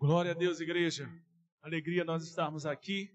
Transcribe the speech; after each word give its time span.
Glória 0.00 0.30
a 0.30 0.34
Deus, 0.34 0.60
igreja. 0.60 1.06
Alegria 1.60 2.06
nós 2.06 2.24
estarmos 2.24 2.64
aqui 2.64 3.14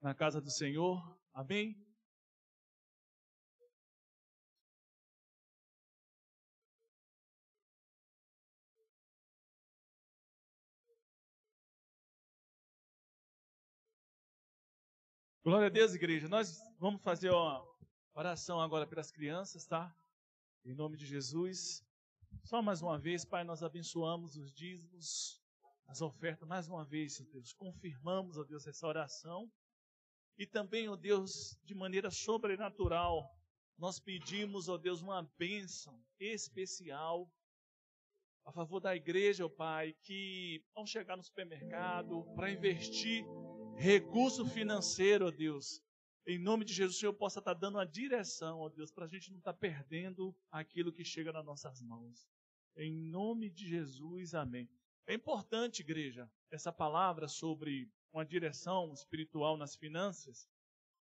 na 0.00 0.14
casa 0.14 0.40
do 0.40 0.48
Senhor. 0.48 0.96
Amém? 1.34 1.76
Glória 15.42 15.66
a 15.66 15.68
Deus, 15.70 15.96
igreja. 15.96 16.28
Nós 16.28 16.60
vamos 16.78 17.02
fazer 17.02 17.30
uma 17.30 17.66
oração 18.14 18.60
agora 18.60 18.86
pelas 18.86 19.10
crianças, 19.10 19.66
tá? 19.66 19.92
Em 20.64 20.76
nome 20.76 20.96
de 20.96 21.06
Jesus. 21.06 21.84
Só 22.44 22.62
mais 22.62 22.82
uma 22.82 22.96
vez, 22.96 23.24
Pai, 23.24 23.42
nós 23.42 23.64
abençoamos 23.64 24.36
os 24.36 24.52
dízimos, 24.52 25.37
as 25.88 26.02
ofertas, 26.02 26.46
mais 26.46 26.68
uma 26.68 26.84
vez, 26.84 27.14
Senhor 27.14 27.30
Deus. 27.30 27.52
Confirmamos, 27.54 28.36
ó 28.36 28.44
Deus, 28.44 28.66
essa 28.66 28.86
oração. 28.86 29.50
E 30.36 30.46
também, 30.46 30.88
ó 30.88 30.94
Deus, 30.94 31.58
de 31.64 31.74
maneira 31.74 32.10
sobrenatural, 32.10 33.28
nós 33.76 33.98
pedimos, 33.98 34.68
ó 34.68 34.76
Deus, 34.76 35.00
uma 35.00 35.22
bênção 35.38 36.00
especial 36.20 37.32
a 38.44 38.52
favor 38.52 38.80
da 38.80 38.94
igreja, 38.94 39.46
ó 39.46 39.48
Pai, 39.48 39.94
que 40.02 40.62
vão 40.74 40.86
chegar 40.86 41.16
no 41.16 41.22
supermercado 41.22 42.24
para 42.34 42.50
investir 42.50 43.24
recurso 43.76 44.46
financeiro, 44.46 45.26
ó 45.26 45.30
Deus. 45.30 45.82
Em 46.26 46.38
nome 46.38 46.64
de 46.64 46.74
Jesus, 46.74 46.96
o 46.96 47.00
Senhor 47.00 47.14
possa 47.14 47.38
estar 47.38 47.54
dando 47.54 47.78
a 47.78 47.86
direção, 47.86 48.60
ó 48.60 48.68
Deus, 48.68 48.92
para 48.92 49.06
a 49.06 49.08
gente 49.08 49.30
não 49.30 49.38
estar 49.38 49.54
perdendo 49.54 50.36
aquilo 50.50 50.92
que 50.92 51.04
chega 51.04 51.32
nas 51.32 51.44
nossas 51.44 51.80
mãos. 51.80 52.28
Em 52.76 52.92
nome 52.92 53.50
de 53.50 53.66
Jesus, 53.66 54.34
amém. 54.34 54.68
É 55.08 55.14
importante, 55.14 55.80
igreja, 55.80 56.30
essa 56.50 56.70
palavra 56.70 57.28
sobre 57.28 57.90
uma 58.12 58.26
direção 58.26 58.92
espiritual 58.92 59.56
nas 59.56 59.74
finanças, 59.74 60.46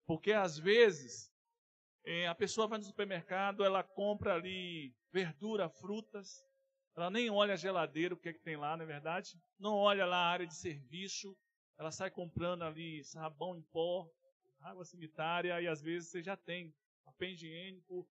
porque 0.07 0.31
às 0.31 0.57
vezes 0.57 1.29
é, 2.05 2.25
a 2.25 2.33
pessoa 2.33 2.67
vai 2.67 2.77
no 2.77 2.85
supermercado, 2.85 3.65
ela 3.65 3.83
compra 3.83 4.35
ali 4.35 4.95
verdura, 5.11 5.69
frutas, 5.69 6.41
ela 6.95 7.09
nem 7.09 7.29
olha 7.29 7.55
a 7.55 7.57
geladeira, 7.57 8.13
o 8.13 8.17
que, 8.17 8.29
é 8.29 8.33
que 8.33 8.39
tem 8.39 8.55
lá, 8.55 8.77
não 8.77 8.85
é 8.85 8.87
verdade? 8.87 9.37
Não 9.59 9.75
olha 9.75 10.05
lá 10.05 10.19
a 10.19 10.31
área 10.31 10.47
de 10.47 10.55
serviço, 10.55 11.37
ela 11.77 11.91
sai 11.91 12.09
comprando 12.09 12.63
ali 12.63 13.03
sabão 13.03 13.57
em 13.57 13.61
pó, 13.73 14.09
água 14.61 14.85
sanitária 14.85 15.61
e 15.61 15.67
às 15.67 15.81
vezes 15.81 16.11
você 16.11 16.23
já 16.23 16.37
tem 16.37 16.73
papel 17.03 17.31
higiênico 17.31 18.07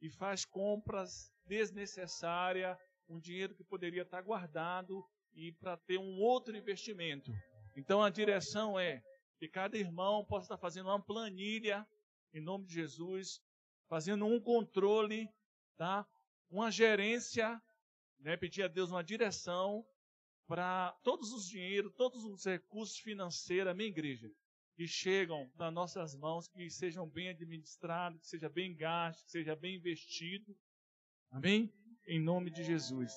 e 0.00 0.08
faz 0.08 0.46
compras 0.46 1.30
desnecessárias, 1.44 2.78
um 3.08 3.18
dinheiro 3.18 3.54
que 3.54 3.64
poderia 3.64 4.02
estar 4.02 4.22
guardado 4.22 5.04
e 5.34 5.52
para 5.52 5.76
ter 5.76 5.98
um 5.98 6.20
outro 6.20 6.56
investimento. 6.56 7.32
Então 7.76 8.02
a 8.02 8.10
direção 8.10 8.78
é 8.78 9.02
que 9.38 9.48
cada 9.48 9.76
irmão 9.76 10.24
possa 10.24 10.44
estar 10.46 10.58
fazendo 10.58 10.86
uma 10.86 11.02
planilha 11.02 11.86
em 12.32 12.40
nome 12.40 12.66
de 12.66 12.74
Jesus, 12.74 13.40
fazendo 13.88 14.24
um 14.24 14.40
controle, 14.40 15.28
tá? 15.76 16.06
Uma 16.50 16.70
gerência, 16.70 17.60
né? 18.18 18.36
Pedir 18.36 18.62
a 18.62 18.68
Deus 18.68 18.90
uma 18.90 19.04
direção 19.04 19.84
para 20.46 20.92
todos 21.02 21.32
os 21.32 21.48
dinheiros, 21.48 21.92
todos 21.96 22.24
os 22.24 22.44
recursos 22.44 22.98
financeiros, 22.98 23.70
amém, 23.70 23.88
igreja? 23.88 24.30
Que 24.74 24.86
chegam 24.86 25.50
nas 25.56 25.72
nossas 25.72 26.14
mãos, 26.14 26.48
que 26.48 26.70
sejam 26.70 27.06
bem 27.06 27.28
administrados, 27.28 28.20
que 28.20 28.26
seja 28.26 28.48
bem 28.48 28.74
gasto, 28.74 29.24
que 29.24 29.30
seja 29.30 29.54
bem 29.54 29.76
investido. 29.76 30.56
Amém? 31.30 31.72
Em 32.06 32.20
nome 32.20 32.50
de 32.50 32.62
Jesus. 32.64 33.12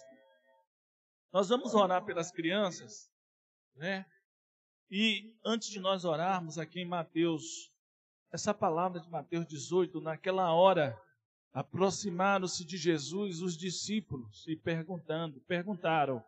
Nós 1.31 1.49
vamos 1.49 1.73
orar 1.73 2.05
pelas 2.05 2.31
crianças, 2.31 3.11
né? 3.75 4.05
E 4.89 5.35
antes 5.43 5.69
de 5.69 5.79
nós 5.79 6.05
orarmos 6.05 6.57
aqui 6.57 6.81
em 6.81 6.85
Mateus, 6.85 7.71
essa 8.31 8.53
palavra 8.53 8.99
de 8.99 9.09
Mateus 9.09 9.45
18, 9.47 9.99
naquela 9.99 10.53
hora, 10.53 10.97
aproximaram-se 11.51 12.63
de 12.63 12.77
Jesus 12.77 13.41
os 13.41 13.57
discípulos 13.57 14.45
e 14.47 14.55
perguntando, 14.55 15.41
perguntaram: 15.41 16.23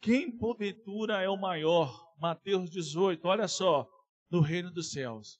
quem 0.00 0.30
porventura 0.30 1.20
é 1.20 1.28
o 1.28 1.36
maior? 1.36 2.14
Mateus 2.18 2.70
18, 2.70 3.26
olha 3.28 3.46
só, 3.46 3.86
no 4.30 4.40
reino 4.40 4.70
dos 4.70 4.92
céus. 4.92 5.38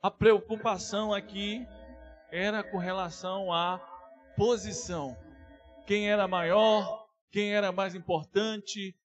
A 0.00 0.10
preocupação 0.10 1.12
aqui 1.12 1.66
era 2.30 2.62
com 2.62 2.78
relação 2.78 3.52
à 3.52 3.78
posição. 4.40 5.14
Quem 5.86 6.08
era 6.08 6.26
maior, 6.26 7.06
quem 7.30 7.52
era 7.52 7.70
mais 7.70 7.94
importante, 7.94 8.96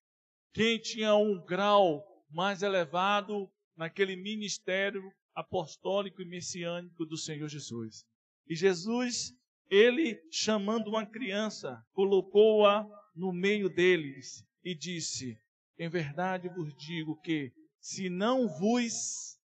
quem 0.54 0.80
tinha 0.80 1.14
um 1.14 1.44
grau 1.44 2.02
mais 2.30 2.64
elevado 2.64 3.52
naquele 3.76 4.16
ministério 4.16 5.04
apostólico 5.36 6.22
e 6.22 6.26
messiânico 6.26 7.06
do 7.06 7.18
Senhor 7.18 7.50
Jesus. 7.50 8.06
E 8.48 8.56
Jesus, 8.56 9.34
ele 9.70 10.18
chamando 10.32 10.88
uma 10.88 11.06
criança, 11.06 11.84
colocou-a 11.92 12.88
no 13.14 13.34
meio 13.34 13.68
deles 13.68 14.42
e 14.64 14.74
disse: 14.74 15.38
Em 15.78 15.90
verdade 15.90 16.48
vos 16.48 16.74
digo 16.78 17.20
que, 17.20 17.52
se 17.82 18.10
não 18.10 18.48
vos 18.48 19.38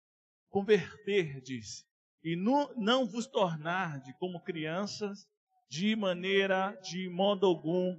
converterdes 0.51 1.85
e 2.23 2.37
não, 2.37 3.09
vos 3.09 3.27
tornardes 3.27 4.15
como 4.21 4.41
crianças, 4.45 5.27
de 5.71 5.95
maneira, 5.95 6.73
de 6.83 7.09
modo 7.09 7.47
algum, 7.47 7.97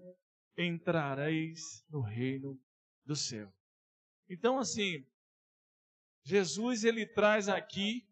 entrareis 0.57 1.83
no 1.89 2.01
reino 2.01 2.59
do 3.05 3.15
céu. 3.15 3.51
Então, 4.29 4.59
assim, 4.59 5.05
Jesus 6.23 6.83
ele 6.83 7.05
traz 7.05 7.47
aqui 7.47 8.05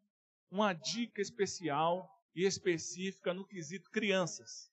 uma 0.49 0.71
dica 0.73 1.21
especial 1.21 2.09
e 2.33 2.45
específica 2.45 3.33
no 3.33 3.45
quesito 3.45 3.91
crianças. 3.91 4.71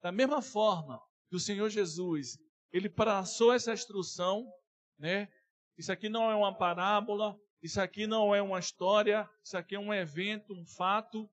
Da 0.00 0.12
mesma 0.12 0.40
forma 0.40 1.02
do 1.28 1.40
Senhor 1.40 1.68
Jesus, 1.68 2.38
ele 2.72 2.88
passou 2.88 3.52
essa 3.52 3.72
instrução, 3.72 4.48
né? 4.96 5.28
Isso 5.76 5.90
aqui 5.90 6.08
não 6.08 6.30
é 6.30 6.34
uma 6.36 6.56
parábola, 6.56 7.36
isso 7.60 7.80
aqui 7.80 8.06
não 8.06 8.32
é 8.32 8.40
uma 8.40 8.60
história, 8.60 9.28
isso 9.42 9.56
aqui 9.56 9.74
é 9.74 9.80
um 9.80 9.92
evento, 9.92 10.54
um 10.54 10.64
fato, 10.64 11.28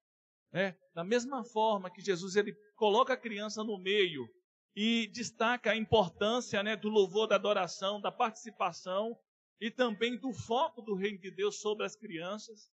né? 0.56 0.74
Da 0.94 1.04
mesma 1.04 1.44
forma 1.44 1.92
que 1.92 2.02
Jesus 2.02 2.38
ele 2.38 2.56
coloca 2.78 3.12
a 3.12 3.18
criança 3.18 3.62
no 3.62 3.78
meio 3.78 4.26
e 4.74 5.08
destaca 5.08 5.72
a 5.72 5.76
importância, 5.76 6.64
né, 6.64 6.78
do 6.78 6.88
louvor, 6.88 7.28
da 7.28 7.36
adoração, 7.36 8.00
da 8.00 8.10
participação 8.10 9.20
e 9.60 9.70
também 9.70 10.18
do 10.18 10.32
foco 10.32 10.82
do 10.82 10.96
reino 10.96 11.20
de 11.20 11.30
Deus 11.30 11.60
sobre 11.60 11.86
as 11.86 11.98
crianças, 11.98 12.72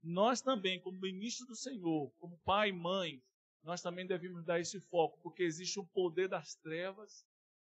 nós 0.00 0.40
também, 0.40 0.80
como 0.80 1.00
ministro 1.00 1.44
do 1.46 1.56
Senhor, 1.56 2.08
como 2.20 2.38
pai 2.44 2.68
e 2.68 2.72
mãe, 2.72 3.20
nós 3.64 3.82
também 3.82 4.06
devemos 4.06 4.44
dar 4.44 4.60
esse 4.60 4.80
foco, 4.82 5.18
porque 5.20 5.42
existe 5.42 5.80
um 5.80 5.86
poder 5.86 6.28
das 6.28 6.54
trevas, 6.54 7.26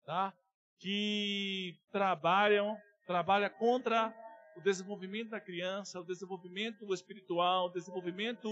tá? 0.05 0.33
Que 0.79 1.77
trabalham, 1.91 2.77
trabalha 3.09 3.51
contra 3.51 4.15
o 4.59 4.63
desenvolvimento 4.63 5.31
da 5.31 5.41
criança, 5.41 6.01
o 6.01 6.05
desenvolvimento 6.05 6.93
espiritual, 6.93 7.67
o 7.67 7.73
desenvolvimento 7.73 8.49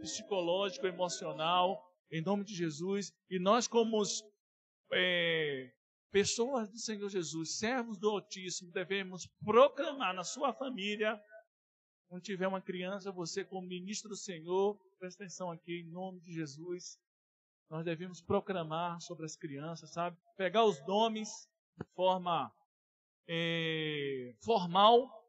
psicológico, 0.00 0.86
emocional, 0.86 1.82
em 2.10 2.22
nome 2.22 2.44
de 2.44 2.54
Jesus. 2.54 3.12
E 3.30 3.38
nós, 3.38 3.68
como 3.68 4.02
é, 4.92 5.70
pessoas 6.10 6.70
do 6.70 6.78
Senhor 6.78 7.08
Jesus, 7.08 7.58
servos 7.58 7.98
do 7.98 8.08
Altíssimo, 8.08 8.72
devemos 8.72 9.26
proclamar 9.44 10.14
na 10.14 10.24
sua 10.24 10.52
família 10.52 11.20
quando 12.08 12.22
tiver 12.22 12.46
uma 12.46 12.60
criança, 12.60 13.10
você 13.10 13.42
como 13.42 13.66
ministro 13.66 14.10
do 14.10 14.16
Senhor, 14.16 14.78
presta 14.98 15.24
atenção 15.24 15.50
aqui, 15.50 15.80
em 15.80 15.90
nome 15.90 16.20
de 16.20 16.30
Jesus, 16.30 16.98
nós 17.70 17.86
devemos 17.86 18.20
proclamar 18.20 19.00
sobre 19.00 19.24
as 19.24 19.34
crianças, 19.34 19.94
sabe? 19.94 20.14
Pegar 20.36 20.64
os 20.64 20.78
nomes 20.86 21.48
de 21.78 21.86
forma 21.94 22.52
é, 23.26 24.34
formal. 24.44 25.21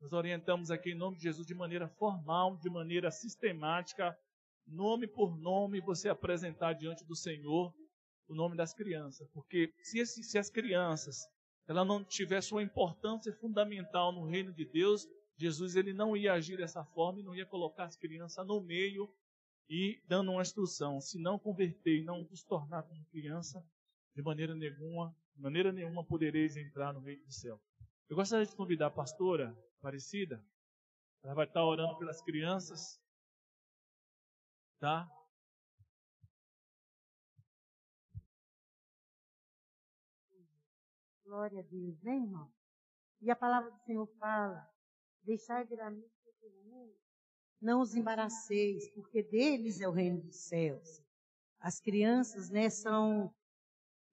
Nós 0.00 0.12
orientamos 0.14 0.70
aqui 0.70 0.92
em 0.92 0.94
nome 0.94 1.18
de 1.18 1.24
Jesus 1.24 1.46
de 1.46 1.54
maneira 1.54 1.86
formal, 1.86 2.56
de 2.56 2.70
maneira 2.70 3.10
sistemática, 3.10 4.16
nome 4.66 5.06
por 5.06 5.36
nome, 5.36 5.80
você 5.80 6.08
apresentar 6.08 6.72
diante 6.72 7.04
do 7.04 7.14
Senhor 7.14 7.74
o 8.26 8.34
nome 8.34 8.56
das 8.56 8.72
crianças. 8.72 9.28
Porque 9.30 9.72
se, 9.82 9.98
esse, 9.98 10.22
se 10.22 10.38
as 10.38 10.48
crianças 10.48 11.18
ela 11.68 11.84
não 11.84 12.02
tiver 12.02 12.40
sua 12.40 12.62
importância 12.62 13.32
fundamental 13.34 14.10
no 14.10 14.24
reino 14.24 14.52
de 14.54 14.64
Deus, 14.64 15.06
Jesus 15.36 15.76
ele 15.76 15.92
não 15.92 16.16
ia 16.16 16.32
agir 16.32 16.56
dessa 16.56 16.82
forma 16.82 17.20
e 17.20 17.22
não 17.22 17.34
ia 17.34 17.44
colocar 17.44 17.84
as 17.84 17.96
crianças 17.96 18.46
no 18.46 18.60
meio 18.60 19.12
e 19.68 20.02
dando 20.08 20.32
uma 20.32 20.42
instrução. 20.42 21.00
Se 21.00 21.20
não 21.20 21.38
converter 21.38 21.98
e 21.98 22.04
não 22.04 22.24
vos 22.24 22.42
tornar 22.42 22.84
como 22.84 23.04
criança, 23.06 23.62
de 24.16 24.22
maneira 24.22 24.54
nenhuma, 24.54 25.14
de 25.34 25.42
maneira 25.42 25.70
nenhuma 25.70 26.04
podereis 26.04 26.56
entrar 26.56 26.92
no 26.94 27.00
reino 27.00 27.24
do 27.24 27.32
céu. 27.32 27.60
Eu 28.08 28.16
gostaria 28.16 28.46
de 28.46 28.56
convidar 28.56 28.86
a 28.86 28.90
pastora 28.90 29.56
Aparecida. 29.80 30.44
Ela 31.22 31.34
vai 31.34 31.46
estar 31.46 31.64
orando 31.64 31.98
pelas 31.98 32.22
crianças. 32.22 33.00
Tá? 34.78 35.10
Glória 41.24 41.60
a 41.60 41.62
Deus, 41.62 42.00
né, 42.02 42.14
irmão? 42.14 42.52
E 43.20 43.30
a 43.30 43.36
palavra 43.36 43.70
do 43.70 43.78
Senhor 43.80 44.06
fala: 44.18 44.66
deixai 45.22 45.64
vir 45.64 45.80
a 45.80 45.90
mim 45.90 46.08
não 47.60 47.82
os 47.82 47.94
embaraceis, 47.94 48.88
porque 48.94 49.22
deles 49.22 49.80
é 49.80 49.88
o 49.88 49.92
reino 49.92 50.22
dos 50.22 50.36
céus. 50.36 51.02
As 51.58 51.78
crianças, 51.78 52.48
né, 52.48 52.70
são, 52.70 53.32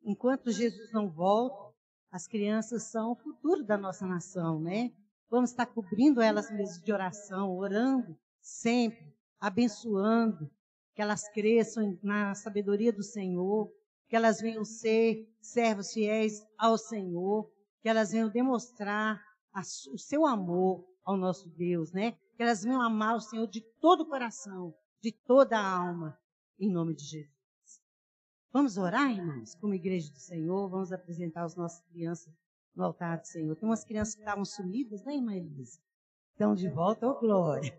enquanto 0.03 0.51
Jesus 0.51 0.91
não 0.91 1.09
volta, 1.09 1.73
as 2.11 2.27
crianças 2.27 2.83
são 2.83 3.11
o 3.11 3.15
futuro 3.15 3.63
da 3.63 3.77
nossa 3.77 4.05
nação, 4.05 4.59
né? 4.59 4.91
Vamos 5.29 5.49
estar 5.49 5.65
cobrindo 5.65 6.21
elas 6.21 6.49
mesmo 6.49 6.83
de 6.83 6.91
oração, 6.93 7.57
orando 7.57 8.17
sempre, 8.41 9.13
abençoando, 9.39 10.49
que 10.95 11.01
elas 11.01 11.27
cresçam 11.29 11.99
na 12.01 12.33
sabedoria 12.33 12.93
do 12.93 13.03
Senhor, 13.03 13.71
que 14.07 14.15
elas 14.15 14.39
venham 14.39 14.63
ser 14.63 15.29
servos 15.41 15.91
fiéis 15.91 16.41
ao 16.57 16.77
Senhor, 16.77 17.51
que 17.81 17.89
elas 17.89 18.11
venham 18.11 18.29
demonstrar 18.29 19.21
a, 19.53 19.59
o 19.59 19.97
seu 19.97 20.25
amor 20.25 20.87
ao 21.03 21.17
nosso 21.17 21.49
Deus, 21.49 21.91
né? 21.91 22.13
Que 22.35 22.43
elas 22.43 22.63
venham 22.63 22.81
amar 22.81 23.15
o 23.15 23.21
Senhor 23.21 23.47
de 23.47 23.61
todo 23.81 24.01
o 24.01 24.05
coração, 24.05 24.73
de 25.01 25.11
toda 25.11 25.57
a 25.59 25.77
alma, 25.77 26.17
em 26.57 26.71
nome 26.71 26.95
de 26.95 27.03
Jesus. 27.03 27.37
Vamos 28.51 28.77
orar, 28.77 29.11
irmãos, 29.11 29.55
como 29.55 29.73
igreja 29.73 30.11
do 30.11 30.19
Senhor, 30.19 30.69
vamos 30.69 30.93
apresentar 30.93 31.43
as 31.43 31.55
nossas 31.55 31.85
crianças 31.89 32.33
no 32.77 32.85
altar 32.85 33.17
do 33.17 33.25
Senhor. 33.25 33.55
Tem 33.55 33.67
umas 33.67 33.83
crianças 33.83 34.13
que 34.13 34.21
estavam 34.21 34.45
sumidas, 34.45 35.03
né, 35.03 35.15
irmã 35.15 35.35
Elisa? 35.35 35.79
Estão 36.31 36.53
de 36.53 36.69
volta, 36.69 37.07
ô 37.07 37.11
oh, 37.11 37.19
glória. 37.19 37.77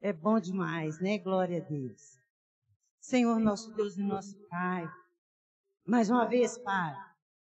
É 0.00 0.12
bom 0.12 0.40
demais, 0.40 0.98
né? 1.00 1.18
Glória 1.18 1.58
a 1.58 1.68
Deus. 1.68 2.18
Senhor, 2.98 3.38
nosso 3.38 3.72
Deus 3.74 3.96
e 3.96 4.02
nosso 4.02 4.36
Pai, 4.48 4.88
mais 5.84 6.08
uma 6.08 6.24
vez, 6.24 6.56
Pai, 6.58 6.94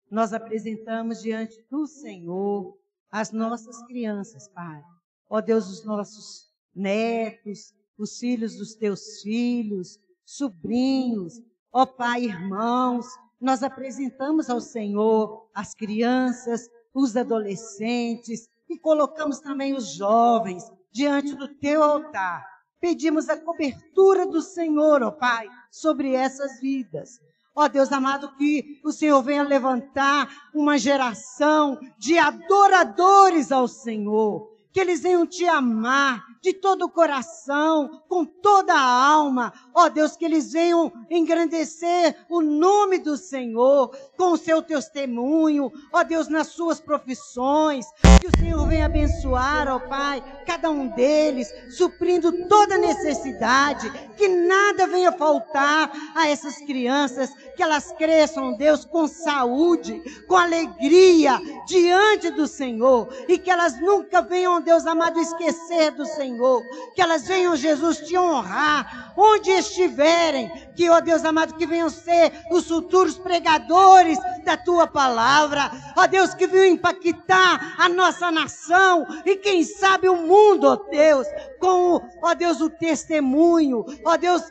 nós 0.09 0.33
apresentamos 0.33 1.21
diante 1.21 1.61
do 1.69 1.85
Senhor 1.85 2.77
as 3.11 3.31
nossas 3.31 3.81
crianças, 3.85 4.47
Pai. 4.47 4.83
Ó 5.29 5.41
Deus, 5.41 5.69
os 5.69 5.85
nossos 5.85 6.51
netos, 6.73 7.73
os 7.97 8.17
filhos 8.17 8.55
dos 8.57 8.75
teus 8.75 9.21
filhos, 9.21 9.99
sobrinhos, 10.23 11.41
ó 11.71 11.85
Pai, 11.85 12.23
irmãos, 12.23 13.05
nós 13.39 13.61
apresentamos 13.63 14.49
ao 14.49 14.61
Senhor 14.61 15.49
as 15.53 15.73
crianças, 15.73 16.69
os 16.95 17.17
adolescentes 17.17 18.47
e 18.69 18.79
colocamos 18.79 19.39
também 19.39 19.75
os 19.75 19.89
jovens 19.93 20.63
diante 20.91 21.35
do 21.35 21.47
teu 21.47 21.83
altar. 21.83 22.43
Pedimos 22.79 23.27
a 23.27 23.37
cobertura 23.37 24.25
do 24.25 24.41
Senhor, 24.41 25.03
ó 25.03 25.11
Pai, 25.11 25.47
sobre 25.69 26.13
essas 26.13 26.59
vidas. 26.61 27.19
Ó 27.53 27.67
Deus 27.67 27.91
amado, 27.91 28.33
que 28.35 28.79
o 28.83 28.91
Senhor 28.91 29.21
venha 29.21 29.43
levantar 29.43 30.29
uma 30.53 30.77
geração 30.77 31.79
de 31.97 32.17
adoradores 32.17 33.51
ao 33.51 33.67
Senhor, 33.67 34.54
que 34.75 34.81
eles 34.81 34.99
venham 34.99 35.25
te 35.25 35.47
amar 35.47 36.21
de 36.41 36.51
todo 36.51 36.83
o 36.83 36.89
coração, 36.89 38.03
com 38.09 38.25
toda 38.25 38.73
a 38.73 39.07
alma. 39.07 39.53
Ó 39.73 39.87
Deus, 39.87 40.17
que 40.17 40.25
eles 40.25 40.51
venham 40.51 40.91
engrandecer 41.09 42.13
o 42.29 42.41
nome 42.41 42.99
do 42.99 43.15
Senhor 43.15 43.97
com 44.17 44.33
o 44.33 44.37
seu 44.37 44.61
testemunho. 44.61 45.71
Ó 45.93 46.03
Deus, 46.03 46.27
nas 46.27 46.47
suas 46.47 46.81
profissões. 46.81 47.85
Que 48.19 48.27
o 48.27 48.37
Senhor 48.37 48.67
venha 48.67 48.87
abençoar, 48.87 49.69
ó 49.69 49.79
Pai, 49.79 50.21
cada 50.45 50.69
um 50.69 50.87
deles, 50.89 51.47
suprindo 51.69 52.45
toda 52.49 52.77
necessidade. 52.77 53.89
Que 54.17 54.27
nada 54.27 54.87
venha 54.87 55.13
faltar 55.13 55.89
a 56.13 56.27
essas 56.27 56.57
crianças. 56.57 57.31
Que 57.55 57.63
elas 57.63 57.91
cresçam, 57.93 58.57
Deus, 58.57 58.83
com 58.83 59.07
saúde, 59.07 60.01
com 60.27 60.35
alegria 60.35 61.39
diante 61.65 62.29
do 62.31 62.47
Senhor. 62.47 63.07
E 63.27 63.37
que 63.37 63.49
elas 63.49 63.79
nunca 63.79 64.21
venham, 64.21 64.61
Deus 64.61 64.85
amado, 64.85 65.19
esquecer 65.19 65.91
do 65.91 66.05
Senhor. 66.05 66.61
Que 66.93 67.01
elas 67.01 67.27
venham, 67.27 67.55
Jesus, 67.55 67.99
te 67.99 68.17
honrar 68.17 69.13
onde 69.17 69.51
estiverem. 69.51 70.51
Que, 70.75 70.89
ó 70.89 70.99
Deus 70.99 71.23
amado, 71.23 71.55
que 71.55 71.65
venham 71.65 71.89
ser 71.89 72.31
os 72.51 72.67
futuros 72.67 73.17
pregadores 73.17 74.19
da 74.43 74.57
tua 74.57 74.85
palavra. 74.85 75.71
Ó 75.95 76.05
Deus, 76.07 76.33
que 76.33 76.47
venham 76.47 76.73
impactar 76.73 77.75
a 77.77 77.87
nossa 77.87 78.29
nação 78.31 79.05
e 79.25 79.37
quem 79.37 79.63
sabe 79.63 80.09
o 80.09 80.15
mundo, 80.15 80.67
ó 80.67 80.75
Deus, 80.75 81.27
com, 81.59 82.01
ó 82.21 82.33
Deus, 82.33 82.59
o 82.59 82.69
testemunho. 82.69 83.85
Ó 84.05 84.17
Deus, 84.17 84.43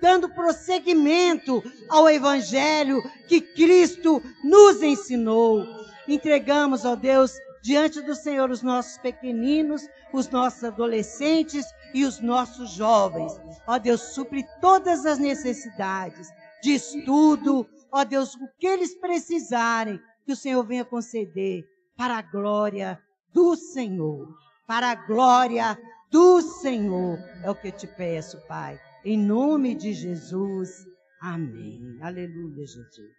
dando 0.00 0.28
prosseguimento 0.28 1.62
ao 1.88 2.08
Evangelho 2.08 3.02
que 3.26 3.40
Cristo 3.40 4.22
nos 4.44 4.82
ensinou. 4.82 5.66
Entregamos, 6.06 6.84
ó 6.84 6.94
Deus, 6.94 7.32
diante 7.62 8.00
do 8.00 8.14
Senhor 8.14 8.50
os 8.50 8.62
nossos 8.62 8.98
pequeninos, 8.98 9.82
os 10.12 10.28
nossos 10.28 10.64
adolescentes 10.64 11.66
e 11.94 12.04
os 12.04 12.20
nossos 12.20 12.70
jovens. 12.70 13.32
Ó 13.66 13.78
Deus, 13.78 14.00
supre 14.14 14.44
todas 14.60 15.04
as 15.04 15.18
necessidades 15.18 16.28
de 16.62 16.74
estudo, 16.74 17.66
ó 17.92 18.04
Deus, 18.04 18.34
o 18.34 18.48
que 18.58 18.66
eles 18.66 18.94
precisarem, 18.94 20.00
que 20.24 20.32
o 20.32 20.36
Senhor 20.36 20.64
venha 20.64 20.84
conceder 20.84 21.64
para 21.96 22.18
a 22.18 22.22
glória 22.22 23.00
do 23.32 23.56
Senhor. 23.56 24.28
Para 24.66 24.90
a 24.90 24.94
glória 24.94 25.78
do 26.10 26.42
Senhor. 26.42 27.18
É 27.42 27.50
o 27.50 27.54
que 27.54 27.68
eu 27.68 27.72
te 27.72 27.86
peço, 27.86 28.38
Pai. 28.46 28.78
Em 29.04 29.16
nome 29.16 29.76
de 29.76 29.92
Jesus. 29.92 30.84
Amém. 31.20 31.98
Aleluia, 32.02 32.66
Jesus. 32.66 33.16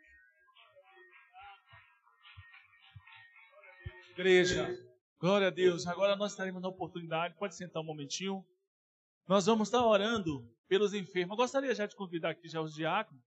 Igreja, 4.12 4.78
glória 5.20 5.48
a 5.48 5.50
Deus. 5.50 5.88
Agora 5.88 6.18
nós 6.18 6.32
estaremos 6.32 6.62
na 6.62 6.68
oportunidade. 6.68 7.36
Pode 7.38 7.56
sentar 7.56 7.82
um 7.82 7.86
momentinho. 7.86 8.46
Nós 9.26 9.46
vamos 9.46 9.70
estar 9.70 9.86
orando 9.86 10.46
pelos 10.68 10.94
enfermos. 10.94 11.32
Eu 11.32 11.38
gostaria 11.38 11.74
já 11.74 11.86
de 11.86 11.96
convidar 11.96 12.32
aqui 12.32 12.50
já 12.50 12.62
os 12.62 12.74
diáconos. 12.74 13.24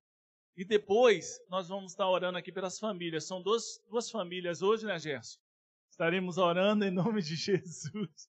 E 0.54 0.62
depois 0.62 1.40
nós 1.49 1.69
vamos 1.69 1.93
estar 1.93 2.06
orando 2.06 2.37
aqui 2.37 2.52
pelas 2.52 2.78
famílias. 2.78 3.26
São 3.26 3.43
duas, 3.43 3.82
duas 3.88 4.10
famílias 4.10 4.60
hoje, 4.60 4.84
né, 4.84 4.99
Gerson? 4.99 5.40
Estaremos 5.90 6.37
orando 6.37 6.84
em 6.84 6.90
nome 6.90 7.22
de 7.22 7.34
Jesus. 7.37 8.28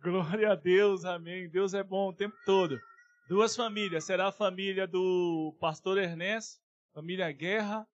Glória 0.00 0.52
a 0.52 0.54
Deus, 0.54 1.04
amém. 1.04 1.48
Deus 1.48 1.74
é 1.74 1.82
bom 1.82 2.10
o 2.10 2.14
tempo 2.14 2.36
todo. 2.46 2.78
Duas 3.26 3.56
famílias. 3.56 4.04
Será 4.04 4.28
a 4.28 4.32
família 4.32 4.86
do 4.86 5.56
pastor 5.58 5.96
Ernesto, 5.96 6.60
família 6.92 7.32
Guerra. 7.32 7.88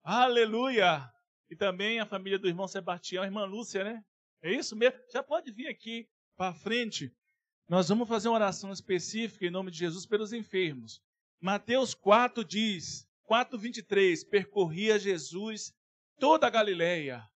Aleluia! 0.00 1.10
E 1.50 1.56
também 1.56 1.98
a 1.98 2.06
família 2.06 2.38
do 2.38 2.46
irmão 2.46 2.68
Sebastião, 2.68 3.24
irmã 3.24 3.44
Lúcia, 3.46 3.82
né? 3.82 4.04
É 4.40 4.52
isso 4.52 4.76
mesmo? 4.76 4.96
Já 5.12 5.24
pode 5.24 5.50
vir 5.50 5.66
aqui 5.66 6.08
para 6.36 6.54
frente. 6.54 7.12
Nós 7.68 7.88
vamos 7.88 8.08
fazer 8.08 8.28
uma 8.28 8.36
oração 8.36 8.70
específica 8.70 9.44
em 9.44 9.50
nome 9.50 9.72
de 9.72 9.78
Jesus 9.78 10.06
pelos 10.06 10.32
enfermos. 10.32 11.02
Mateus 11.40 11.92
4 11.92 12.44
diz, 12.44 13.08
4:23, 13.24 14.22
percorria 14.22 15.00
Jesus 15.00 15.74
toda 16.20 16.46
a 16.46 16.50
Galileia. 16.50 17.28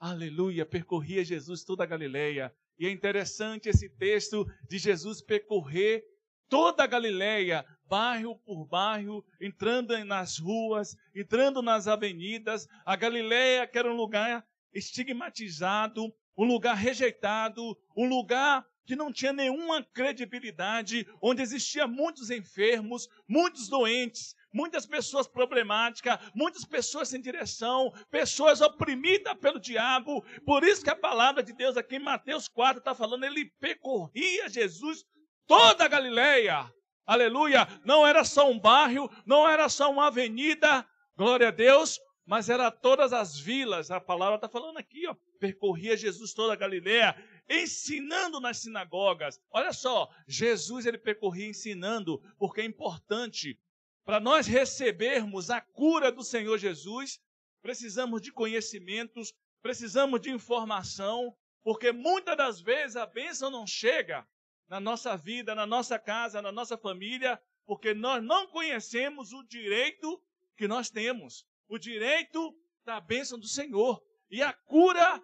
Aleluia, 0.00 0.64
percorria 0.64 1.22
Jesus 1.22 1.62
toda 1.62 1.84
a 1.84 1.86
Galileia. 1.86 2.54
E 2.78 2.86
é 2.86 2.90
interessante 2.90 3.68
esse 3.68 3.90
texto 3.90 4.46
de 4.66 4.78
Jesus 4.78 5.20
percorrer 5.20 6.02
toda 6.48 6.84
a 6.84 6.86
Galileia, 6.86 7.64
bairro 7.88 8.36
por 8.38 8.66
bairro, 8.66 9.24
entrando 9.40 9.96
nas 10.04 10.38
ruas, 10.38 10.96
entrando 11.14 11.62
nas 11.62 11.86
avenidas. 11.86 12.68
A 12.84 12.96
Galileia 12.96 13.66
que 13.66 13.78
era 13.78 13.90
um 13.90 13.96
lugar 13.96 14.44
estigmatizado, 14.72 16.12
um 16.36 16.44
lugar 16.44 16.74
rejeitado, 16.74 17.76
um 17.96 18.08
lugar 18.08 18.66
que 18.86 18.96
não 18.96 19.12
tinha 19.12 19.32
nenhuma 19.32 19.82
credibilidade, 19.82 21.06
onde 21.22 21.42
existia 21.42 21.86
muitos 21.86 22.30
enfermos, 22.30 23.08
muitos 23.26 23.68
doentes, 23.68 24.34
muitas 24.52 24.86
pessoas 24.86 25.26
problemáticas, 25.26 26.18
muitas 26.34 26.64
pessoas 26.64 27.08
sem 27.08 27.20
direção, 27.20 27.92
pessoas 28.10 28.60
oprimidas 28.60 29.34
pelo 29.38 29.58
diabo. 29.58 30.22
Por 30.44 30.62
isso 30.64 30.84
que 30.84 30.90
a 30.90 30.96
palavra 30.96 31.42
de 31.42 31.52
Deus 31.52 31.76
aqui 31.76 31.96
em 31.96 32.00
Mateus 32.00 32.46
4 32.46 32.78
está 32.78 32.94
falando, 32.94 33.24
ele 33.24 33.46
percorria 33.58 34.48
Jesus 34.48 35.04
toda 35.46 35.84
a 35.84 35.88
Galileia. 35.88 36.72
Aleluia! 37.06 37.68
Não 37.84 38.06
era 38.06 38.24
só 38.24 38.50
um 38.50 38.58
bairro, 38.58 39.10
não 39.26 39.48
era 39.48 39.68
só 39.68 39.90
uma 39.90 40.06
avenida, 40.06 40.86
glória 41.16 41.48
a 41.48 41.50
Deus, 41.50 42.00
mas 42.24 42.48
era 42.48 42.70
todas 42.70 43.12
as 43.12 43.38
vilas. 43.38 43.90
A 43.90 44.00
palavra 44.00 44.36
está 44.36 44.48
falando 44.48 44.78
aqui, 44.78 45.06
ó, 45.06 45.14
percorria 45.38 45.96
Jesus 45.96 46.32
toda 46.32 46.54
a 46.54 46.56
Galileia 46.56 47.14
ensinando 47.48 48.40
nas 48.40 48.58
sinagogas. 48.58 49.38
Olha 49.50 49.72
só, 49.72 50.08
Jesus 50.26 50.86
ele 50.86 50.96
percorria 50.96 51.48
ensinando, 51.48 52.22
porque 52.38 52.62
é 52.62 52.64
importante 52.64 53.58
para 54.04 54.20
nós 54.20 54.46
recebermos 54.46 55.50
a 55.50 55.60
cura 55.60 56.12
do 56.12 56.22
Senhor 56.22 56.58
Jesus, 56.58 57.20
precisamos 57.62 58.20
de 58.20 58.30
conhecimentos, 58.32 59.32
precisamos 59.62 60.20
de 60.20 60.30
informação, 60.30 61.34
porque 61.62 61.90
muitas 61.92 62.36
das 62.36 62.60
vezes 62.60 62.96
a 62.96 63.06
bênção 63.06 63.50
não 63.50 63.66
chega 63.66 64.26
na 64.68 64.80
nossa 64.80 65.16
vida, 65.16 65.54
na 65.54 65.66
nossa 65.66 65.98
casa, 65.98 66.40
na 66.40 66.52
nossa 66.52 66.76
família, 66.76 67.40
porque 67.66 67.94
nós 67.94 68.22
não 68.22 68.46
conhecemos 68.46 69.32
o 69.32 69.42
direito 69.42 70.22
que 70.56 70.68
nós 70.68 70.90
temos, 70.90 71.46
o 71.68 71.78
direito 71.78 72.54
da 72.84 73.00
bênção 73.00 73.38
do 73.38 73.48
Senhor. 73.48 74.02
E 74.30 74.42
a 74.42 74.52
cura, 74.52 75.20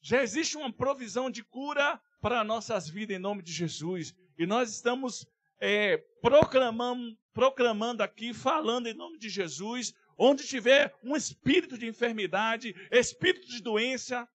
já 0.00 0.22
existe 0.22 0.56
uma 0.56 0.72
provisão 0.72 1.30
de 1.30 1.42
cura 1.42 2.00
para 2.20 2.44
nossas 2.44 2.88
vidas 2.88 3.16
em 3.16 3.20
nome 3.20 3.42
de 3.42 3.52
Jesus. 3.52 4.14
E 4.38 4.46
nós 4.46 4.70
estamos 4.70 5.26
é, 5.60 5.98
proclamando, 6.20 7.16
proclamando 7.32 8.02
aqui, 8.02 8.32
falando 8.32 8.86
em 8.86 8.94
nome 8.94 9.18
de 9.18 9.28
Jesus, 9.28 9.94
onde 10.18 10.46
tiver 10.46 10.94
um 11.02 11.14
espírito 11.16 11.76
de 11.76 11.86
enfermidade, 11.86 12.74
espírito 12.90 13.46
de 13.48 13.62
doença, 13.62 14.28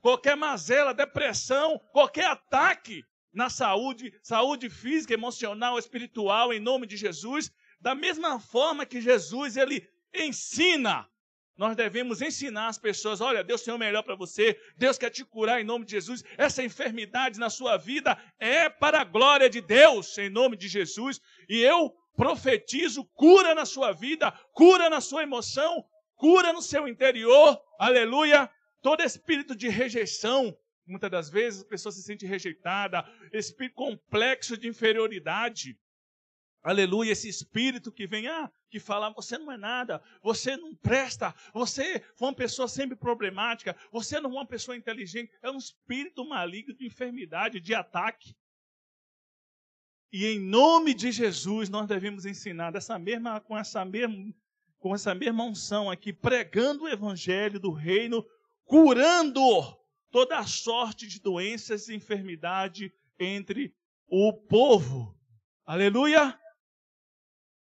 qualquer 0.00 0.36
mazela, 0.36 0.94
depressão, 0.94 1.78
qualquer 1.92 2.26
ataque 2.26 3.04
na 3.34 3.50
saúde, 3.50 4.14
saúde 4.22 4.70
física, 4.70 5.12
emocional, 5.12 5.78
espiritual, 5.78 6.52
em 6.52 6.60
nome 6.60 6.86
de 6.86 6.96
Jesus, 6.96 7.52
da 7.80 7.94
mesma 7.94 8.38
forma 8.38 8.86
que 8.86 9.00
Jesus 9.00 9.56
ele 9.56 9.86
ensina 10.14 11.08
nós 11.56 11.76
devemos 11.76 12.20
ensinar 12.20 12.68
as 12.68 12.78
pessoas: 12.78 13.20
olha, 13.20 13.44
Deus 13.44 13.62
tem 13.62 13.72
o 13.72 13.78
melhor 13.78 14.02
para 14.02 14.16
você, 14.16 14.58
Deus 14.76 14.98
quer 14.98 15.10
te 15.10 15.24
curar 15.24 15.60
em 15.60 15.64
nome 15.64 15.84
de 15.84 15.92
Jesus. 15.92 16.24
Essa 16.36 16.64
enfermidade 16.64 17.38
na 17.38 17.48
sua 17.48 17.76
vida 17.76 18.18
é 18.38 18.68
para 18.68 19.00
a 19.00 19.04
glória 19.04 19.48
de 19.48 19.60
Deus, 19.60 20.18
em 20.18 20.28
nome 20.28 20.56
de 20.56 20.66
Jesus. 20.66 21.20
E 21.48 21.60
eu 21.60 21.94
profetizo 22.16 23.04
cura 23.14 23.54
na 23.54 23.64
sua 23.64 23.92
vida, 23.92 24.32
cura 24.52 24.90
na 24.90 25.00
sua 25.00 25.22
emoção, 25.22 25.84
cura 26.16 26.52
no 26.52 26.62
seu 26.62 26.88
interior, 26.88 27.60
aleluia. 27.78 28.50
Todo 28.82 29.02
espírito 29.02 29.56
de 29.56 29.68
rejeição, 29.68 30.54
muitas 30.86 31.10
das 31.10 31.30
vezes 31.30 31.62
a 31.62 31.66
pessoa 31.66 31.92
se 31.92 32.02
sente 32.02 32.26
rejeitada, 32.26 33.04
espírito 33.32 33.74
complexo 33.74 34.56
de 34.56 34.68
inferioridade. 34.68 35.78
Aleluia, 36.62 37.12
esse 37.12 37.28
espírito 37.28 37.92
que 37.92 38.06
vem, 38.06 38.26
ah, 38.26 38.50
que 38.70 38.80
fala, 38.80 39.10
você 39.10 39.36
não 39.36 39.52
é 39.52 39.56
nada, 39.56 40.02
você 40.22 40.56
não 40.56 40.74
presta, 40.74 41.34
você 41.52 42.00
foi 42.16 42.28
uma 42.28 42.34
pessoa 42.34 42.66
sempre 42.66 42.96
problemática, 42.96 43.76
você 43.92 44.18
não 44.18 44.30
é 44.30 44.34
uma 44.34 44.46
pessoa 44.46 44.76
inteligente, 44.76 45.30
é 45.42 45.50
um 45.50 45.58
espírito 45.58 46.24
maligno 46.26 46.74
de 46.74 46.86
enfermidade, 46.86 47.60
de 47.60 47.74
ataque. 47.74 48.34
E 50.10 50.26
em 50.26 50.38
nome 50.38 50.94
de 50.94 51.12
Jesus 51.12 51.68
nós 51.68 51.86
devemos 51.86 52.24
ensinar 52.24 52.70
dessa 52.70 52.98
mesma, 52.98 53.40
com 53.40 53.58
essa 53.58 53.84
mesma, 53.84 54.34
com 54.78 54.94
essa 54.94 55.14
mesma 55.14 55.44
unção 55.44 55.90
aqui, 55.90 56.12
pregando 56.12 56.84
o 56.84 56.88
evangelho 56.88 57.60
do 57.60 57.72
reino, 57.72 58.24
curando 58.64 59.76
toda 60.14 60.38
a 60.38 60.46
sorte 60.46 61.08
de 61.08 61.18
doenças 61.18 61.88
e 61.88 61.94
enfermidade 61.96 62.94
entre 63.18 63.74
o 64.06 64.32
povo. 64.32 65.12
Aleluia! 65.66 66.38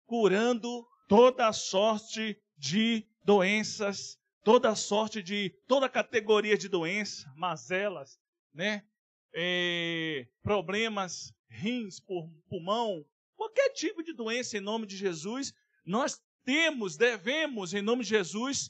curando 0.04 0.84
toda 1.08 1.52
sorte 1.52 2.36
de 2.58 3.06
doenças, 3.24 4.18
toda 4.42 4.74
sorte 4.74 5.22
de 5.22 5.50
toda 5.68 5.88
categoria 5.88 6.58
de 6.58 6.68
doença, 6.68 7.32
mazelas, 7.36 8.18
né? 8.52 8.84
É, 9.32 10.26
problemas, 10.42 11.32
rins, 11.48 12.00
pulmão, 12.48 13.06
qualquer 13.36 13.68
tipo 13.74 14.02
de 14.02 14.12
doença 14.12 14.56
em 14.56 14.60
nome 14.60 14.84
de 14.88 14.96
Jesus, 14.96 15.54
nós 15.86 16.20
temos, 16.44 16.96
devemos, 16.96 17.72
em 17.72 17.82
nome 17.82 18.02
de 18.02 18.08
Jesus, 18.08 18.68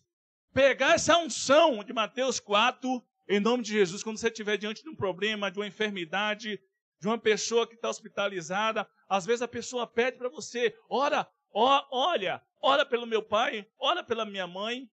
pegar 0.53 0.97
essa 0.97 1.17
unção 1.17 1.83
de 1.83 1.95
Mateus 1.95 2.39
4, 2.39 3.03
em 3.31 3.39
nome 3.39 3.63
de 3.63 3.71
Jesus, 3.71 4.03
quando 4.03 4.19
você 4.19 4.27
estiver 4.27 4.57
diante 4.57 4.83
de 4.83 4.89
um 4.89 4.95
problema, 4.97 5.53
de 5.53 5.59
uma 5.61 5.67
enfermidade, 5.67 6.61
de 6.99 7.07
uma 7.07 7.17
pessoa 7.17 7.65
que 7.65 7.77
está 7.77 7.89
hospitalizada. 7.89 8.85
Às 9.09 9.25
vezes 9.25 9.41
a 9.41 9.47
pessoa 9.47 9.87
pede 9.87 10.19
para 10.19 10.29
você, 10.29 10.77
ora, 10.89 11.25
ó, 11.53 11.87
olha, 11.93 12.43
ora 12.61 12.85
pelo 12.85 13.07
meu 13.07 13.23
pai, 13.23 13.65
ora 13.79 14.03
pela 14.03 14.27
minha 14.27 14.49
mãe. 14.49 14.91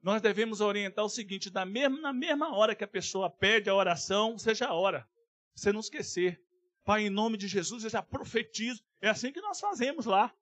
Nós 0.00 0.22
devemos 0.22 0.60
orientar 0.60 1.04
o 1.04 1.08
seguinte: 1.08 1.52
na 1.52 1.66
mesma, 1.66 2.00
na 2.00 2.12
mesma 2.12 2.56
hora 2.56 2.72
que 2.72 2.84
a 2.84 2.88
pessoa 2.88 3.28
pede 3.28 3.68
a 3.68 3.74
oração, 3.74 4.38
você 4.38 4.54
já 4.54 4.72
ora. 4.72 5.04
Você 5.52 5.72
não 5.72 5.80
esquecer. 5.80 6.40
Pai, 6.84 7.02
em 7.06 7.10
nome 7.10 7.36
de 7.36 7.48
Jesus, 7.48 7.82
eu 7.82 7.90
já 7.90 8.00
profetizo. 8.00 8.80
É 9.00 9.08
assim 9.08 9.32
que 9.32 9.40
nós 9.40 9.58
fazemos 9.58 10.06
lá. 10.06 10.32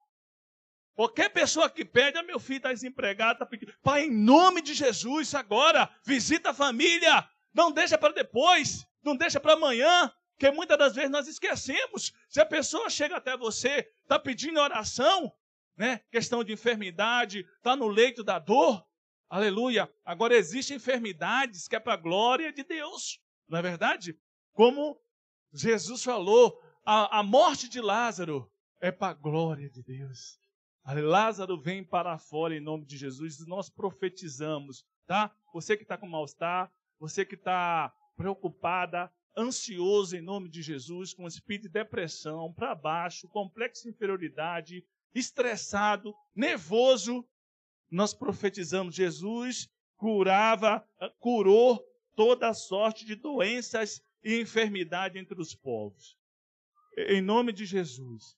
Qualquer 0.95 1.29
pessoa 1.31 1.69
que 1.69 1.85
pede, 1.85 2.19
ah, 2.19 2.23
meu 2.23 2.39
filho 2.39 2.59
está 2.59 2.73
desempregado, 2.73 3.33
está 3.33 3.47
pedindo. 3.47 3.75
Pai, 3.83 4.05
em 4.05 4.11
nome 4.11 4.63
de 4.63 4.75
Jesus, 4.75 5.35
agora, 5.35 5.91
visita 6.05 6.51
a 6.51 6.55
família. 6.55 7.29
Não 7.53 7.73
deixa 7.73 7.99
para 7.99 8.13
depois, 8.13 8.87
não 9.03 9.17
deixa 9.17 9.41
para 9.41 9.55
amanhã, 9.55 10.13
que 10.39 10.51
muitas 10.53 10.79
das 10.79 10.95
vezes 10.95 11.11
nós 11.11 11.27
esquecemos. 11.27 12.13
Se 12.29 12.41
a 12.41 12.47
pessoa 12.47 12.89
chega 12.89 13.17
até 13.17 13.37
você, 13.37 13.91
está 14.03 14.19
pedindo 14.19 14.61
oração, 14.61 15.33
né? 15.77 16.01
Questão 16.13 16.45
de 16.45 16.53
enfermidade, 16.53 17.41
está 17.57 17.75
no 17.75 17.89
leito 17.89 18.23
da 18.23 18.39
dor. 18.39 18.87
Aleluia. 19.29 19.93
Agora 20.05 20.35
existem 20.35 20.77
enfermidades 20.77 21.67
que 21.67 21.75
é 21.75 21.81
para 21.81 21.95
a 21.95 21.97
glória 21.97 22.53
de 22.53 22.63
Deus. 22.63 23.21
Não 23.49 23.59
é 23.59 23.63
verdade? 23.63 24.17
Como 24.53 25.01
Jesus 25.53 26.05
falou, 26.05 26.61
a, 26.85 27.19
a 27.19 27.23
morte 27.23 27.69
de 27.69 27.81
Lázaro 27.81 28.49
é 28.81 28.93
para 28.93 29.09
a 29.09 29.15
glória 29.15 29.69
de 29.69 29.83
Deus. 29.83 30.39
Lázaro 30.87 31.61
vem 31.61 31.83
para 31.83 32.19
fora 32.19 32.55
em 32.57 32.61
nome 32.61 32.85
de 32.85 32.97
Jesus. 32.97 33.47
Nós 33.47 33.69
profetizamos, 33.71 34.85
tá? 35.07 35.35
Você 35.53 35.77
que 35.77 35.83
está 35.83 35.97
com 35.97 36.07
mal-estar, 36.07 36.71
você 36.99 37.25
que 37.25 37.35
está 37.35 37.93
preocupada, 38.17 39.11
ansioso 39.37 40.17
em 40.17 40.21
nome 40.21 40.49
de 40.49 40.63
Jesus, 40.63 41.15
com 41.15 41.27
espírito 41.27 41.65
de 41.65 41.71
depressão, 41.71 42.53
para 42.53 42.75
baixo, 42.75 43.29
complexo 43.29 43.85
de 43.85 43.91
inferioridade, 43.91 44.85
estressado, 45.15 46.15
nervoso, 46.35 47.27
nós 47.91 48.13
profetizamos 48.13 48.95
Jesus 48.95 49.69
curava, 49.97 50.87
curou 51.19 51.83
toda 52.15 52.53
sorte 52.53 53.07
de 53.07 53.15
doenças 53.15 54.03
e 54.23 54.41
enfermidade 54.41 55.19
entre 55.19 55.41
os 55.41 55.55
povos. 55.55 56.17
Em 56.97 57.23
nome 57.23 57.53
de 57.53 57.65
Jesus. 57.65 58.37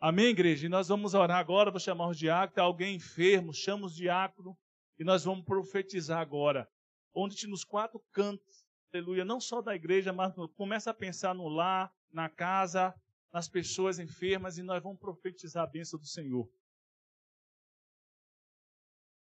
Amém, 0.00 0.28
igreja? 0.28 0.64
E 0.64 0.68
nós 0.70 0.88
vamos 0.88 1.12
orar 1.12 1.38
agora, 1.38 1.70
vou 1.70 1.78
chamar 1.78 2.08
os 2.08 2.18
diáconos, 2.18 2.54
tem 2.54 2.64
alguém 2.64 2.96
enfermo, 2.96 3.52
chama 3.52 3.86
os 3.86 3.94
diáconos, 3.94 4.56
e 4.98 5.04
nós 5.04 5.24
vamos 5.24 5.44
profetizar 5.44 6.18
agora. 6.18 6.66
Onde 7.12 7.46
nos 7.46 7.64
quatro 7.64 8.00
cantos 8.10 8.64
aleluia, 8.92 9.24
não 9.24 9.40
só 9.40 9.60
da 9.60 9.74
igreja, 9.74 10.12
mas 10.12 10.34
começa 10.56 10.90
a 10.90 10.94
pensar 10.94 11.34
no 11.34 11.48
lar, 11.48 11.94
na 12.10 12.28
casa, 12.28 12.94
nas 13.32 13.48
pessoas 13.48 13.98
enfermas 13.98 14.58
e 14.58 14.62
nós 14.62 14.82
vamos 14.82 14.98
profetizar 14.98 15.64
a 15.64 15.66
bênção 15.66 15.98
do 15.98 16.06
Senhor. 16.06 16.50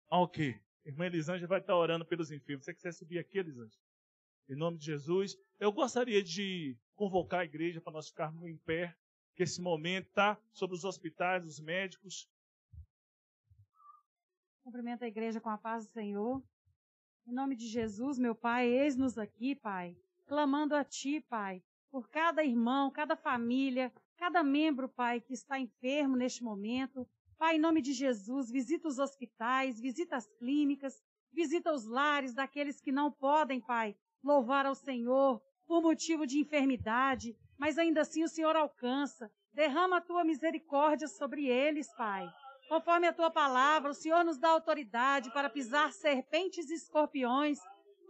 Ah, 0.09 0.19
ok. 0.19 0.59
Irmã 0.85 1.05
Elisângela 1.05 1.47
vai 1.47 1.59
estar 1.59 1.77
orando 1.77 2.05
pelos 2.05 2.29
enfermos. 2.29 2.65
Você 2.65 2.73
quiser 2.73 2.93
subir 2.93 3.19
aqui, 3.19 3.37
Elisângela? 3.37 3.81
Em 4.49 4.55
nome 4.55 4.77
de 4.77 4.85
Jesus. 4.85 5.37
Eu 5.59 5.71
gostaria 5.71 6.21
de 6.21 6.77
convocar 6.93 7.41
a 7.41 7.45
igreja 7.45 7.79
para 7.79 7.93
nós 7.93 8.09
ficarmos 8.09 8.43
em 8.43 8.57
pé, 8.57 8.95
que 9.35 9.43
esse 9.43 9.61
momento 9.61 10.07
está 10.07 10.37
sobre 10.51 10.75
os 10.75 10.83
hospitais, 10.83 11.45
os 11.45 11.59
médicos. 11.59 12.29
Cumprimento 14.63 15.03
a 15.03 15.07
igreja 15.07 15.41
com 15.41 15.49
a 15.49 15.57
paz 15.57 15.85
do 15.85 15.91
Senhor. 15.91 16.41
Em 17.25 17.33
nome 17.33 17.55
de 17.55 17.67
Jesus, 17.67 18.19
meu 18.19 18.35
Pai, 18.35 18.67
eis-nos 18.67 19.17
aqui, 19.17 19.55
Pai, 19.55 19.97
clamando 20.25 20.75
a 20.75 20.83
Ti, 20.83 21.21
Pai, 21.21 21.63
por 21.89 22.09
cada 22.09 22.43
irmão, 22.43 22.91
cada 22.91 23.15
família, 23.15 23.93
cada 24.17 24.43
membro, 24.43 24.87
Pai, 24.87 25.19
que 25.19 25.33
está 25.33 25.59
enfermo 25.59 26.15
neste 26.15 26.43
momento. 26.43 27.07
Pai, 27.37 27.55
em 27.55 27.59
nome 27.59 27.81
de 27.81 27.93
Jesus, 27.93 28.49
visita 28.51 28.87
os 28.87 28.99
hospitais, 28.99 29.79
visita 29.79 30.15
as 30.15 30.27
clínicas, 30.37 31.01
visita 31.31 31.73
os 31.73 31.85
lares 31.85 32.33
daqueles 32.33 32.79
que 32.79 32.91
não 32.91 33.11
podem, 33.11 33.59
Pai, 33.59 33.95
louvar 34.23 34.65
ao 34.65 34.75
Senhor 34.75 35.41
por 35.67 35.81
motivo 35.81 36.25
de 36.25 36.39
enfermidade, 36.39 37.35
mas 37.57 37.77
ainda 37.77 38.01
assim 38.01 38.23
o 38.23 38.27
Senhor 38.27 38.55
alcança. 38.55 39.31
Derrama 39.53 39.97
a 39.97 40.01
tua 40.01 40.23
misericórdia 40.23 41.07
sobre 41.07 41.47
eles, 41.47 41.87
Pai. 41.95 42.27
Conforme 42.67 43.07
a 43.07 43.13
tua 43.13 43.29
palavra, 43.29 43.91
o 43.91 43.93
Senhor 43.93 44.23
nos 44.23 44.37
dá 44.37 44.49
autoridade 44.49 45.31
para 45.31 45.49
pisar 45.49 45.91
serpentes 45.91 46.69
e 46.69 46.75
escorpiões. 46.75 47.59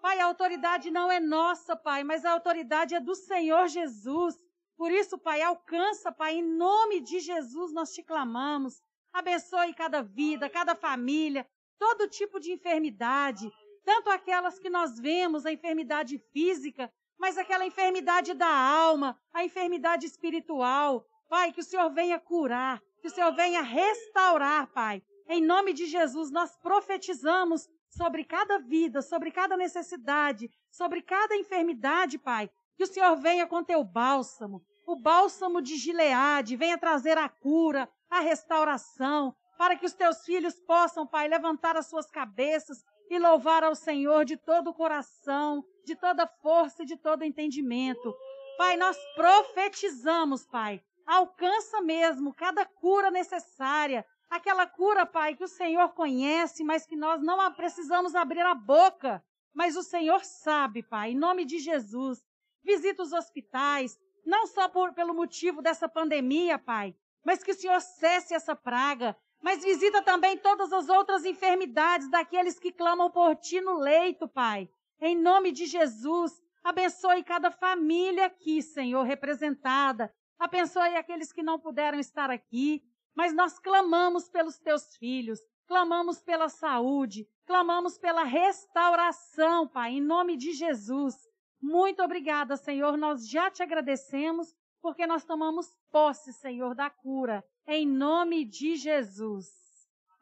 Pai, 0.02 0.20
a 0.20 0.26
autoridade 0.26 0.92
não 0.92 1.12
é 1.12 1.20
nossa, 1.20 1.76
Pai, 1.76 2.04
mas 2.04 2.26
a 2.26 2.32
autoridade 2.32 2.96
é 2.96 3.00
do 3.00 3.16
Senhor 3.16 3.68
Jesus. 3.68 4.36
Por 4.78 4.92
isso, 4.92 5.18
Pai, 5.18 5.42
alcança, 5.42 6.12
Pai, 6.12 6.36
em 6.36 6.44
nome 6.44 7.02
de 7.02 7.20
Jesus 7.20 7.74
nós 7.74 7.94
te 7.94 8.04
clamamos. 8.04 8.82
Abençoe 9.12 9.74
cada 9.74 10.02
vida, 10.02 10.50
cada 10.50 10.76
família, 10.76 11.48
todo 11.78 12.10
tipo 12.10 12.40
de 12.40 12.52
enfermidade, 12.52 13.52
tanto 13.86 14.10
aquelas 14.10 14.60
que 14.60 14.70
nós 14.70 14.98
vemos, 15.00 15.46
a 15.46 15.52
enfermidade 15.52 16.18
física, 16.32 16.92
mas 17.18 17.38
aquela 17.38 17.66
enfermidade 17.66 18.34
da 18.34 18.48
alma, 18.48 19.18
a 19.34 19.44
enfermidade 19.44 20.06
espiritual. 20.06 21.06
Pai, 21.30 21.52
que 21.52 21.62
o 21.62 21.64
Senhor 21.64 21.90
venha 21.92 22.20
curar, 22.20 22.82
que 23.02 23.08
o 23.08 23.12
Senhor 23.12 23.34
venha 23.34 23.62
restaurar, 23.62 24.68
Pai. 24.72 25.02
Em 25.28 25.42
nome 25.42 25.74
de 25.74 25.86
Jesus, 25.86 26.32
nós 26.32 26.56
profetizamos 26.58 27.68
sobre 27.90 28.24
cada 28.24 28.60
vida, 28.60 29.02
sobre 29.02 29.32
cada 29.32 29.56
necessidade, 29.56 30.50
sobre 30.72 31.02
cada 31.02 31.36
enfermidade, 31.36 32.18
Pai. 32.18 32.50
Que 32.76 32.84
o 32.84 32.88
Senhor 32.88 33.16
venha 33.16 33.48
com 33.48 33.64
teu 33.64 33.84
bálsamo, 33.84 34.64
o 34.86 34.96
bálsamo 34.96 35.62
de 35.62 35.76
Gileade, 35.78 36.56
venha 36.56 36.78
trazer 36.78 37.18
a 37.18 37.30
cura, 37.30 37.90
a 38.10 38.20
restauração. 38.20 39.36
para 39.56 39.78
que 39.78 39.86
os 39.86 39.94
teus 39.94 40.26
filhos 40.26 40.60
possam, 40.60 41.08
Pai, 41.08 41.28
levantar 41.28 41.78
as 41.78 41.88
suas 41.88 42.10
cabeças 42.10 42.84
e 43.10 43.20
louvar 43.20 43.64
ao 43.64 43.76
Senhor 43.76 44.26
de 44.26 44.36
todo 44.36 44.72
o 44.72 44.74
coração, 44.74 45.64
de 45.84 45.96
toda 45.96 46.28
força 46.28 46.84
e 46.84 46.86
de 46.86 46.98
todo 46.98 47.24
entendimento. 47.24 48.14
Pai, 48.58 48.78
nós 48.78 48.98
profetizamos, 49.16 50.46
Pai, 50.46 50.84
alcança 51.06 51.82
mesmo 51.82 52.34
cada 52.34 52.66
cura 52.66 53.12
necessária, 53.12 54.06
aquela 54.30 54.66
cura, 54.66 55.06
Pai, 55.06 55.36
que 55.36 55.44
o 55.44 55.48
Senhor 55.48 55.90
conhece, 55.90 56.64
mas 56.64 56.86
que 56.86 56.96
nós 56.96 57.22
não 57.22 57.52
precisamos 57.54 58.16
abrir 58.16 58.42
a 58.42 58.56
boca, 58.56 59.24
mas 59.54 59.76
o 59.76 59.84
Senhor 59.84 60.24
sabe, 60.24 60.84
Pai, 60.84 61.12
em 61.12 61.18
nome 61.18 61.46
de 61.46 61.60
Jesus. 61.60 62.24
Visita 62.64 63.04
os 63.04 63.12
hospitais, 63.12 64.00
não 64.26 64.48
só 64.48 64.70
por, 64.70 64.94
pelo 64.94 65.14
motivo 65.14 65.62
dessa 65.62 65.88
pandemia, 65.88 66.58
Pai, 66.58 66.96
mas 67.24 67.44
que 67.44 67.52
o 67.52 67.56
Senhor 67.56 67.80
cesse 67.82 68.34
essa 68.34 68.56
praga, 68.56 69.16
mas 69.42 69.64
visita 69.64 70.02
também 70.02 70.38
todas 70.38 70.72
as 70.72 70.88
outras 70.88 71.26
enfermidades 71.26 72.10
daqueles 72.10 72.58
que 72.58 72.72
clamam 72.72 73.12
por 73.12 73.36
Ti 73.36 73.60
no 73.60 73.78
leito, 73.78 74.28
Pai. 74.28 74.70
Em 75.06 75.18
nome 75.18 75.52
de 75.52 75.66
Jesus, 75.66 76.42
abençoe 76.64 77.26
cada 77.26 77.52
família 77.52 78.28
aqui, 78.28 78.62
Senhor, 78.62 79.04
representada. 79.04 80.10
Abençoe 80.40 80.96
aqueles 80.96 81.34
que 81.34 81.44
não 81.44 81.60
puderam 81.60 82.00
estar 82.00 82.32
aqui, 82.32 82.82
mas 83.14 83.34
nós 83.34 83.60
clamamos 83.60 84.30
pelos 84.30 84.58
Teus 84.60 84.96
filhos, 84.96 85.42
clamamos 85.68 86.22
pela 86.22 86.48
saúde, 86.48 87.28
clamamos 87.46 87.98
pela 87.98 88.24
restauração, 88.24 89.68
Pai, 89.68 89.92
em 89.92 90.02
nome 90.02 90.38
de 90.38 90.54
Jesus. 90.54 91.18
Muito 91.62 92.02
obrigada, 92.02 92.56
Senhor. 92.56 92.96
Nós 92.96 93.28
já 93.28 93.52
te 93.52 93.62
agradecemos 93.62 94.56
porque 94.82 95.06
nós 95.06 95.26
tomamos 95.26 95.78
posse, 95.92 96.32
Senhor, 96.32 96.74
da 96.74 96.90
cura. 96.90 97.44
Em 97.68 97.86
nome 97.86 98.46
de 98.46 98.78
Jesus. 98.78 99.50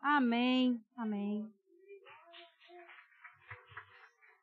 Amém. 0.01 0.83
Amém. 0.97 1.60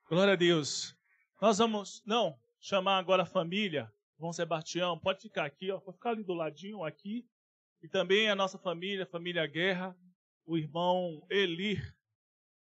Glória 0.08 0.32
a 0.32 0.36
Deus. 0.36 0.96
Nós 1.38 1.58
vamos, 1.58 2.02
não, 2.06 2.34
chamar 2.58 2.96
agora 2.96 3.24
a 3.24 3.26
família. 3.26 3.92
João 4.18 4.32
Sebastião, 4.32 4.98
pode 4.98 5.20
ficar 5.20 5.44
aqui, 5.44 5.70
ó, 5.70 5.78
pode 5.78 5.98
ficar 5.98 6.10
ali 6.12 6.24
do 6.24 6.32
ladinho 6.32 6.82
aqui. 6.82 7.28
E 7.82 7.88
também 7.88 8.30
a 8.30 8.34
nossa 8.34 8.56
família, 8.56 9.04
família 9.04 9.46
Guerra, 9.46 9.94
o 10.46 10.56
irmão 10.56 11.26
Elir 11.28 11.94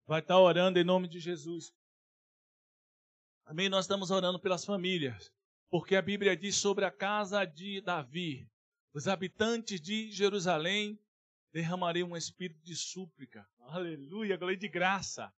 vai 0.06 0.20
estar 0.20 0.40
orando 0.40 0.78
em 0.78 0.84
nome 0.84 1.08
de 1.08 1.20
Jesus. 1.20 1.74
Amém? 3.44 3.68
Nós 3.68 3.84
estamos 3.84 4.10
orando 4.10 4.40
pelas 4.40 4.64
famílias, 4.64 5.30
porque 5.68 5.94
a 5.94 6.00
Bíblia 6.00 6.34
diz 6.34 6.56
sobre 6.56 6.86
a 6.86 6.90
casa 6.90 7.44
de 7.44 7.82
Davi: 7.82 8.50
os 8.94 9.06
habitantes 9.06 9.78
de 9.78 10.10
Jerusalém 10.10 10.98
derramariam 11.52 12.12
um 12.12 12.16
espírito 12.16 12.64
de 12.64 12.74
súplica. 12.74 13.46
Aleluia, 13.60 14.38
glória 14.38 14.56
de 14.56 14.68
graça. 14.68 15.30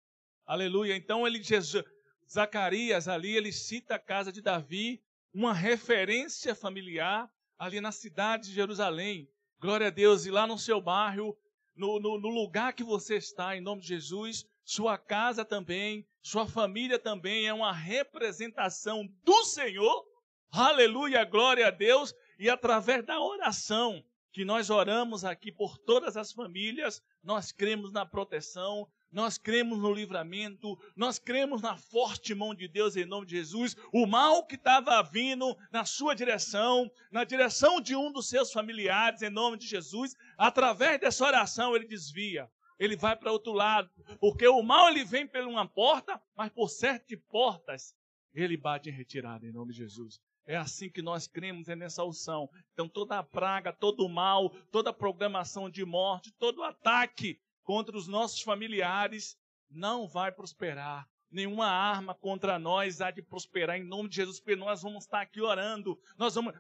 Aleluia. 0.48 0.96
Então 0.96 1.26
ele 1.26 1.42
Jesus, 1.42 1.84
Zacarias 2.26 3.06
ali 3.06 3.36
ele 3.36 3.52
cita 3.52 3.96
a 3.96 3.98
casa 3.98 4.32
de 4.32 4.40
Davi, 4.40 4.98
uma 5.30 5.52
referência 5.52 6.54
familiar 6.54 7.30
ali 7.58 7.82
na 7.82 7.92
cidade 7.92 8.48
de 8.48 8.54
Jerusalém. 8.54 9.28
Glória 9.60 9.88
a 9.88 9.90
Deus. 9.90 10.24
E 10.24 10.30
lá 10.30 10.46
no 10.46 10.56
seu 10.56 10.80
bairro, 10.80 11.36
no, 11.76 12.00
no, 12.00 12.18
no 12.18 12.28
lugar 12.30 12.72
que 12.72 12.82
você 12.82 13.16
está, 13.16 13.54
em 13.54 13.60
nome 13.60 13.82
de 13.82 13.88
Jesus, 13.88 14.46
sua 14.64 14.96
casa 14.96 15.44
também, 15.44 16.08
sua 16.22 16.46
família 16.46 16.98
também 16.98 17.46
é 17.46 17.52
uma 17.52 17.70
representação 17.70 19.06
do 19.22 19.44
Senhor. 19.44 20.02
Aleluia, 20.50 21.26
glória 21.26 21.66
a 21.66 21.70
Deus. 21.70 22.14
E 22.38 22.48
através 22.48 23.04
da 23.04 23.20
oração 23.20 24.02
que 24.32 24.46
nós 24.46 24.70
oramos 24.70 25.26
aqui 25.26 25.52
por 25.52 25.76
todas 25.76 26.16
as 26.16 26.32
famílias, 26.32 27.02
nós 27.22 27.52
cremos 27.52 27.92
na 27.92 28.06
proteção, 28.06 28.88
nós 29.10 29.38
cremos 29.38 29.78
no 29.78 29.92
livramento, 29.92 30.78
nós 30.94 31.18
cremos 31.18 31.62
na 31.62 31.76
forte 31.76 32.34
mão 32.34 32.54
de 32.54 32.68
Deus 32.68 32.96
em 32.96 33.04
nome 33.04 33.26
de 33.26 33.36
Jesus. 33.36 33.76
O 33.92 34.06
mal 34.06 34.46
que 34.46 34.54
estava 34.54 35.02
vindo 35.02 35.56
na 35.72 35.84
sua 35.84 36.14
direção, 36.14 36.90
na 37.10 37.24
direção 37.24 37.80
de 37.80 37.96
um 37.96 38.12
dos 38.12 38.28
seus 38.28 38.52
familiares, 38.52 39.22
em 39.22 39.30
nome 39.30 39.56
de 39.56 39.66
Jesus, 39.66 40.14
através 40.36 41.00
dessa 41.00 41.24
oração 41.24 41.74
ele 41.74 41.86
desvia 41.86 42.48
ele 42.78 42.96
vai 42.96 43.16
para 43.16 43.32
outro 43.32 43.52
lado. 43.52 43.90
Porque 44.20 44.46
o 44.46 44.62
mal 44.62 44.88
ele 44.88 45.04
vem 45.04 45.26
por 45.26 45.40
uma 45.40 45.66
porta, 45.66 46.20
mas 46.36 46.50
por 46.50 46.68
sete 46.68 47.16
portas 47.16 47.94
ele 48.32 48.56
bate 48.56 48.88
em 48.88 48.92
retirada 48.92 49.46
em 49.46 49.52
nome 49.52 49.72
de 49.72 49.78
Jesus. 49.78 50.20
É 50.46 50.56
assim 50.56 50.88
que 50.88 51.02
nós 51.02 51.26
cremos 51.26 51.68
é 51.68 51.76
nessa 51.76 52.04
unção. 52.04 52.48
Então 52.72 52.88
toda 52.88 53.18
a 53.18 53.22
praga, 53.22 53.72
todo 53.72 54.06
o 54.06 54.08
mal, 54.08 54.50
toda 54.70 54.90
a 54.90 54.94
programação 54.94 55.68
de 55.68 55.84
morte, 55.84 56.32
todo 56.38 56.60
o 56.60 56.64
ataque 56.64 57.38
contra 57.68 57.94
os 57.94 58.08
nossos 58.08 58.40
familiares 58.40 59.38
não 59.68 60.08
vai 60.08 60.32
prosperar. 60.32 61.06
Nenhuma 61.30 61.66
arma 61.66 62.14
contra 62.14 62.58
nós 62.58 63.02
há 63.02 63.10
de 63.10 63.20
prosperar 63.20 63.76
em 63.76 63.84
nome 63.84 64.08
de 64.08 64.16
Jesus, 64.16 64.40
porque 64.40 64.56
nós 64.56 64.80
vamos 64.80 65.04
estar 65.04 65.20
aqui 65.20 65.42
orando, 65.42 66.00
nós 66.16 66.34
vamos 66.34 66.54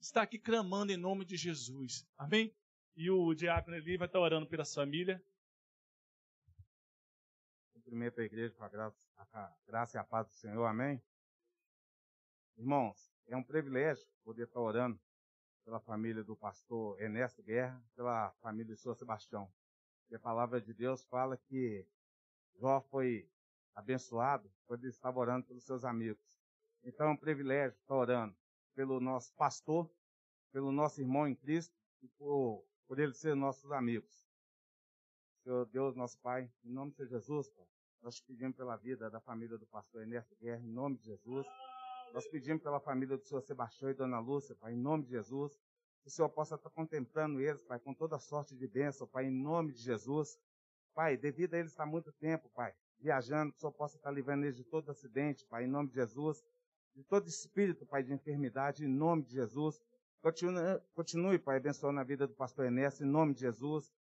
estar 0.00 0.22
aqui 0.22 0.38
clamando 0.38 0.92
em 0.92 0.96
nome 0.96 1.24
de 1.24 1.36
Jesus. 1.36 2.06
Amém? 2.16 2.54
E 2.94 3.10
o 3.10 3.34
diácono 3.34 3.76
Eli 3.76 3.96
vai 3.96 4.06
estar 4.06 4.20
orando 4.20 4.46
pela 4.46 4.64
família 4.64 5.20
cumprimento 7.74 8.20
a 8.20 8.24
igreja 8.24 8.54
com 8.54 8.62
a 8.62 8.68
graça, 8.68 8.96
a 9.16 9.52
graça 9.66 9.96
e 9.96 10.00
a 10.00 10.04
paz 10.04 10.28
do 10.28 10.34
Senhor, 10.34 10.64
amém? 10.64 11.02
Irmãos, 12.56 13.12
é 13.26 13.36
um 13.36 13.42
privilégio 13.42 14.06
poder 14.22 14.44
estar 14.44 14.60
orando 14.60 14.96
pela 15.64 15.80
família 15.80 16.22
do 16.22 16.36
pastor 16.36 17.02
Ernesto 17.02 17.42
Guerra, 17.42 17.82
pela 17.96 18.30
família 18.40 18.76
de 18.76 18.80
São 18.80 18.94
Sebastião. 18.94 19.52
E 20.12 20.14
a 20.14 20.18
palavra 20.18 20.60
de 20.60 20.74
Deus 20.74 21.02
fala 21.06 21.38
que 21.38 21.86
Jó 22.60 22.82
foi 22.82 23.26
abençoado 23.74 24.52
quando 24.66 24.84
ele 24.84 24.90
estava 24.90 25.18
orando 25.18 25.46
pelos 25.46 25.64
seus 25.64 25.86
amigos. 25.86 26.38
Então 26.84 27.06
é 27.06 27.10
um 27.12 27.16
privilégio 27.16 27.78
estar 27.78 27.94
orando 27.94 28.36
pelo 28.74 29.00
nosso 29.00 29.32
pastor, 29.32 29.90
pelo 30.52 30.70
nosso 30.70 31.00
irmão 31.00 31.26
em 31.26 31.34
Cristo 31.34 31.74
e 32.02 32.08
por, 32.08 32.62
por 32.86 32.98
ele 32.98 33.14
ser 33.14 33.34
nossos 33.34 33.72
amigos. 33.72 34.28
Senhor 35.44 35.64
Deus, 35.64 35.96
nosso 35.96 36.18
Pai, 36.18 36.52
em 36.62 36.70
nome 36.70 36.92
de 36.92 37.06
Jesus, 37.06 37.50
nós 38.02 38.20
pedimos 38.20 38.54
pela 38.54 38.76
vida 38.76 39.08
da 39.08 39.18
família 39.18 39.56
do 39.56 39.66
pastor 39.66 40.02
Ernesto 40.02 40.36
Guerra, 40.36 40.60
em 40.62 40.70
nome 40.70 40.98
de 40.98 41.06
Jesus. 41.06 41.46
Nós 42.12 42.28
pedimos 42.28 42.62
pela 42.62 42.80
família 42.80 43.16
do 43.16 43.24
senhor 43.24 43.40
Sebastião 43.40 43.90
e 43.90 43.94
dona 43.94 44.20
Lúcia, 44.20 44.54
Pai, 44.56 44.74
em 44.74 44.78
nome 44.78 45.04
de 45.04 45.12
Jesus. 45.12 45.58
Que 46.02 46.08
o 46.08 46.10
Senhor 46.10 46.28
possa 46.28 46.56
estar 46.56 46.70
contemplando 46.70 47.40
eles, 47.40 47.62
Pai, 47.62 47.78
com 47.78 47.94
toda 47.94 48.18
sorte 48.18 48.56
de 48.56 48.66
bênção, 48.66 49.06
Pai, 49.06 49.26
em 49.26 49.30
nome 49.30 49.72
de 49.72 49.80
Jesus. 49.80 50.38
Pai, 50.94 51.16
devido 51.16 51.54
a 51.54 51.58
eles 51.58 51.72
estar 51.72 51.86
muito 51.86 52.12
tempo, 52.12 52.50
Pai, 52.54 52.74
viajando, 52.98 53.52
que 53.52 53.58
o 53.58 53.60
Senhor 53.60 53.72
possa 53.72 53.96
estar 53.96 54.10
livrando 54.10 54.44
eles 54.44 54.56
de 54.56 54.64
todo 54.64 54.90
acidente, 54.90 55.46
Pai, 55.46 55.64
em 55.64 55.68
nome 55.68 55.88
de 55.88 55.94
Jesus. 55.94 56.44
De 56.94 57.02
todo 57.04 57.26
espírito, 57.28 57.86
Pai, 57.86 58.02
de 58.02 58.12
enfermidade, 58.12 58.84
em 58.84 58.88
nome 58.88 59.22
de 59.22 59.32
Jesus. 59.32 59.80
Continue, 60.20 60.80
continue, 60.94 61.38
Pai, 61.38 61.56
abençoando 61.56 62.00
a 62.00 62.04
vida 62.04 62.26
do 62.26 62.34
pastor 62.34 62.66
Ernesto, 62.66 63.02
em 63.02 63.06
nome 63.06 63.34
de 63.34 63.40
Jesus 63.40 63.92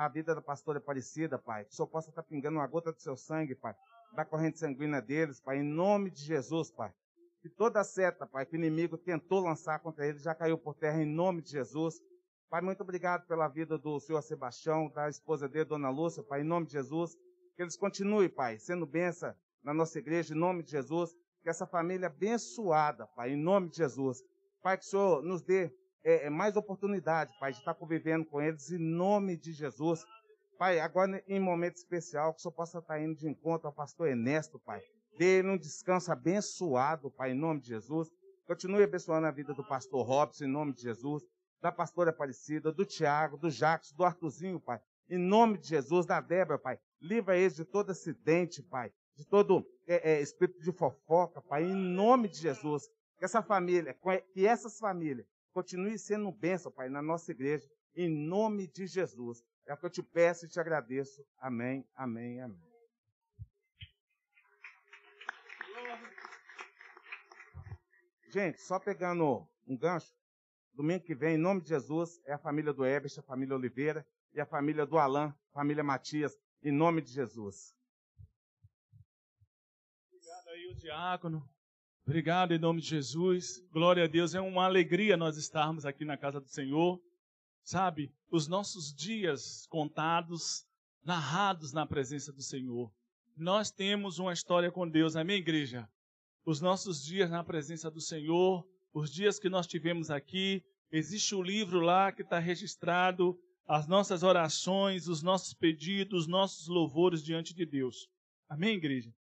a 0.00 0.08
vida 0.08 0.34
da 0.34 0.40
pastora 0.40 0.78
Aparecida, 0.78 1.38
Pai. 1.38 1.64
Que 1.64 1.72
o 1.72 1.76
Senhor 1.76 1.86
possa 1.88 2.08
estar 2.08 2.22
pingando 2.22 2.58
uma 2.58 2.66
gota 2.66 2.90
do 2.90 3.00
seu 3.00 3.16
sangue, 3.16 3.54
Pai. 3.54 3.74
Da 4.14 4.24
corrente 4.24 4.58
sanguínea 4.58 5.00
deles, 5.02 5.40
Pai. 5.40 5.58
Em 5.58 5.62
nome 5.62 6.10
de 6.10 6.22
Jesus, 6.22 6.70
Pai. 6.70 6.90
Que 7.42 7.48
toda 7.48 7.82
seta, 7.82 8.26
Pai, 8.26 8.44
que 8.44 8.54
o 8.54 8.58
inimigo 8.58 8.98
tentou 8.98 9.40
lançar 9.40 9.78
contra 9.80 10.06
eles 10.06 10.22
já 10.22 10.34
caiu 10.34 10.58
por 10.58 10.74
terra 10.74 11.02
em 11.02 11.06
nome 11.06 11.40
de 11.40 11.50
Jesus. 11.50 12.00
Pai, 12.50 12.60
muito 12.60 12.82
obrigado 12.82 13.26
pela 13.26 13.48
vida 13.48 13.78
do 13.78 13.98
senhor 14.00 14.20
Sebastião, 14.22 14.90
da 14.90 15.08
esposa 15.08 15.48
dele, 15.48 15.64
Dona 15.64 15.88
Lúcia, 15.88 16.22
Pai, 16.22 16.42
em 16.42 16.44
nome 16.44 16.66
de 16.66 16.72
Jesus. 16.72 17.16
Que 17.56 17.62
eles 17.62 17.76
continuem, 17.76 18.28
Pai, 18.28 18.58
sendo 18.58 18.84
benção 18.84 19.34
na 19.62 19.72
nossa 19.72 19.98
igreja, 19.98 20.34
em 20.34 20.36
nome 20.36 20.62
de 20.62 20.72
Jesus. 20.72 21.16
Que 21.42 21.48
essa 21.48 21.66
família 21.66 22.08
abençoada, 22.08 23.06
Pai, 23.06 23.30
em 23.30 23.36
nome 23.36 23.70
de 23.70 23.76
Jesus. 23.76 24.22
Pai, 24.62 24.76
que 24.76 24.84
o 24.84 24.88
Senhor 24.88 25.22
nos 25.22 25.40
dê 25.40 25.72
é, 26.04 26.26
é, 26.26 26.30
mais 26.30 26.56
oportunidade, 26.56 27.32
Pai, 27.38 27.52
de 27.52 27.58
estar 27.58 27.72
convivendo 27.72 28.26
com 28.26 28.40
eles 28.40 28.70
em 28.70 28.78
nome 28.78 29.36
de 29.36 29.52
Jesus. 29.52 30.04
Pai, 30.58 30.78
agora 30.78 31.22
em 31.26 31.40
momento 31.40 31.76
especial, 31.76 32.34
que 32.34 32.40
o 32.40 32.42
Senhor 32.42 32.52
possa 32.52 32.80
estar 32.80 33.00
indo 33.00 33.14
de 33.14 33.26
encontro 33.26 33.68
ao 33.68 33.72
pastor 33.72 34.08
Ernesto, 34.08 34.58
Pai. 34.58 34.82
Dê-lhe 35.20 35.50
um 35.50 35.58
descanso 35.58 36.10
abençoado, 36.10 37.10
Pai, 37.10 37.32
em 37.32 37.34
nome 37.34 37.60
de 37.60 37.68
Jesus. 37.68 38.08
Continue 38.46 38.84
abençoando 38.84 39.26
a 39.26 39.30
vida 39.30 39.52
do 39.52 39.62
pastor 39.62 40.02
Robson, 40.06 40.44
em 40.44 40.48
nome 40.48 40.72
de 40.72 40.80
Jesus. 40.80 41.22
Da 41.60 41.70
pastora 41.70 42.08
Aparecida, 42.08 42.72
do 42.72 42.86
Tiago, 42.86 43.36
do 43.36 43.50
Jacques, 43.50 43.92
do 43.92 44.02
Artuzinho, 44.02 44.58
Pai. 44.58 44.80
Em 45.10 45.18
nome 45.18 45.58
de 45.58 45.68
Jesus, 45.68 46.06
da 46.06 46.22
Débora, 46.22 46.58
Pai. 46.58 46.78
Livra 47.02 47.36
eles 47.36 47.54
de 47.54 47.66
todo 47.66 47.90
acidente, 47.90 48.62
Pai. 48.62 48.90
De 49.14 49.26
todo 49.26 49.62
é, 49.86 50.12
é, 50.12 50.22
espírito 50.22 50.58
de 50.62 50.72
fofoca, 50.72 51.42
Pai. 51.42 51.64
Em 51.64 51.74
nome 51.74 52.26
de 52.26 52.38
Jesus. 52.38 52.88
Que 53.18 53.26
essa 53.26 53.42
família, 53.42 53.94
que 54.32 54.46
essas 54.46 54.78
famílias 54.78 55.26
Continue 55.52 55.98
sendo 55.98 56.32
bênção, 56.32 56.72
Pai, 56.72 56.88
na 56.88 57.02
nossa 57.02 57.30
igreja, 57.30 57.68
em 57.94 58.08
nome 58.08 58.68
de 58.68 58.86
Jesus. 58.86 59.44
É 59.66 59.74
o 59.74 59.76
que 59.76 59.84
eu 59.84 59.90
te 59.90 60.02
peço 60.02 60.46
e 60.46 60.48
te 60.48 60.58
agradeço. 60.58 61.22
Amém, 61.38 61.84
amém, 61.94 62.40
amém. 62.40 62.69
Gente, 68.32 68.60
só 68.60 68.78
pegando 68.78 69.48
um 69.66 69.76
gancho, 69.76 70.12
domingo 70.72 71.04
que 71.04 71.16
vem, 71.16 71.34
em 71.34 71.38
nome 71.38 71.60
de 71.60 71.68
Jesus, 71.68 72.20
é 72.24 72.32
a 72.32 72.38
família 72.38 72.72
do 72.72 72.84
Ebert, 72.84 73.18
a 73.18 73.22
família 73.22 73.56
Oliveira, 73.56 74.06
e 74.32 74.40
a 74.40 74.46
família 74.46 74.86
do 74.86 74.98
Alain, 74.98 75.34
família 75.52 75.82
Matias, 75.82 76.38
em 76.62 76.70
nome 76.70 77.02
de 77.02 77.10
Jesus. 77.10 77.74
Obrigado 80.06 80.48
aí, 80.48 80.66
o 80.68 80.74
diácono. 80.76 81.50
Obrigado 82.06 82.54
em 82.54 82.58
nome 82.58 82.80
de 82.80 82.86
Jesus. 82.86 83.60
Glória 83.72 84.04
a 84.04 84.06
Deus. 84.06 84.32
É 84.32 84.40
uma 84.40 84.64
alegria 84.64 85.16
nós 85.16 85.36
estarmos 85.36 85.84
aqui 85.84 86.04
na 86.04 86.16
casa 86.16 86.40
do 86.40 86.48
Senhor. 86.48 87.02
Sabe, 87.64 88.14
os 88.30 88.46
nossos 88.46 88.94
dias 88.94 89.66
contados, 89.66 90.64
narrados 91.02 91.72
na 91.72 91.84
presença 91.84 92.32
do 92.32 92.42
Senhor. 92.42 92.92
Nós 93.36 93.72
temos 93.72 94.20
uma 94.20 94.32
história 94.32 94.70
com 94.70 94.88
Deus, 94.88 95.16
amém, 95.16 95.38
igreja? 95.38 95.88
Os 96.44 96.60
nossos 96.60 97.04
dias 97.04 97.30
na 97.30 97.44
presença 97.44 97.90
do 97.90 98.00
Senhor, 98.00 98.66
os 98.92 99.12
dias 99.12 99.38
que 99.38 99.48
nós 99.48 99.66
tivemos 99.66 100.10
aqui, 100.10 100.64
existe 100.90 101.34
o 101.34 101.40
um 101.40 101.42
livro 101.42 101.80
lá 101.80 102.10
que 102.10 102.22
está 102.22 102.38
registrado 102.38 103.38
as 103.66 103.86
nossas 103.86 104.22
orações, 104.22 105.06
os 105.06 105.22
nossos 105.22 105.54
pedidos, 105.54 106.22
os 106.22 106.26
nossos 106.26 106.66
louvores 106.66 107.22
diante 107.22 107.54
de 107.54 107.64
Deus. 107.64 108.08
Amém, 108.48 108.74
igreja? 108.76 109.14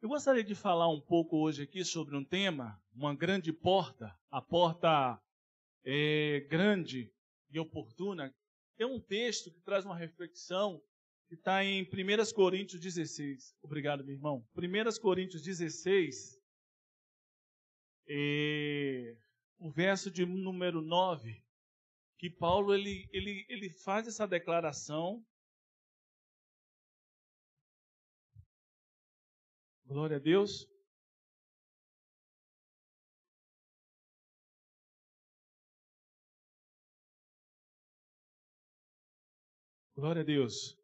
Eu 0.00 0.08
gostaria 0.08 0.42
de 0.42 0.54
falar 0.54 0.88
um 0.88 1.00
pouco 1.00 1.36
hoje 1.36 1.62
aqui 1.62 1.84
sobre 1.84 2.16
um 2.16 2.24
tema, 2.24 2.80
uma 2.94 3.14
grande 3.14 3.52
porta, 3.52 4.12
a 4.30 4.40
porta 4.40 5.20
é, 5.84 6.46
grande 6.48 7.12
e 7.50 7.58
oportuna. 7.58 8.34
É 8.78 8.86
um 8.86 8.98
texto 8.98 9.50
que 9.52 9.60
traz 9.60 9.84
uma 9.84 9.96
reflexão 9.96 10.82
que 11.32 11.36
está 11.36 11.64
em 11.64 11.82
1 11.82 12.34
Coríntios 12.34 12.78
16. 12.78 13.56
Obrigado, 13.62 14.04
meu 14.04 14.14
irmão. 14.14 14.46
1 14.54 15.00
Coríntios 15.00 15.40
16, 15.40 16.38
é, 18.06 19.16
o 19.58 19.70
verso 19.70 20.10
de 20.10 20.26
número 20.26 20.82
9 20.82 21.42
que 22.18 22.28
Paulo 22.28 22.74
ele, 22.74 23.08
ele, 23.14 23.46
ele 23.48 23.70
faz 23.70 24.06
essa 24.06 24.28
declaração. 24.28 25.24
Glória 29.86 30.18
a 30.18 30.20
Deus. 30.20 30.68
Glória 39.96 40.20
a 40.20 40.24
Deus. 40.24 40.81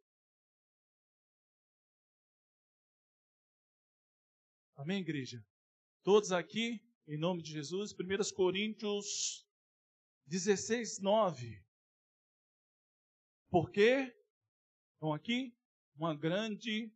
Amém, 4.78 5.00
igreja? 5.00 5.44
Todos 6.04 6.30
aqui, 6.30 6.80
em 7.08 7.18
nome 7.18 7.42
de 7.42 7.50
Jesus, 7.50 7.92
1 7.92 8.32
Coríntios 8.32 9.44
16, 10.26 11.00
9. 11.00 11.60
Porque, 13.50 14.16
então 14.96 15.12
aqui, 15.12 15.52
uma 15.96 16.14
grande 16.14 16.92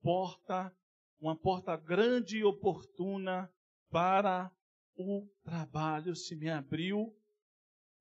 porta, 0.00 0.74
uma 1.20 1.36
porta 1.36 1.76
grande 1.76 2.38
e 2.38 2.44
oportuna 2.44 3.52
para 3.90 4.50
o 4.96 5.28
trabalho 5.44 6.16
se 6.16 6.34
me 6.34 6.48
abriu. 6.48 7.14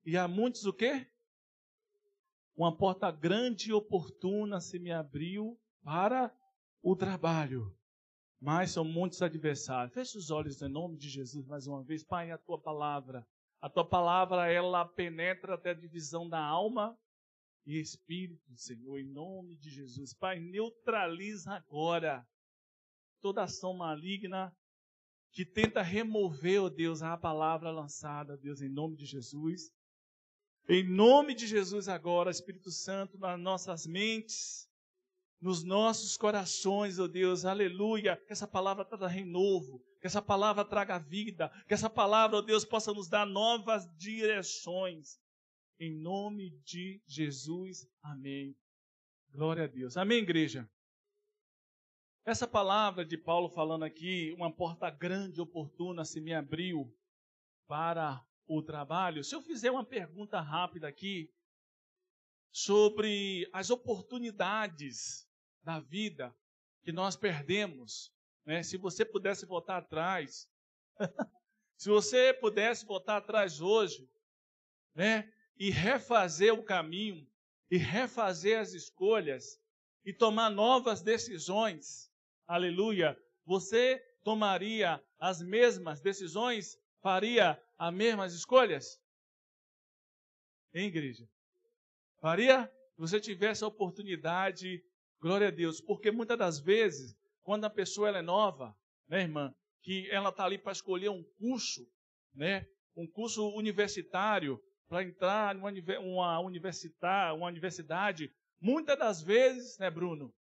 E 0.06 0.16
há 0.16 0.30
muitos 0.30 0.66
o 0.66 0.72
quê? 0.72 1.12
Uma 2.56 2.74
porta 2.74 3.12
grande 3.12 3.72
e 3.72 3.74
oportuna 3.74 4.62
se 4.62 4.80
me 4.80 4.94
abriu 4.94 5.60
para 5.84 6.34
o 6.82 6.96
trabalho. 6.96 7.78
Mas 8.42 8.72
são 8.72 8.84
muitos 8.84 9.22
adversários. 9.22 9.94
Feche 9.94 10.18
os 10.18 10.32
olhos 10.32 10.62
em 10.62 10.70
nome 10.70 10.98
de 10.98 11.10
Jesus 11.10 11.46
mais 11.46 11.68
uma 11.68 11.84
vez. 11.84 12.04
Pai, 12.04 12.32
a 12.32 12.38
tua 12.38 12.60
palavra 12.60 13.28
a 13.62 13.70
tua 13.70 13.86
palavra, 13.86 14.50
ela 14.50 14.86
penetra 14.86 15.56
até 15.56 15.72
a 15.72 15.74
divisão 15.74 16.30
da 16.30 16.40
alma 16.40 16.98
e 17.66 17.78
espírito, 17.78 18.56
Senhor, 18.56 19.00
em 19.00 19.06
nome 19.06 19.58
de 19.58 19.70
Jesus. 19.70 20.14
Pai, 20.14 20.40
neutraliza 20.40 21.52
agora 21.52 22.26
toda 23.22 23.44
ação 23.44 23.74
maligna 23.74 24.56
que 25.32 25.46
tenta 25.46 25.82
remover, 25.82 26.62
ó 26.62 26.66
oh 26.66 26.70
Deus, 26.70 27.02
a 27.02 27.18
palavra 27.18 27.70
lançada, 27.70 28.38
Deus, 28.38 28.62
em 28.62 28.70
nome 28.70 28.96
de 28.96 29.06
Jesus. 29.06 29.74
Em 30.70 30.88
nome 30.88 31.36
de 31.36 31.46
Jesus 31.46 31.90
agora, 31.90 32.32
Espírito 32.32 32.72
Santo, 32.72 33.18
nas 33.18 33.38
nossas 33.38 33.86
mentes, 33.86 34.69
nos 35.42 35.64
nossos 35.64 36.18
corações, 36.18 37.00
ó 37.00 37.04
oh 37.04 37.08
Deus, 37.08 37.46
aleluia, 37.46 38.18
que 38.18 38.34
essa 38.34 38.48
palavra 38.48 38.84
traga 38.84 39.08
renovo, 39.08 39.82
que 40.02 40.08
essa 40.08 40.22
palavra 40.22 40.66
traga 40.66 41.00
vida, 41.00 41.50
que 41.68 41.74
essa 41.74 41.90
palavra, 41.90 42.38
ó 42.38 42.42
Deus, 42.42 42.66
possa 42.66 42.94
nos 42.94 43.08
dar 43.08 43.26
novas 43.26 43.88
direções. 43.96 45.20
Em 45.80 45.94
nome 45.94 46.52
de 46.66 47.02
Jesus, 47.08 47.88
amém. 48.02 48.54
Glória 49.32 49.64
a 49.64 49.68
Deus. 49.68 49.96
Amém, 49.96 50.20
igreja? 50.20 50.70
Essa 52.26 52.46
palavra 52.46 53.06
de 53.06 53.18
Paulo 53.18 53.50
falando 53.50 53.84
aqui, 53.84 54.34
uma 54.34 54.52
porta 54.52 54.90
grande, 54.90 55.40
oportuna, 55.40 56.04
se 56.04 56.20
me 56.20 56.34
abriu 56.34 56.94
para 57.66 58.22
o 58.46 58.62
trabalho. 58.62 59.24
Se 59.24 59.34
eu 59.34 59.42
fizer 59.42 59.72
uma 59.72 59.86
pergunta 59.86 60.42
rápida 60.42 60.88
aqui 60.88 61.32
sobre 62.52 63.50
as 63.54 63.70
oportunidades 63.70 65.29
da 65.64 65.80
vida 65.80 66.36
que 66.82 66.92
nós 66.92 67.16
perdemos 67.16 68.12
né? 68.50 68.64
Se 68.64 68.78
você 68.78 69.06
pudesse 69.06 69.46
voltar 69.46 69.78
atrás, 69.78 70.50
se 71.78 71.88
você 71.88 72.34
pudesse 72.34 72.84
voltar 72.84 73.18
atrás 73.18 73.62
hoje, 73.62 74.10
né? 74.96 75.32
E 75.56 75.70
refazer 75.70 76.52
o 76.52 76.64
caminho, 76.64 77.30
e 77.70 77.78
refazer 77.78 78.60
as 78.60 78.74
escolhas, 78.74 79.62
e 80.04 80.12
tomar 80.12 80.50
novas 80.50 81.04
decisões, 81.04 82.12
aleluia, 82.48 83.16
você 83.46 84.00
tomaria 84.24 85.00
as 85.20 85.44
mesmas 85.44 86.02
decisões? 86.02 86.76
Faria 87.00 87.62
as 87.78 87.94
mesmas 87.94 88.34
escolhas? 88.34 89.00
Hein, 90.74 90.88
igreja? 90.88 91.30
Faria? 92.20 92.66
Se 92.96 93.00
você 93.00 93.20
tivesse 93.20 93.64
a 93.64 93.68
oportunidade, 93.68 94.84
glória 95.20 95.48
a 95.50 95.52
Deus, 95.52 95.82
porque 95.82 96.12
muitas 96.12 96.38
das 96.38 96.60
vezes 96.60 97.16
quando 97.50 97.66
a 97.66 97.70
pessoa 97.70 98.10
é 98.10 98.22
nova, 98.22 98.78
né, 99.08 99.22
irmã, 99.22 99.54
que 99.82 100.08
ela 100.12 100.30
está 100.30 100.46
ali 100.46 100.58
para 100.58 100.72
escolher 100.72 101.10
um 101.10 101.24
curso, 101.40 101.90
né, 102.34 102.68
um 102.96 103.08
curso 103.08 103.50
universitário, 103.56 104.62
para 104.88 105.04
entrar 105.04 105.56
numa 105.56 105.72
uma, 106.00 106.40
universitar, 106.40 107.36
uma 107.36 107.48
universidade, 107.48 108.32
muitas 108.62 108.98
das 108.98 109.22
vezes, 109.22 109.78
né, 109.80 109.90
Bruno, 109.90 110.34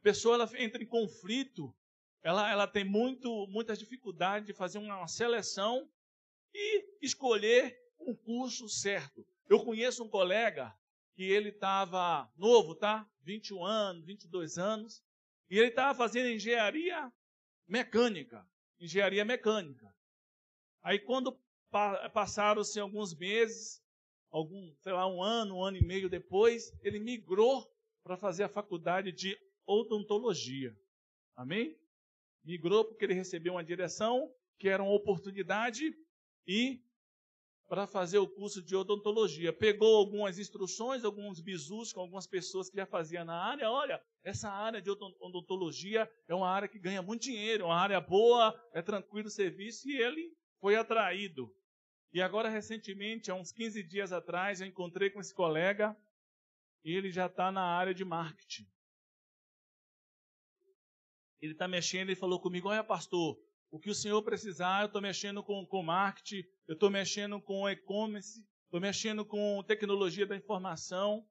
a 0.00 0.02
pessoa 0.02 0.34
ela 0.34 0.50
entra 0.56 0.82
em 0.82 0.86
conflito, 0.86 1.74
ela, 2.22 2.50
ela 2.50 2.66
tem 2.66 2.84
muito, 2.84 3.46
muitas 3.48 3.78
dificuldades 3.78 4.46
de 4.46 4.52
fazer 4.52 4.78
uma 4.78 5.06
seleção 5.06 5.88
e 6.52 6.98
escolher 7.00 7.76
um 8.00 8.14
curso 8.14 8.68
certo. 8.68 9.24
Eu 9.48 9.64
conheço 9.64 10.02
um 10.02 10.08
colega 10.08 10.74
que 11.18 11.24
ele 11.24 11.48
estava 11.48 12.32
novo, 12.36 12.76
tá? 12.76 13.04
21 13.24 13.64
anos, 13.64 14.04
22 14.04 14.56
anos, 14.56 15.02
e 15.50 15.58
ele 15.58 15.66
estava 15.66 15.92
fazendo 15.92 16.28
engenharia 16.28 17.12
mecânica. 17.66 18.48
Engenharia 18.78 19.24
mecânica. 19.24 19.92
Aí 20.80 21.00
quando 21.00 21.36
passaram-se 22.14 22.78
alguns 22.78 23.16
meses, 23.16 23.82
algum, 24.30 24.72
sei 24.76 24.92
lá, 24.92 25.08
um 25.08 25.20
ano, 25.20 25.56
um 25.56 25.64
ano 25.64 25.76
e 25.76 25.84
meio 25.84 26.08
depois, 26.08 26.72
ele 26.82 27.00
migrou 27.00 27.68
para 28.04 28.16
fazer 28.16 28.44
a 28.44 28.48
faculdade 28.48 29.10
de 29.10 29.36
odontologia. 29.66 30.72
Amém? 31.34 31.76
Migrou 32.44 32.84
porque 32.84 33.04
ele 33.04 33.14
recebeu 33.14 33.54
uma 33.54 33.64
direção 33.64 34.32
que 34.56 34.68
era 34.68 34.84
uma 34.84 34.94
oportunidade 34.94 35.92
e 36.46 36.80
para 37.68 37.86
fazer 37.86 38.18
o 38.18 38.26
curso 38.26 38.62
de 38.62 38.74
odontologia. 38.74 39.52
Pegou 39.52 39.98
algumas 39.98 40.38
instruções, 40.38 41.04
alguns 41.04 41.38
bisus 41.38 41.92
com 41.92 42.00
algumas 42.00 42.26
pessoas 42.26 42.70
que 42.70 42.76
já 42.76 42.86
faziam 42.86 43.26
na 43.26 43.34
área. 43.34 43.70
Olha, 43.70 44.02
essa 44.24 44.50
área 44.50 44.80
de 44.80 44.90
odontologia 44.90 46.10
é 46.26 46.34
uma 46.34 46.48
área 46.48 46.66
que 46.66 46.78
ganha 46.78 47.02
muito 47.02 47.22
dinheiro, 47.22 47.64
é 47.64 47.66
uma 47.66 47.78
área 47.78 48.00
boa, 48.00 48.58
é 48.72 48.80
tranquilo 48.80 49.28
o 49.28 49.30
serviço, 49.30 49.86
e 49.86 50.00
ele 50.00 50.34
foi 50.60 50.76
atraído. 50.76 51.54
E 52.10 52.22
agora, 52.22 52.48
recentemente, 52.48 53.30
há 53.30 53.34
uns 53.34 53.52
15 53.52 53.82
dias 53.82 54.12
atrás, 54.12 54.62
eu 54.62 54.66
encontrei 54.66 55.10
com 55.10 55.20
esse 55.20 55.34
colega, 55.34 55.94
e 56.82 56.94
ele 56.94 57.10
já 57.10 57.26
está 57.26 57.52
na 57.52 57.62
área 57.62 57.92
de 57.92 58.04
marketing. 58.04 58.66
Ele 61.38 61.52
está 61.52 61.68
mexendo, 61.68 62.08
ele 62.08 62.16
falou 62.16 62.40
comigo, 62.40 62.68
olha 62.68 62.82
pastor, 62.82 63.38
o 63.70 63.78
que 63.78 63.90
o 63.90 63.94
senhor 63.94 64.22
precisar, 64.22 64.82
eu 64.82 64.86
estou 64.86 65.02
mexendo 65.02 65.42
com, 65.42 65.66
com 65.66 65.82
marketing, 65.82 66.42
eu 66.66 66.74
estou 66.74 66.90
mexendo 66.90 67.40
com 67.40 67.68
e-commerce, 67.68 68.44
estou 68.64 68.80
mexendo 68.80 69.24
com 69.24 69.62
tecnologia 69.66 70.26
da 70.26 70.36
informação, 70.36 71.26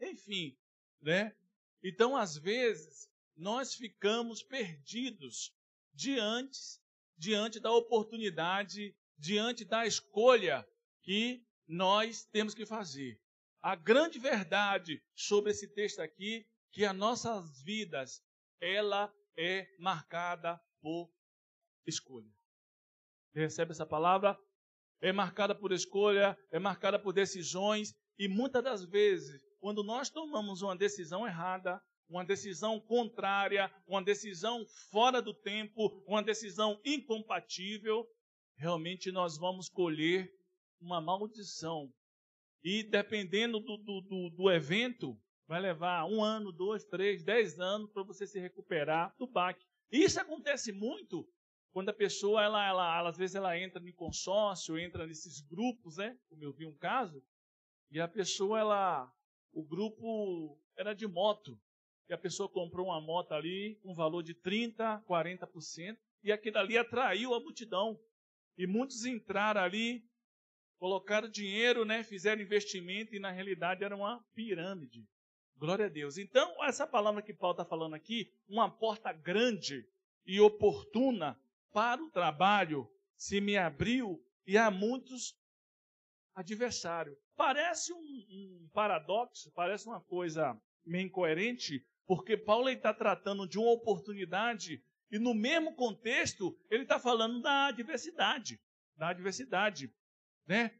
enfim, 0.00 0.56
né? 1.00 1.34
Então, 1.82 2.16
às 2.16 2.36
vezes, 2.36 3.08
nós 3.36 3.74
ficamos 3.74 4.42
perdidos 4.42 5.54
diante, 5.92 6.58
diante 7.16 7.60
da 7.60 7.72
oportunidade, 7.72 8.94
diante 9.16 9.64
da 9.64 9.86
escolha 9.86 10.66
que 11.02 11.44
nós 11.66 12.24
temos 12.24 12.54
que 12.54 12.64
fazer. 12.64 13.20
a 13.60 13.74
grande 13.74 14.18
verdade 14.18 15.02
sobre 15.14 15.50
esse 15.50 15.66
texto 15.74 16.00
aqui, 16.00 16.46
que 16.70 16.84
as 16.84 16.96
nossas 16.96 17.60
vidas, 17.62 18.22
ela 18.60 19.12
é 19.36 19.66
marcada 19.78 20.60
por 20.80 21.10
escolha. 21.88 22.30
Recebe 23.34 23.72
essa 23.72 23.86
palavra? 23.86 24.38
É 25.00 25.12
marcada 25.12 25.54
por 25.54 25.72
escolha, 25.72 26.36
é 26.50 26.58
marcada 26.58 26.98
por 26.98 27.12
decisões, 27.12 27.94
e 28.18 28.26
muitas 28.26 28.62
das 28.64 28.84
vezes, 28.84 29.40
quando 29.60 29.84
nós 29.84 30.10
tomamos 30.10 30.60
uma 30.60 30.76
decisão 30.76 31.26
errada, 31.26 31.80
uma 32.08 32.24
decisão 32.24 32.80
contrária, 32.80 33.72
uma 33.86 34.02
decisão 34.02 34.66
fora 34.90 35.22
do 35.22 35.32
tempo, 35.32 36.02
uma 36.06 36.22
decisão 36.22 36.80
incompatível, 36.84 38.08
realmente 38.56 39.12
nós 39.12 39.36
vamos 39.38 39.68
colher 39.68 40.32
uma 40.80 41.00
maldição. 41.00 41.92
E 42.64 42.82
dependendo 42.82 43.60
do, 43.60 43.76
do, 43.76 44.00
do, 44.00 44.30
do 44.30 44.50
evento, 44.50 45.16
vai 45.46 45.60
levar 45.60 46.06
um 46.06 46.22
ano, 46.22 46.50
dois, 46.50 46.84
três, 46.84 47.22
dez 47.22 47.58
anos 47.60 47.90
para 47.92 48.02
você 48.02 48.26
se 48.26 48.40
recuperar 48.40 49.14
do 49.16 49.26
baque. 49.26 49.64
Isso 49.90 50.20
acontece 50.20 50.72
muito 50.72 51.28
quando 51.72 51.90
a 51.90 51.94
pessoa, 51.94 52.42
ela, 52.42 52.66
ela, 52.66 52.98
ela, 52.98 53.08
às 53.10 53.16
vezes, 53.16 53.36
ela 53.36 53.58
entra 53.58 53.82
em 53.86 53.92
consórcio, 53.92 54.78
entra 54.78 55.06
nesses 55.06 55.40
grupos, 55.40 55.96
né? 55.96 56.18
Como 56.28 56.42
eu 56.42 56.52
vi 56.52 56.66
um 56.66 56.76
caso, 56.76 57.22
e 57.90 58.00
a 58.00 58.08
pessoa, 58.08 58.58
ela, 58.58 59.12
o 59.52 59.62
grupo 59.62 60.58
era 60.76 60.94
de 60.94 61.06
moto, 61.06 61.58
e 62.08 62.14
a 62.14 62.18
pessoa 62.18 62.48
comprou 62.48 62.86
uma 62.86 63.00
moto 63.00 63.32
ali 63.32 63.78
com 63.82 63.92
um 63.92 63.94
valor 63.94 64.22
de 64.22 64.34
30%, 64.34 65.02
40%, 65.04 65.96
e 66.22 66.32
aquilo 66.32 66.58
ali 66.58 66.76
atraiu 66.76 67.34
a 67.34 67.40
multidão. 67.40 67.98
E 68.56 68.66
muitos 68.66 69.04
entraram 69.04 69.60
ali, 69.60 70.04
colocaram 70.78 71.28
dinheiro, 71.28 71.84
né, 71.84 72.02
fizeram 72.02 72.42
investimento, 72.42 73.14
e 73.14 73.18
na 73.18 73.30
realidade 73.30 73.84
era 73.84 73.94
uma 73.94 74.24
pirâmide. 74.34 75.06
Glória 75.56 75.86
a 75.86 75.88
Deus. 75.88 76.18
Então, 76.18 76.64
essa 76.64 76.86
palavra 76.86 77.20
que 77.20 77.34
Paulo 77.34 77.52
está 77.52 77.64
falando 77.64 77.94
aqui, 77.94 78.32
uma 78.48 78.70
porta 78.70 79.12
grande 79.12 79.86
e 80.24 80.40
oportuna 80.40 81.38
para 81.72 82.02
o 82.02 82.10
trabalho 82.10 82.88
se 83.16 83.40
me 83.40 83.56
abriu 83.56 84.22
e 84.46 84.56
há 84.56 84.70
muitos 84.70 85.36
adversários. 86.34 87.16
Parece 87.36 87.92
um, 87.92 87.96
um 87.98 88.68
paradoxo, 88.72 89.50
parece 89.52 89.86
uma 89.86 90.00
coisa 90.00 90.60
meio 90.84 91.06
incoerente, 91.06 91.84
porque 92.06 92.36
Paulo 92.36 92.68
está 92.68 92.94
tratando 92.94 93.46
de 93.46 93.58
uma 93.58 93.70
oportunidade 93.70 94.82
e 95.10 95.18
no 95.18 95.34
mesmo 95.34 95.74
contexto 95.74 96.56
ele 96.70 96.82
está 96.82 96.98
falando 96.98 97.40
da 97.42 97.66
adversidade, 97.66 98.60
da 98.96 99.08
adversidade, 99.08 99.92
né? 100.46 100.72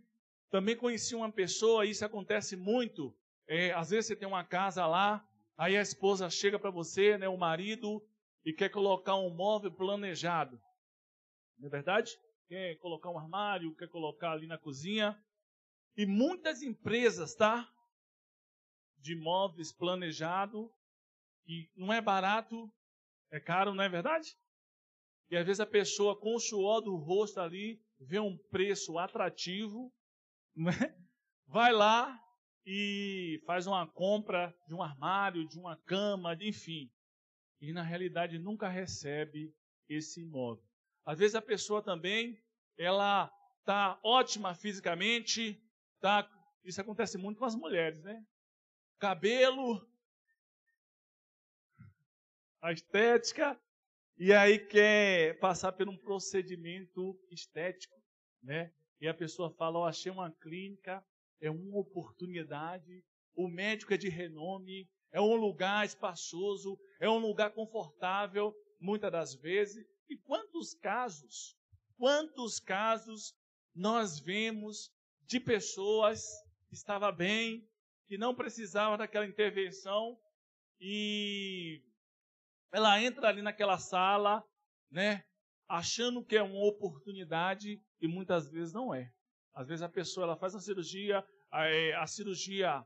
Também 0.50 0.76
conheci 0.76 1.14
uma 1.14 1.30
pessoa, 1.30 1.84
isso 1.84 2.04
acontece 2.04 2.56
muito. 2.56 3.14
É, 3.46 3.72
às 3.72 3.90
vezes 3.90 4.06
você 4.06 4.16
tem 4.16 4.26
uma 4.26 4.44
casa 4.44 4.86
lá, 4.86 5.26
aí 5.56 5.76
a 5.76 5.82
esposa 5.82 6.30
chega 6.30 6.58
para 6.58 6.70
você, 6.70 7.18
né, 7.18 7.28
o 7.28 7.36
marido, 7.36 8.02
e 8.44 8.52
quer 8.52 8.70
colocar 8.70 9.16
um 9.16 9.28
móvel 9.28 9.70
planejado. 9.70 10.60
Não 11.58 11.66
é 11.66 11.70
verdade? 11.70 12.16
Quer 12.46 12.76
colocar 12.76 13.10
um 13.10 13.18
armário, 13.18 13.74
quer 13.74 13.88
colocar 13.88 14.32
ali 14.32 14.46
na 14.46 14.56
cozinha. 14.56 15.20
E 15.96 16.06
muitas 16.06 16.62
empresas, 16.62 17.34
tá? 17.34 17.68
De 18.98 19.16
móveis 19.16 19.72
planejado, 19.72 20.72
que 21.44 21.70
não 21.76 21.92
é 21.92 22.00
barato, 22.00 22.72
é 23.30 23.40
caro, 23.40 23.74
não 23.74 23.82
é 23.82 23.88
verdade? 23.88 24.36
E 25.30 25.36
às 25.36 25.44
vezes 25.44 25.60
a 25.60 25.66
pessoa 25.66 26.18
com 26.18 26.34
o 26.34 26.40
suor 26.40 26.80
do 26.80 26.96
rosto 26.96 27.40
ali 27.40 27.82
vê 28.00 28.18
um 28.18 28.36
preço 28.50 28.98
atrativo, 28.98 29.92
né? 30.54 30.72
vai 31.46 31.72
lá 31.72 32.18
e 32.64 33.42
faz 33.46 33.66
uma 33.66 33.86
compra 33.86 34.54
de 34.66 34.74
um 34.74 34.82
armário, 34.82 35.46
de 35.48 35.58
uma 35.58 35.76
cama, 35.76 36.36
enfim. 36.40 36.90
E 37.60 37.72
na 37.72 37.82
realidade 37.82 38.38
nunca 38.38 38.68
recebe 38.68 39.54
esse 39.88 40.22
imóvel. 40.22 40.67
Às 41.08 41.18
vezes 41.18 41.34
a 41.34 41.40
pessoa 41.40 41.82
também, 41.82 42.38
ela 42.76 43.32
está 43.60 43.98
ótima 44.04 44.54
fisicamente, 44.54 45.58
tá, 46.02 46.30
isso 46.62 46.82
acontece 46.82 47.16
muito 47.16 47.38
com 47.38 47.46
as 47.46 47.54
mulheres, 47.54 48.02
né? 48.02 48.22
Cabelo, 48.98 49.90
a 52.60 52.72
estética, 52.72 53.58
e 54.18 54.34
aí 54.34 54.58
quer 54.58 55.38
passar 55.38 55.72
por 55.72 55.88
um 55.88 55.96
procedimento 55.96 57.18
estético, 57.30 57.96
né? 58.42 58.70
E 59.00 59.08
a 59.08 59.14
pessoa 59.14 59.50
fala, 59.50 59.78
oh, 59.78 59.84
achei 59.86 60.12
uma 60.12 60.30
clínica, 60.30 61.02
é 61.40 61.50
uma 61.50 61.78
oportunidade, 61.78 63.02
o 63.34 63.48
médico 63.48 63.94
é 63.94 63.96
de 63.96 64.10
renome, 64.10 64.86
é 65.10 65.22
um 65.22 65.36
lugar 65.36 65.86
espaçoso, 65.86 66.78
é 67.00 67.08
um 67.08 67.16
lugar 67.16 67.54
confortável, 67.54 68.54
muitas 68.78 69.10
das 69.10 69.34
vezes, 69.34 69.86
e 70.08 70.16
quantos 70.16 70.74
casos, 70.74 71.56
quantos 71.96 72.58
casos 72.58 73.34
nós 73.74 74.18
vemos 74.18 74.92
de 75.26 75.38
pessoas 75.38 76.24
que 76.68 76.74
estavam 76.74 77.12
bem, 77.12 77.68
que 78.06 78.16
não 78.16 78.34
precisavam 78.34 78.96
daquela 78.96 79.26
intervenção 79.26 80.18
e 80.80 81.82
ela 82.72 83.00
entra 83.02 83.28
ali 83.28 83.42
naquela 83.42 83.78
sala, 83.78 84.42
né, 84.90 85.24
achando 85.68 86.24
que 86.24 86.36
é 86.36 86.42
uma 86.42 86.64
oportunidade 86.66 87.80
e 88.00 88.08
muitas 88.08 88.50
vezes 88.50 88.72
não 88.72 88.94
é. 88.94 89.12
Às 89.54 89.68
vezes 89.68 89.82
a 89.82 89.88
pessoa 89.88 90.24
ela 90.24 90.36
faz 90.36 90.54
a 90.54 90.60
cirurgia, 90.60 91.24
a, 91.50 91.66
é, 91.66 91.94
a 91.94 92.06
cirurgia 92.06 92.84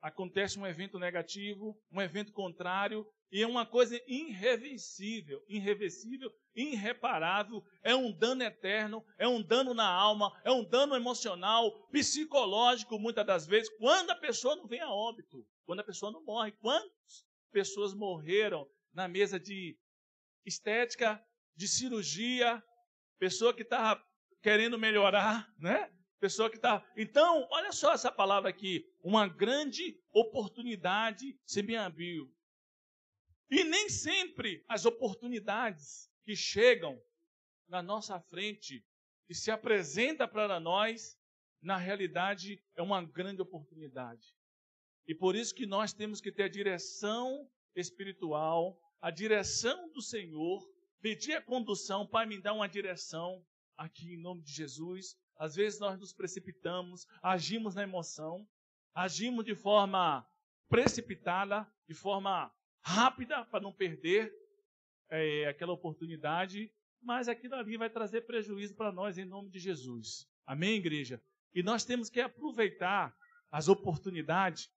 acontece 0.00 0.58
um 0.58 0.66
evento 0.66 0.98
negativo, 0.98 1.78
um 1.90 2.00
evento 2.00 2.32
contrário, 2.32 3.06
e 3.32 3.42
é 3.42 3.46
uma 3.46 3.66
coisa 3.66 4.00
irreversível, 4.06 5.42
irreversível, 5.48 6.30
irreparável, 6.54 7.64
é 7.82 7.94
um 7.94 8.12
dano 8.12 8.42
eterno, 8.42 9.04
é 9.18 9.26
um 9.26 9.42
dano 9.42 9.74
na 9.74 9.88
alma, 9.88 10.38
é 10.44 10.50
um 10.50 10.64
dano 10.64 10.94
emocional, 10.94 11.88
psicológico, 11.88 12.98
muitas 12.98 13.26
das 13.26 13.46
vezes, 13.46 13.70
quando 13.78 14.10
a 14.10 14.16
pessoa 14.16 14.56
não 14.56 14.66
vem 14.66 14.80
a 14.80 14.90
óbito, 14.90 15.46
quando 15.70 15.80
a 15.80 15.84
pessoa 15.84 16.10
não 16.10 16.24
morre. 16.24 16.50
Quantas 16.50 17.24
pessoas 17.52 17.94
morreram 17.94 18.68
na 18.92 19.06
mesa 19.06 19.38
de 19.38 19.78
estética, 20.44 21.24
de 21.54 21.68
cirurgia, 21.68 22.60
pessoa 23.20 23.54
que 23.54 23.62
estava 23.62 24.04
querendo 24.42 24.76
melhorar, 24.76 25.48
né? 25.58 25.88
Pessoa 26.18 26.50
que 26.50 26.56
está. 26.56 26.84
Então, 26.96 27.46
olha 27.52 27.70
só 27.70 27.92
essa 27.92 28.10
palavra 28.10 28.50
aqui. 28.50 28.84
Uma 29.00 29.28
grande 29.28 29.96
oportunidade 30.12 31.38
se 31.46 31.62
me 31.62 31.76
abriu. 31.76 32.28
E 33.48 33.62
nem 33.62 33.88
sempre 33.88 34.64
as 34.68 34.84
oportunidades 34.84 36.09
que 36.22 36.36
chegam 36.36 37.00
na 37.68 37.82
nossa 37.82 38.20
frente 38.20 38.84
e 39.28 39.34
se 39.34 39.50
apresenta 39.50 40.26
para 40.26 40.58
nós, 40.58 41.18
na 41.62 41.76
realidade, 41.76 42.62
é 42.74 42.82
uma 42.82 43.02
grande 43.04 43.40
oportunidade. 43.40 44.34
E 45.06 45.14
por 45.14 45.36
isso 45.36 45.54
que 45.54 45.66
nós 45.66 45.92
temos 45.92 46.20
que 46.20 46.32
ter 46.32 46.44
a 46.44 46.48
direção 46.48 47.48
espiritual, 47.74 48.80
a 49.00 49.10
direção 49.10 49.90
do 49.92 50.02
Senhor, 50.02 50.60
pedir 51.00 51.34
a 51.34 51.42
condução, 51.42 52.06
Pai, 52.06 52.26
me 52.26 52.40
dá 52.40 52.52
uma 52.52 52.68
direção 52.68 53.44
aqui 53.76 54.14
em 54.14 54.20
nome 54.20 54.42
de 54.42 54.52
Jesus. 54.52 55.16
Às 55.36 55.54
vezes 55.54 55.80
nós 55.80 55.98
nos 55.98 56.12
precipitamos, 56.12 57.06
agimos 57.22 57.74
na 57.74 57.82
emoção, 57.82 58.46
agimos 58.94 59.44
de 59.44 59.54
forma 59.54 60.26
precipitada, 60.68 61.66
de 61.88 61.94
forma 61.94 62.52
rápida 62.82 63.44
para 63.46 63.60
não 63.60 63.72
perder 63.72 64.32
é, 65.10 65.46
aquela 65.46 65.72
oportunidade, 65.72 66.72
mas 67.02 67.28
aquilo 67.28 67.54
ali 67.54 67.76
vai 67.76 67.90
trazer 67.90 68.22
prejuízo 68.22 68.74
para 68.74 68.92
nós 68.92 69.18
em 69.18 69.24
nome 69.24 69.50
de 69.50 69.58
Jesus. 69.58 70.28
Amém, 70.46 70.76
igreja? 70.76 71.22
E 71.54 71.62
nós 71.62 71.84
temos 71.84 72.08
que 72.08 72.20
aproveitar 72.20 73.16
as 73.50 73.68
oportunidades, 73.68 74.70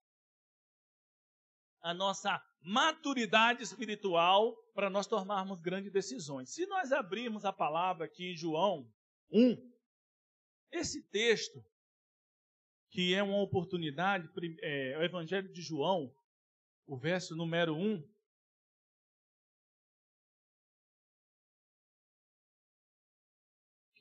a 1.82 1.94
nossa 1.94 2.42
maturidade 2.62 3.62
espiritual 3.62 4.56
para 4.74 4.90
nós 4.90 5.06
tomarmos 5.06 5.60
grandes 5.60 5.92
decisões. 5.92 6.54
Se 6.54 6.66
nós 6.66 6.92
abrirmos 6.92 7.46
a 7.46 7.54
palavra 7.54 8.06
aqui 8.06 8.32
em 8.32 8.36
João 8.36 8.90
1, 9.32 9.74
esse 10.72 11.04
texto, 11.10 11.64
que 12.90 13.14
é 13.14 13.22
uma 13.22 13.42
oportunidade, 13.42 14.30
é, 14.62 14.98
o 14.98 15.04
Evangelho 15.04 15.52
de 15.52 15.62
João, 15.62 16.14
o 16.86 16.98
verso 16.98 17.36
número 17.36 17.76
1. 17.76 18.13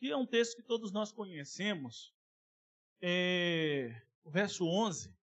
Que 0.02 0.10
é 0.10 0.16
um 0.16 0.26
texto 0.26 0.56
que 0.56 0.64
todos 0.64 0.90
nós 0.90 1.12
conhecemos. 1.12 2.12
É, 3.00 4.02
o 4.24 4.30
verso 4.32 4.66
11. 4.66 5.16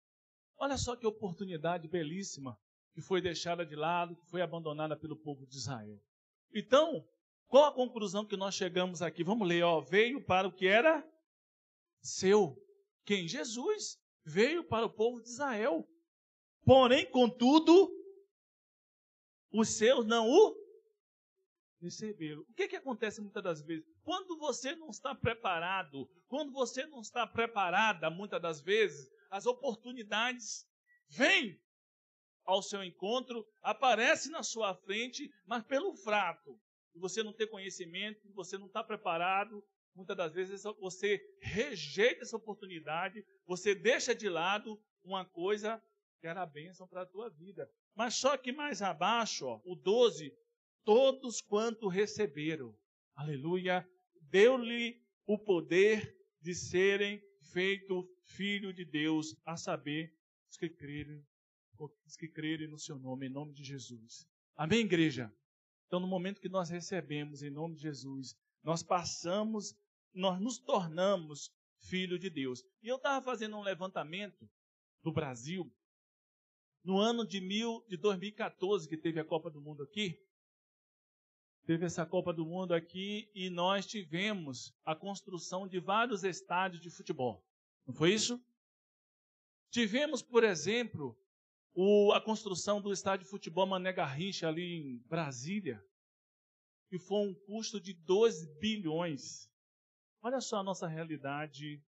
Olha 0.55 0.77
só 0.77 0.95
que 0.95 1.07
oportunidade 1.07 1.87
belíssima 1.87 2.55
que 2.93 3.01
foi 3.01 3.19
deixada 3.19 3.65
de 3.65 3.75
lado, 3.75 4.15
que 4.15 4.27
foi 4.27 4.39
abandonada 4.39 4.95
pelo 4.95 5.17
povo 5.17 5.47
de 5.47 5.57
Israel. 5.57 5.99
Então, 6.53 7.03
qual 7.47 7.65
a 7.65 7.73
conclusão 7.73 8.23
que 8.23 8.37
nós 8.37 8.53
chegamos 8.53 9.01
aqui? 9.01 9.23
Vamos 9.23 9.47
ler, 9.47 9.63
ó, 9.63 9.81
veio 9.81 10.23
para 10.23 10.47
o 10.47 10.53
que 10.53 10.67
era 10.67 11.03
seu. 11.99 12.55
Quem? 13.03 13.27
Jesus 13.27 13.99
veio 14.23 14.63
para 14.63 14.85
o 14.85 14.93
povo 14.93 15.19
de 15.23 15.29
Israel. 15.29 15.89
Porém, 16.63 17.09
contudo, 17.09 17.91
os 19.51 19.69
seus 19.69 20.05
não 20.05 20.29
o 20.29 20.55
receberam. 21.81 22.41
O 22.41 22.53
que, 22.53 22.67
que 22.67 22.75
acontece 22.75 23.19
muitas 23.19 23.43
das 23.43 23.59
vezes? 23.63 23.96
Quando 24.07 24.37
você 24.37 24.73
não 24.73 24.89
está 24.89 25.13
preparado, 25.13 26.09
quando 26.29 26.53
você 26.53 26.85
não 26.85 27.01
está 27.01 27.27
preparada, 27.27 28.09
muitas 28.09 28.41
das 28.41 28.61
vezes, 28.61 29.11
as 29.29 29.45
oportunidades 29.45 30.65
vêm 31.09 31.61
ao 32.45 32.61
seu 32.61 32.81
encontro, 32.85 33.45
aparecem 33.61 34.31
na 34.31 34.43
sua 34.43 34.73
frente, 34.73 35.29
mas 35.45 35.61
pelo 35.65 35.93
fraco, 35.93 36.57
você 36.95 37.21
não 37.21 37.33
tem 37.33 37.49
conhecimento, 37.49 38.31
você 38.31 38.57
não 38.57 38.67
está 38.67 38.81
preparado, 38.81 39.61
muitas 39.93 40.15
das 40.15 40.33
vezes 40.33 40.63
você 40.79 41.19
rejeita 41.41 42.21
essa 42.21 42.37
oportunidade, 42.37 43.25
você 43.45 43.75
deixa 43.75 44.15
de 44.15 44.29
lado 44.29 44.81
uma 45.03 45.25
coisa 45.25 45.83
que 46.21 46.27
era 46.27 46.45
bênção 46.45 46.87
para 46.87 47.01
a 47.01 47.05
tua 47.05 47.29
vida. 47.29 47.69
Mas 47.93 48.15
só 48.15 48.37
que 48.37 48.53
mais 48.53 48.81
abaixo, 48.81 49.47
ó, 49.47 49.59
o 49.65 49.75
12, 49.75 50.33
todos 50.85 51.41
quanto 51.41 51.89
receberam, 51.89 52.73
aleluia, 53.13 53.85
deu-lhe 54.29 55.01
o 55.25 55.37
poder 55.37 56.15
de 56.41 56.53
serem 56.53 57.21
feito 57.51 58.09
filho 58.23 58.73
de 58.73 58.85
Deus, 58.85 59.35
a 59.45 59.57
saber, 59.57 60.13
os 60.49 60.57
que 60.57 60.69
crerem, 60.69 61.25
os 62.05 62.15
que 62.15 62.27
crerem 62.27 62.67
no 62.67 62.77
seu 62.77 62.97
nome, 62.97 63.27
em 63.27 63.29
nome 63.29 63.53
de 63.53 63.63
Jesus. 63.63 64.27
Amém, 64.55 64.81
igreja? 64.81 65.33
Então, 65.85 65.99
no 65.99 66.07
momento 66.07 66.41
que 66.41 66.49
nós 66.49 66.69
recebemos 66.69 67.41
em 67.41 67.49
nome 67.49 67.75
de 67.75 67.81
Jesus, 67.83 68.35
nós 68.63 68.83
passamos, 68.83 69.75
nós 70.13 70.39
nos 70.39 70.59
tornamos 70.59 71.51
filho 71.79 72.19
de 72.19 72.29
Deus. 72.29 72.63
E 72.81 72.87
eu 72.87 72.97
estava 72.97 73.23
fazendo 73.23 73.55
um 73.57 73.61
levantamento 73.61 74.49
do 75.01 75.11
Brasil 75.11 75.71
no 76.83 76.97
ano 76.99 77.25
de, 77.25 77.39
mil, 77.39 77.85
de 77.87 77.97
2014, 77.97 78.87
que 78.87 78.97
teve 78.97 79.19
a 79.19 79.25
Copa 79.25 79.49
do 79.49 79.61
Mundo 79.61 79.83
aqui 79.83 80.19
teve 81.67 81.85
essa 81.85 82.05
Copa 82.05 82.31
do 82.31 82.45
Mundo 82.45 82.73
aqui 82.73 83.29
e 83.35 83.49
nós 83.49 83.85
tivemos 83.85 84.73
a 84.85 84.95
construção 84.95 85.67
de 85.67 85.81
vários 85.81 86.23
estádios 86.23 86.81
de 86.81 86.89
futebol. 86.89 87.45
Não 87.85 87.93
foi 87.93 88.13
isso? 88.13 88.41
Tivemos, 89.69 90.21
por 90.21 90.45
exemplo, 90.45 91.19
o, 91.73 92.13
a 92.13 92.21
construção 92.21 92.81
do 92.81 92.93
estádio 92.93 93.25
de 93.25 93.29
futebol 93.29 93.67
Mané 93.67 93.91
Garrincha 93.91 94.47
ali 94.47 94.77
em 94.77 94.97
Brasília, 95.09 95.83
que 96.87 96.97
foi 96.97 97.27
um 97.27 97.33
custo 97.33 97.81
de 97.81 97.91
2 97.91 98.45
bilhões. 98.59 99.51
Olha 100.21 100.39
só 100.39 100.59
a 100.59 100.63
nossa 100.63 100.87
realidade 100.87 101.83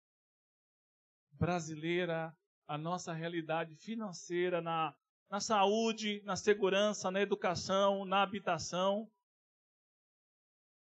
brasileira, 1.32 2.34
a 2.66 2.78
nossa 2.78 3.12
realidade 3.12 3.76
financeira 3.76 4.62
na, 4.62 4.96
na 5.28 5.38
saúde, 5.38 6.22
na 6.24 6.34
segurança, 6.34 7.10
na 7.10 7.20
educação, 7.20 8.06
na 8.06 8.22
habitação. 8.22 9.06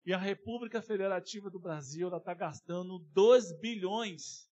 E 0.04 0.12
a 0.14 0.18
República 0.18 0.80
Federativa 0.80 1.50
do 1.50 1.60
Brasil 1.60 2.14
está 2.16 2.32
gastando 2.32 2.98
2 3.12 3.60
bilhões 3.60 4.50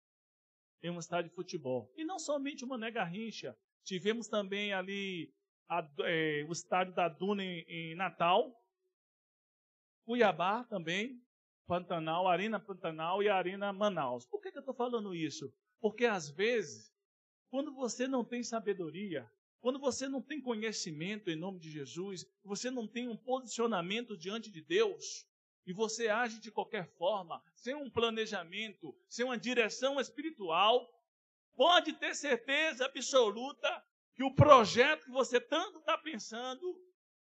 em 0.84 0.90
um 0.90 1.00
estádio 1.00 1.30
de 1.30 1.36
futebol. 1.36 1.92
E 1.96 2.04
não 2.04 2.20
somente 2.20 2.66
o 2.66 2.68
Mané 2.68 2.92
Garrincha. 2.92 3.58
Tivemos 3.84 4.28
também 4.28 4.74
ali 4.74 5.34
a, 5.70 5.88
é, 6.02 6.46
o 6.48 6.52
estádio 6.52 6.94
da 6.94 7.08
Duna 7.08 7.44
em, 7.44 7.66
em 7.68 7.96
Natal. 7.96 8.54
Cuiabá 10.06 10.64
também, 10.66 11.22
Pantanal, 11.66 12.28
Arena 12.28 12.60
Pantanal 12.60 13.22
e 13.24 13.30
Arena 13.30 13.74
Manaus. 13.74 14.26
Por 14.26 14.42
que, 14.42 14.52
que 14.52 14.58
eu 14.58 14.62
estou 14.62 14.76
falando 14.76 15.16
isso? 15.16 15.52
Porque 15.80 16.06
às 16.06 16.30
vezes, 16.30 16.92
quando 17.50 17.74
você 17.74 18.08
não 18.08 18.24
tem 18.24 18.44
sabedoria, 18.44 19.30
quando 19.60 19.80
você 19.80 20.08
não 20.08 20.22
tem 20.22 20.42
conhecimento 20.42 21.30
em 21.30 21.36
nome 21.36 21.60
de 21.60 21.70
Jesus, 21.70 22.26
você 22.44 22.72
não 22.72 22.88
tem 22.88 23.08
um 23.08 23.18
posicionamento 23.18 24.18
diante 24.18 24.50
de 24.50 24.62
Deus, 24.62 25.28
e 25.68 25.74
você 25.74 26.08
age 26.08 26.40
de 26.40 26.50
qualquer 26.50 26.88
forma, 26.98 27.44
sem 27.54 27.76
um 27.76 27.90
planejamento, 27.90 28.98
sem 29.10 29.26
uma 29.26 29.38
direção 29.38 30.00
espiritual, 30.00 30.90
pode 31.58 31.92
ter 31.92 32.16
certeza 32.16 32.86
absoluta 32.86 33.84
que 34.16 34.24
o 34.24 34.34
projeto 34.34 35.04
que 35.04 35.12
você 35.12 35.42
tanto 35.42 35.80
está 35.80 35.98
pensando 35.98 36.82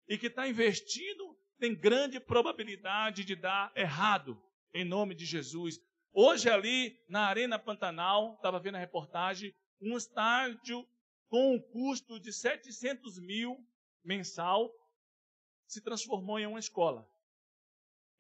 e 0.06 0.18
que 0.18 0.26
está 0.26 0.46
investindo 0.46 1.34
tem 1.58 1.74
grande 1.74 2.20
probabilidade 2.20 3.24
de 3.24 3.34
dar 3.34 3.72
errado, 3.74 4.38
em 4.74 4.84
nome 4.84 5.14
de 5.14 5.24
Jesus. 5.24 5.80
Hoje, 6.12 6.50
ali 6.50 7.02
na 7.08 7.28
Arena 7.28 7.58
Pantanal, 7.58 8.34
estava 8.34 8.60
vendo 8.60 8.74
a 8.74 8.80
reportagem, 8.80 9.54
um 9.80 9.96
estádio 9.96 10.86
com 11.30 11.54
um 11.54 11.58
custo 11.58 12.20
de 12.20 12.34
700 12.34 13.18
mil 13.18 13.66
mensal 14.04 14.70
se 15.66 15.80
transformou 15.80 16.38
em 16.38 16.46
uma 16.46 16.58
escola 16.58 17.08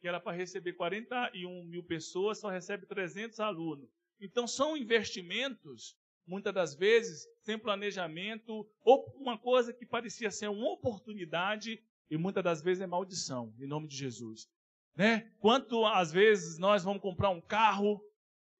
que 0.00 0.08
era 0.08 0.20
para 0.20 0.36
receber 0.36 0.74
41 0.74 1.64
mil 1.64 1.82
pessoas, 1.82 2.38
só 2.38 2.48
recebe 2.48 2.86
300 2.86 3.40
alunos. 3.40 3.88
Então, 4.20 4.46
são 4.46 4.76
investimentos, 4.76 5.96
muitas 6.26 6.54
das 6.54 6.74
vezes, 6.74 7.26
sem 7.42 7.58
planejamento, 7.58 8.68
ou 8.82 9.04
uma 9.16 9.38
coisa 9.38 9.72
que 9.72 9.86
parecia 9.86 10.30
ser 10.30 10.48
uma 10.48 10.72
oportunidade, 10.72 11.82
e 12.10 12.16
muitas 12.16 12.42
das 12.42 12.62
vezes 12.62 12.82
é 12.82 12.86
maldição, 12.86 13.54
em 13.58 13.66
nome 13.66 13.88
de 13.88 13.96
Jesus. 13.96 14.48
Né? 14.94 15.30
Quanto 15.38 15.84
às 15.84 16.12
vezes 16.12 16.58
nós 16.58 16.82
vamos 16.84 17.02
comprar 17.02 17.30
um 17.30 17.40
carro, 17.40 18.00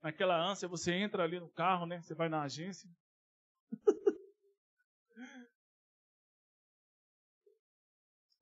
naquela 0.07 0.39
ânsia, 0.39 0.69
você 0.69 0.93
entra 0.93 1.25
ali 1.25 1.41
no 1.41 1.49
carro, 1.49 1.85
né? 1.85 2.01
Você 2.01 2.15
vai 2.15 2.29
na 2.29 2.43
agência. 2.43 2.89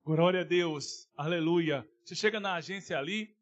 Glória 0.05 0.41
a 0.41 0.43
Deus, 0.43 1.09
aleluia. 1.17 1.83
Você 2.03 2.13
chega 2.13 2.39
na 2.39 2.53
agência 2.53 2.95
ali 2.95 3.35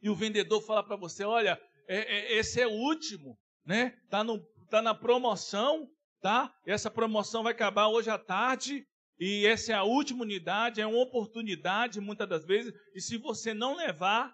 e 0.00 0.08
o 0.08 0.14
vendedor 0.14 0.62
fala 0.62 0.84
para 0.84 0.94
você: 0.94 1.24
olha, 1.24 1.60
é, 1.88 1.98
é, 1.98 2.38
esse 2.38 2.60
é 2.60 2.66
o 2.68 2.70
último, 2.70 3.36
né? 3.66 3.98
Tá, 4.08 4.22
no, 4.22 4.38
tá 4.70 4.80
na 4.80 4.94
promoção, 4.94 5.90
tá? 6.20 6.54
Essa 6.64 6.88
promoção 6.92 7.42
vai 7.42 7.52
acabar 7.52 7.88
hoje 7.88 8.08
à 8.08 8.16
tarde 8.16 8.86
e 9.18 9.44
essa 9.44 9.72
é 9.72 9.74
a 9.74 9.82
última 9.82 10.22
unidade, 10.22 10.80
é 10.80 10.86
uma 10.86 11.02
oportunidade 11.02 12.00
muitas 12.00 12.28
das 12.28 12.44
vezes. 12.44 12.72
E 12.94 13.00
se 13.00 13.16
você 13.18 13.52
não 13.52 13.74
levar, 13.74 14.32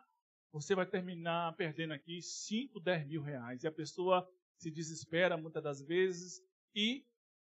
você 0.53 0.75
vai 0.75 0.85
terminar 0.85 1.57
perdendo 1.57 1.95
aqui 1.95 2.21
5, 2.21 2.79
10 2.81 3.07
mil 3.07 3.23
reais. 3.23 3.65
E 3.65 3.67
a 3.67 3.73
pessoa 3.73 4.29
se 4.59 4.71
desespera 4.71 5.39
muitas 5.39 5.63
das 5.63 5.81
vezes 5.81 6.39
e 6.75 7.03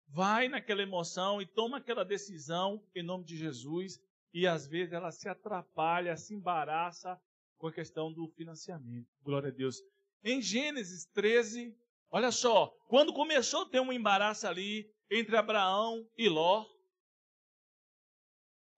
vai 0.09 0.47
naquela 0.47 0.81
emoção 0.81 1.41
e 1.41 1.45
toma 1.45 1.77
aquela 1.77 2.03
decisão 2.03 2.83
em 2.95 3.03
nome 3.03 3.23
de 3.23 3.37
Jesus 3.37 3.99
e 4.33 4.47
às 4.47 4.67
vezes 4.67 4.93
ela 4.93 5.11
se 5.11 5.27
atrapalha, 5.27 6.17
se 6.17 6.33
embaraça 6.33 7.19
com 7.57 7.67
a 7.67 7.73
questão 7.73 8.11
do 8.11 8.27
financiamento. 8.29 9.07
Glória 9.21 9.49
a 9.49 9.51
Deus. 9.51 9.81
Em 10.23 10.41
Gênesis 10.41 11.05
13, 11.13 11.75
olha 12.09 12.31
só, 12.31 12.67
quando 12.87 13.13
começou 13.13 13.63
a 13.63 13.69
ter 13.69 13.79
um 13.79 13.93
embaraço 13.93 14.47
ali 14.47 14.91
entre 15.09 15.35
Abraão 15.35 16.07
e 16.17 16.27
Ló, 16.27 16.65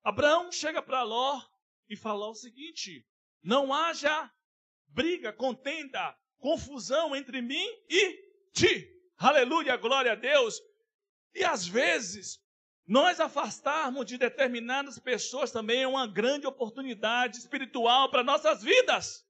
Abraão 0.04 0.52
chega 0.52 0.82
para 0.82 1.04
Ló 1.04 1.42
e 1.90 1.96
fala 1.96 2.28
o 2.28 2.34
seguinte: 2.34 3.06
não 3.44 3.74
haja 3.74 4.32
briga, 4.88 5.32
contenda, 5.32 6.18
confusão 6.40 7.16
entre 7.16 7.42
mim 7.42 7.66
e 7.90 8.18
ti. 8.52 8.90
Aleluia, 9.18 9.78
glória 9.78 10.14
a 10.14 10.16
Deus. 10.16 10.60
E 11.34 11.44
às 11.44 11.68
vezes 11.68 12.42
nós 12.88 13.20
afastarmos 13.20 14.06
de 14.06 14.18
determinadas 14.18 15.00
pessoas 15.00 15.52
também 15.52 15.84
é 15.84 15.88
uma 15.88 16.08
grande 16.08 16.46
oportunidade 16.46 17.38
espiritual 17.38 18.10
para 18.10 18.24
nossas 18.24 18.62
vidas. 18.62 19.26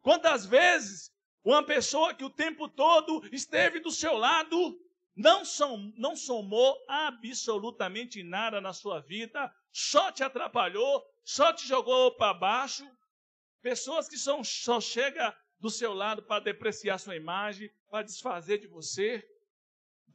Quantas 0.00 0.46
vezes 0.46 1.12
uma 1.42 1.64
pessoa 1.64 2.14
que 2.14 2.24
o 2.24 2.30
tempo 2.30 2.68
todo 2.68 3.26
esteve 3.32 3.80
do 3.80 3.90
seu 3.90 4.16
lado 4.16 4.78
não, 5.16 5.44
som, 5.44 5.92
não 5.96 6.14
somou 6.14 6.76
absolutamente 6.86 8.22
nada 8.22 8.60
na 8.60 8.72
sua 8.72 9.00
vida, 9.00 9.52
só 9.72 10.12
te 10.12 10.22
atrapalhou, 10.22 11.04
só 11.24 11.52
te 11.52 11.66
jogou 11.66 12.14
para 12.16 12.34
baixo. 12.34 12.86
Pessoas 13.62 14.08
que 14.08 14.18
são, 14.18 14.44
só 14.44 14.80
chegam 14.80 15.32
do 15.58 15.70
seu 15.70 15.94
lado 15.94 16.22
para 16.22 16.44
depreciar 16.44 16.98
sua 16.98 17.16
imagem, 17.16 17.70
para 17.88 18.04
desfazer 18.04 18.58
de 18.58 18.66
você. 18.66 19.26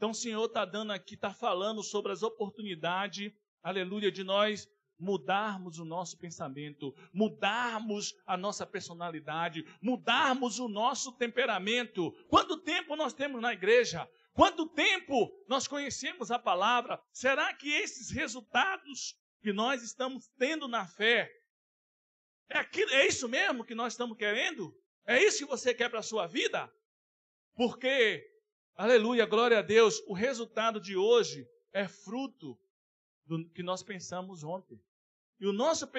Então 0.02 0.10
o 0.10 0.16
Senhor 0.16 0.46
está 0.46 0.66
dando 0.66 0.92
aqui, 0.92 1.14
está 1.14 1.32
falando 1.32 1.84
sobre 1.84 2.12
as 2.12 2.24
oportunidades, 2.24 3.32
aleluia, 3.62 4.12
de 4.12 4.24
nós 4.24 4.68
mudarmos 4.98 5.78
o 5.78 5.86
nosso 5.86 6.18
pensamento, 6.18 6.92
mudarmos 7.14 8.16
a 8.26 8.36
nossa 8.36 8.66
personalidade, 8.66 9.64
mudarmos 9.80 10.58
o 10.58 10.68
nosso 10.68 11.12
temperamento. 11.12 12.12
Quanto 12.28 12.58
tempo 12.58 12.96
nós 12.96 13.14
temos 13.14 13.40
na 13.44 13.54
igreja? 13.54 14.10
Quanto 14.34 14.68
tempo 14.70 15.32
nós 15.48 15.68
conhecemos 15.68 16.32
a 16.32 16.40
palavra? 16.40 17.00
Será 17.14 17.54
que 17.54 17.72
esses 17.72 18.10
resultados 18.10 19.16
que 19.40 19.54
nós 19.54 19.84
estamos 19.84 20.28
tendo 20.36 20.68
na 20.68 20.88
fé 20.88 21.32
é, 22.50 22.58
aquilo, 22.58 22.90
é 22.90 23.06
isso 23.06 23.30
mesmo 23.30 23.64
que 23.64 23.76
nós 23.76 23.94
estamos 23.94 24.18
querendo? 24.18 24.76
É 25.06 25.24
isso 25.24 25.38
que 25.38 25.46
você 25.46 25.76
quer 25.76 25.90
para 25.90 26.00
a 26.00 26.04
sua 26.04 26.26
vida? 26.26 26.74
Porque 27.54 28.31
aleluia, 28.76 29.26
glória 29.26 29.60
a 29.60 29.62
Deus, 29.62 30.02
o 30.08 30.14
resultado 30.14 30.80
de 30.80 30.96
hoje 30.96 31.48
é 31.74 31.88
fruto 31.88 32.58
do 33.26 33.50
que 33.50 33.64
nós 33.64 33.84
pensamos 33.84 34.44
ontem. 34.44 34.80
E 35.40 35.48
o 35.48 35.54
nosso, 35.54 35.90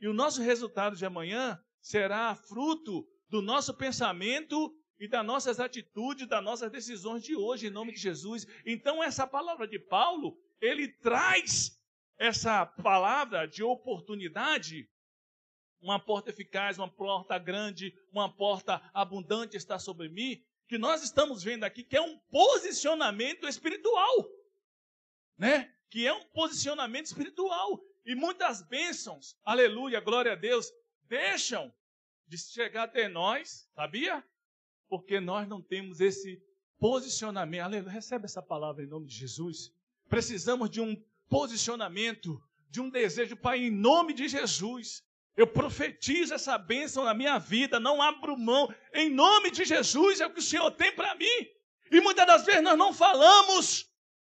e 0.00 0.08
o 0.08 0.12
nosso 0.12 0.42
resultado 0.42 0.96
de 0.96 1.04
amanhã 1.04 1.62
será 1.80 2.34
fruto 2.34 3.06
do 3.28 3.42
nosso 3.42 3.74
pensamento 3.74 4.74
e 4.98 5.06
das 5.06 5.24
nossas 5.24 5.60
atitudes, 5.60 6.26
das 6.26 6.42
nossas 6.42 6.70
decisões 6.70 7.22
de 7.22 7.36
hoje, 7.36 7.66
em 7.66 7.70
nome 7.70 7.92
de 7.92 7.98
Jesus. 7.98 8.46
Então, 8.66 9.02
essa 9.02 9.26
palavra 9.26 9.68
de 9.68 9.78
Paulo, 9.78 10.36
ele 10.60 10.88
traz 10.88 11.78
essa 12.18 12.66
palavra 12.66 13.46
de 13.46 13.62
oportunidade, 13.62 14.88
uma 15.80 16.00
porta 16.00 16.30
eficaz, 16.30 16.78
uma 16.78 16.90
porta 16.90 17.38
grande, 17.38 17.94
uma 18.10 18.28
porta 18.28 18.82
abundante 18.92 19.56
está 19.56 19.78
sobre 19.78 20.08
mim, 20.08 20.42
que 20.68 20.76
nós 20.76 21.02
estamos 21.02 21.42
vendo 21.42 21.64
aqui 21.64 21.82
que 21.82 21.96
é 21.96 22.00
um 22.00 22.18
posicionamento 22.30 23.48
espiritual, 23.48 24.28
né? 25.36 25.74
Que 25.88 26.06
é 26.06 26.12
um 26.12 26.24
posicionamento 26.26 27.06
espiritual. 27.06 27.82
E 28.04 28.14
muitas 28.14 28.62
bênçãos, 28.62 29.36
aleluia, 29.42 29.98
glória 30.00 30.32
a 30.32 30.36
Deus, 30.36 30.70
deixam 31.04 31.72
de 32.26 32.36
chegar 32.36 32.84
até 32.84 33.08
nós, 33.08 33.66
sabia? 33.74 34.22
Porque 34.88 35.18
nós 35.18 35.48
não 35.48 35.62
temos 35.62 36.00
esse 36.00 36.42
posicionamento. 36.78 37.62
Aleluia, 37.62 37.90
recebe 37.90 38.26
essa 38.26 38.42
palavra 38.42 38.84
em 38.84 38.86
nome 38.86 39.06
de 39.06 39.14
Jesus. 39.14 39.72
Precisamos 40.08 40.68
de 40.68 40.82
um 40.82 41.02
posicionamento, 41.30 42.42
de 42.68 42.80
um 42.80 42.90
desejo, 42.90 43.36
Pai, 43.36 43.58
em 43.60 43.70
nome 43.70 44.12
de 44.12 44.28
Jesus. 44.28 45.02
Eu 45.38 45.46
profetizo 45.46 46.34
essa 46.34 46.58
bênção 46.58 47.04
na 47.04 47.14
minha 47.14 47.38
vida, 47.38 47.78
não 47.78 48.02
abro 48.02 48.36
mão. 48.36 48.68
Em 48.92 49.08
nome 49.08 49.52
de 49.52 49.64
Jesus 49.64 50.20
é 50.20 50.26
o 50.26 50.32
que 50.32 50.40
o 50.40 50.42
Senhor 50.42 50.68
tem 50.72 50.92
para 50.92 51.14
mim. 51.14 51.46
E 51.92 52.00
muitas 52.00 52.26
das 52.26 52.44
vezes 52.44 52.60
nós 52.60 52.76
não 52.76 52.92
falamos, 52.92 53.88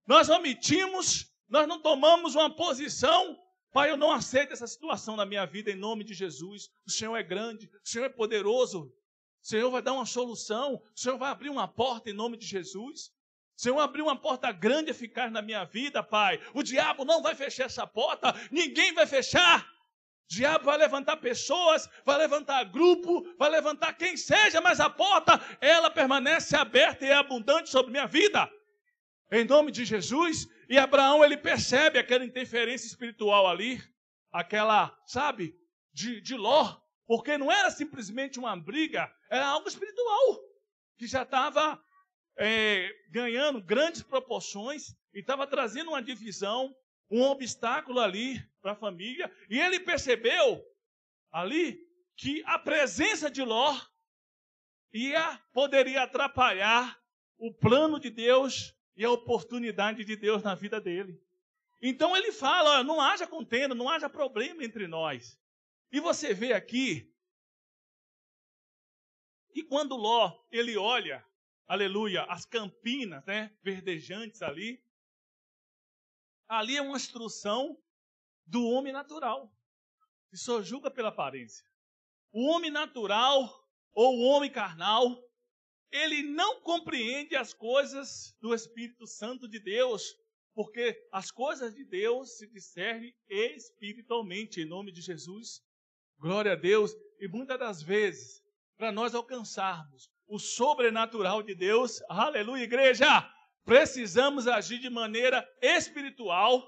nós 0.08 0.28
omitimos, 0.28 1.32
nós 1.48 1.68
não 1.68 1.80
tomamos 1.80 2.34
uma 2.34 2.52
posição. 2.52 3.38
Pai, 3.72 3.92
eu 3.92 3.96
não 3.96 4.10
aceito 4.10 4.52
essa 4.52 4.66
situação 4.66 5.14
na 5.14 5.24
minha 5.24 5.46
vida 5.46 5.70
em 5.70 5.76
nome 5.76 6.02
de 6.02 6.14
Jesus. 6.14 6.68
O 6.84 6.90
Senhor 6.90 7.16
é 7.16 7.22
grande, 7.22 7.70
o 7.84 7.88
Senhor 7.88 8.06
é 8.06 8.08
poderoso. 8.08 8.92
O 9.40 9.46
Senhor 9.46 9.70
vai 9.70 9.80
dar 9.80 9.92
uma 9.92 10.04
solução, 10.04 10.74
o 10.74 10.98
Senhor 10.98 11.16
vai 11.16 11.30
abrir 11.30 11.48
uma 11.48 11.68
porta 11.68 12.10
em 12.10 12.12
nome 12.12 12.36
de 12.36 12.44
Jesus. 12.44 13.12
Senhor 13.58 13.78
abriu 13.78 14.04
uma 14.06 14.16
porta 14.16 14.50
grande 14.52 14.90
e 14.90 14.92
eficaz 14.92 15.30
na 15.30 15.42
minha 15.42 15.64
vida, 15.64 16.02
Pai. 16.02 16.40
O 16.54 16.62
diabo 16.62 17.04
não 17.04 17.20
vai 17.20 17.36
fechar 17.36 17.66
essa 17.66 17.86
porta, 17.86 18.34
ninguém 18.50 18.92
vai 18.92 19.06
fechar. 19.06 19.77
Diabo 20.28 20.66
vai 20.66 20.76
levantar 20.76 21.16
pessoas, 21.16 21.88
vai 22.04 22.18
levantar 22.18 22.62
grupo, 22.64 23.26
vai 23.38 23.48
levantar 23.48 23.94
quem 23.94 24.14
seja, 24.14 24.60
mas 24.60 24.78
a 24.78 24.90
porta, 24.90 25.40
ela 25.58 25.90
permanece 25.90 26.54
aberta 26.54 27.06
e 27.06 27.08
é 27.08 27.14
abundante 27.14 27.70
sobre 27.70 27.90
minha 27.90 28.06
vida. 28.06 28.50
Em 29.32 29.44
nome 29.44 29.72
de 29.72 29.86
Jesus. 29.86 30.46
E 30.68 30.78
Abraão, 30.78 31.24
ele 31.24 31.36
percebe 31.36 31.98
aquela 31.98 32.26
interferência 32.26 32.86
espiritual 32.86 33.48
ali, 33.48 33.82
aquela, 34.30 34.94
sabe, 35.06 35.54
de, 35.94 36.20
de 36.20 36.36
Ló, 36.36 36.76
porque 37.06 37.38
não 37.38 37.50
era 37.50 37.70
simplesmente 37.70 38.38
uma 38.38 38.54
briga, 38.54 39.10
era 39.30 39.46
algo 39.46 39.66
espiritual, 39.66 40.38
que 40.98 41.06
já 41.06 41.22
estava 41.22 41.82
é, 42.36 42.94
ganhando 43.10 43.62
grandes 43.62 44.02
proporções 44.02 44.94
e 45.14 45.20
estava 45.20 45.46
trazendo 45.46 45.88
uma 45.88 46.02
divisão, 46.02 46.74
um 47.10 47.22
obstáculo 47.22 48.00
ali 48.00 48.40
para 48.60 48.72
a 48.72 48.76
família. 48.76 49.30
E 49.48 49.58
ele 49.58 49.80
percebeu 49.80 50.64
ali 51.30 51.86
que 52.16 52.42
a 52.44 52.58
presença 52.58 53.30
de 53.30 53.42
Ló 53.42 53.78
ia, 54.92 55.38
poderia 55.52 56.02
atrapalhar 56.02 57.00
o 57.36 57.52
plano 57.52 58.00
de 58.00 58.10
Deus 58.10 58.74
e 58.96 59.04
a 59.04 59.10
oportunidade 59.10 60.04
de 60.04 60.16
Deus 60.16 60.42
na 60.42 60.54
vida 60.54 60.80
dele. 60.80 61.22
Então 61.80 62.16
ele 62.16 62.32
fala: 62.32 62.70
olha, 62.70 62.84
não 62.84 63.00
haja 63.00 63.26
contenda, 63.26 63.74
não 63.74 63.88
haja 63.88 64.08
problema 64.08 64.64
entre 64.64 64.86
nós. 64.86 65.38
E 65.92 66.00
você 66.00 66.34
vê 66.34 66.52
aqui 66.52 67.12
que 69.52 69.62
quando 69.62 69.96
Ló 69.96 70.36
ele 70.50 70.76
olha 70.76 71.24
aleluia, 71.68 72.22
as 72.22 72.46
campinas, 72.46 73.24
né, 73.26 73.54
verdejantes 73.62 74.40
ali. 74.40 74.82
Ali 76.48 76.76
é 76.76 76.82
uma 76.82 76.96
instrução 76.96 77.78
do 78.46 78.64
homem 78.68 78.92
natural, 78.92 79.52
que 80.30 80.36
só 80.36 80.62
julga 80.62 80.90
pela 80.90 81.10
aparência. 81.10 81.64
O 82.32 82.46
homem 82.46 82.70
natural 82.70 83.48
ou 83.92 84.16
o 84.16 84.22
homem 84.22 84.50
carnal, 84.50 85.22
ele 85.90 86.22
não 86.22 86.60
compreende 86.62 87.36
as 87.36 87.52
coisas 87.52 88.34
do 88.40 88.54
Espírito 88.54 89.06
Santo 89.06 89.46
de 89.46 89.60
Deus, 89.60 90.14
porque 90.54 90.98
as 91.12 91.30
coisas 91.30 91.74
de 91.74 91.84
Deus 91.84 92.38
se 92.38 92.46
discernem 92.46 93.14
espiritualmente, 93.28 94.60
em 94.60 94.66
nome 94.66 94.90
de 94.90 95.02
Jesus. 95.02 95.60
Glória 96.18 96.52
a 96.52 96.56
Deus. 96.56 96.94
E 97.20 97.28
muitas 97.28 97.58
das 97.58 97.82
vezes, 97.82 98.42
para 98.76 98.90
nós 98.90 99.14
alcançarmos 99.14 100.10
o 100.26 100.38
sobrenatural 100.38 101.42
de 101.42 101.54
Deus. 101.54 102.00
Aleluia, 102.08 102.62
igreja! 102.62 103.37
Precisamos 103.68 104.48
agir 104.48 104.78
de 104.78 104.88
maneira 104.88 105.46
espiritual, 105.60 106.66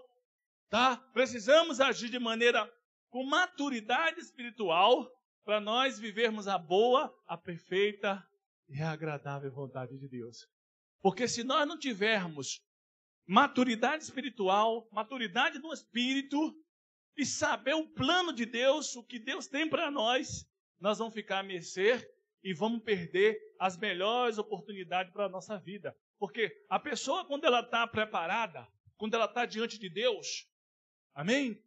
tá? 0.69 0.99
Precisamos 1.15 1.81
agir 1.81 2.11
de 2.11 2.19
maneira 2.19 2.71
com 3.09 3.25
maturidade 3.25 4.21
espiritual 4.21 5.11
para 5.43 5.63
nós 5.63 5.99
vivermos 5.99 6.47
a 6.47 6.59
boa, 6.59 7.11
a 7.27 7.39
perfeita 7.39 8.23
e 8.69 8.83
a 8.83 8.91
agradável 8.91 9.51
vontade 9.51 9.97
de 9.97 10.07
Deus. 10.11 10.47
Porque 11.01 11.27
se 11.27 11.43
nós 11.43 11.67
não 11.67 11.79
tivermos 11.79 12.61
maturidade 13.27 14.05
espiritual, 14.05 14.87
maturidade 14.93 15.59
no 15.59 15.73
espírito 15.73 16.55
e 17.17 17.25
saber 17.25 17.77
o 17.77 17.89
plano 17.89 18.31
de 18.31 18.45
Deus, 18.45 18.95
o 18.95 19.03
que 19.03 19.19
Deus 19.19 19.47
tem 19.47 19.67
para 19.67 19.91
nós, 19.91 20.47
nós 20.79 20.99
vamos 20.99 21.15
ficar 21.15 21.39
a 21.39 21.43
mercê 21.43 22.07
e 22.45 22.53
vamos 22.53 22.83
perder 22.83 23.41
as 23.59 23.79
melhores 23.79 24.37
oportunidades 24.37 25.11
para 25.15 25.25
a 25.25 25.31
nossa 25.31 25.59
vida. 25.59 25.97
Porque 26.21 26.55
a 26.69 26.79
pessoa, 26.79 27.25
quando 27.25 27.47
ela 27.47 27.61
está 27.61 27.87
preparada, 27.87 28.69
quando 28.99 29.15
ela 29.15 29.25
está 29.25 29.47
diante 29.47 29.79
de 29.79 29.89
Deus, 29.89 30.47
amém? 31.15 31.65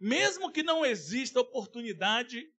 Mesmo 0.00 0.50
que 0.50 0.64
não 0.64 0.84
exista 0.84 1.38
oportunidade, 1.38 2.52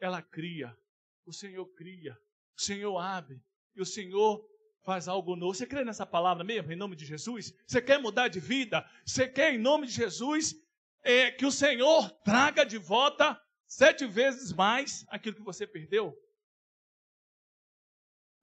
ela 0.00 0.20
cria. 0.20 0.76
O 1.24 1.32
Senhor 1.32 1.64
cria. 1.74 2.20
O 2.58 2.60
Senhor 2.60 2.98
abre. 2.98 3.40
E 3.76 3.80
o 3.80 3.86
Senhor 3.86 4.44
faz 4.82 5.06
algo 5.06 5.36
novo. 5.36 5.54
Você 5.54 5.68
crê 5.68 5.84
nessa 5.84 6.04
palavra 6.04 6.42
mesmo, 6.42 6.72
em 6.72 6.76
nome 6.76 6.96
de 6.96 7.06
Jesus? 7.06 7.54
Você 7.64 7.80
quer 7.80 8.00
mudar 8.00 8.26
de 8.26 8.40
vida? 8.40 8.84
Você 9.06 9.28
quer, 9.28 9.54
em 9.54 9.58
nome 9.58 9.86
de 9.86 9.92
Jesus, 9.92 10.52
é, 11.04 11.30
que 11.30 11.46
o 11.46 11.52
Senhor 11.52 12.10
traga 12.24 12.66
de 12.66 12.76
volta 12.76 13.40
sete 13.68 14.04
vezes 14.04 14.52
mais 14.52 15.06
aquilo 15.10 15.36
que 15.36 15.42
você 15.42 15.64
perdeu? 15.64 16.12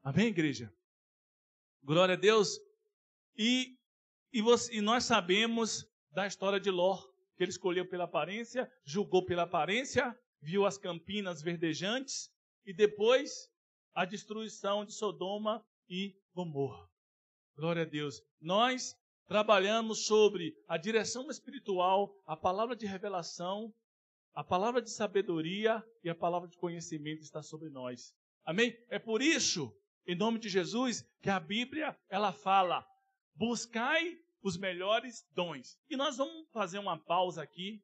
Amém, 0.02 0.28
igreja? 0.28 0.74
Glória 1.84 2.14
a 2.14 2.18
Deus. 2.18 2.60
E, 3.36 3.76
e, 4.32 4.42
você, 4.42 4.76
e 4.76 4.82
nós 4.82 5.04
sabemos 5.04 5.84
da 6.12 6.28
história 6.28 6.60
de 6.60 6.70
Ló, 6.70 6.98
que 7.36 7.44
ele 7.44 7.50
escolheu 7.50 7.88
pela 7.88 8.04
aparência, 8.04 8.72
julgou 8.86 9.26
pela 9.26 9.44
aparência, 9.44 10.16
viu 10.40 10.64
as 10.64 10.78
campinas 10.78 11.42
verdejantes 11.42 12.30
e 12.66 12.74
depois 12.74 13.50
a 13.96 14.06
destruição 14.06 14.86
de 14.86 14.94
Sodoma 14.94 15.66
e 15.90 16.16
Gomorra. 16.36 16.88
Glória 17.56 17.82
a 17.82 17.86
Deus. 17.86 18.22
Nós 18.40 18.96
trabalhamos 19.26 20.06
sobre 20.06 20.56
a 20.68 20.78
direção 20.78 21.32
espiritual, 21.32 22.16
a 22.28 22.38
palavra 22.38 22.76
de 22.76 22.86
revelação, 22.86 23.74
a 24.36 24.44
palavra 24.44 24.84
de 24.84 24.92
sabedoria 24.92 25.84
e 26.04 26.10
a 26.10 26.16
palavra 26.16 26.48
de 26.48 26.58
conhecimento 26.58 27.24
está 27.24 27.42
sobre 27.42 27.70
nós. 27.70 28.14
Amém? 28.46 28.78
É 28.88 29.00
por 29.00 29.22
isso 29.22 29.76
em 30.08 30.16
nome 30.16 30.39
de 30.39 30.49
Jesus, 30.49 31.06
que 31.22 31.30
a 31.30 31.39
Bíblia 31.39 31.97
ela 32.10 32.32
fala: 32.32 32.86
buscai 33.36 34.18
os 34.41 34.58
melhores 34.58 35.26
dons. 35.34 35.80
E 35.89 35.95
nós 35.95 36.18
vamos 36.18 36.49
fazer 36.52 36.80
uma 36.80 36.97
pausa 36.97 37.41
aqui. 37.41 37.84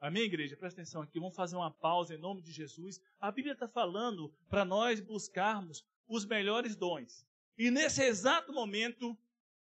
Amém, 0.00 0.24
igreja? 0.24 0.56
Presta 0.56 0.80
atenção 0.80 1.02
aqui. 1.02 1.18
Vamos 1.18 1.34
fazer 1.34 1.56
uma 1.56 1.70
pausa 1.70 2.14
em 2.14 2.18
nome 2.18 2.42
de 2.42 2.52
Jesus. 2.52 3.00
A 3.18 3.32
Bíblia 3.32 3.54
está 3.54 3.66
falando 3.66 4.32
para 4.48 4.64
nós 4.64 5.00
buscarmos 5.00 5.84
os 6.06 6.24
melhores 6.24 6.76
dons. 6.76 7.26
E 7.56 7.70
nesse 7.70 8.02
exato 8.02 8.52
momento, 8.52 9.18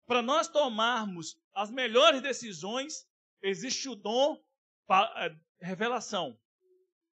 para 0.06 0.22
nós 0.22 0.46
tomarmos 0.48 1.36
as 1.52 1.70
melhores 1.70 2.22
decisões, 2.22 3.08
existe 3.42 3.88
o 3.88 3.96
dom 3.96 4.40
para 4.86 5.26
é, 5.26 5.36
revelação. 5.64 6.38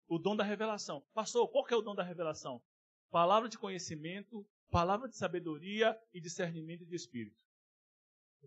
O 0.07 0.19
dom 0.19 0.35
da 0.35 0.43
revelação. 0.43 1.01
Pastor, 1.13 1.47
qual 1.47 1.63
que 1.63 1.73
é 1.73 1.77
o 1.77 1.81
dom 1.81 1.95
da 1.95 2.03
revelação? 2.03 2.61
Palavra 3.09 3.47
de 3.47 3.57
conhecimento 3.57 4.45
palavra 4.75 5.07
de 5.07 5.15
sabedoria 5.15 5.97
e 6.13 6.19
discernimento 6.19 6.85
de 6.85 6.93
espírito. 6.93 7.41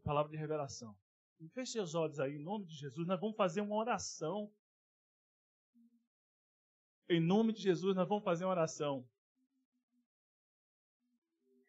palavra 0.05 0.31
de 0.31 0.37
revelação. 0.37 0.95
E 1.41 1.49
feche 1.49 1.73
seus 1.73 1.95
olhos 1.95 2.21
aí, 2.21 2.37
em 2.37 2.39
nome 2.39 2.67
de 2.67 2.75
Jesus. 2.75 3.07
Nós 3.07 3.19
vamos 3.19 3.35
fazer 3.35 3.63
uma 3.63 3.75
oração. 3.75 4.53
Em 7.09 7.19
nome 7.19 7.55
de 7.55 7.63
Jesus, 7.63 7.97
nós 7.97 8.07
vamos 8.07 8.25
fazer 8.25 8.45
uma 8.45 8.51
oração. 8.51 9.09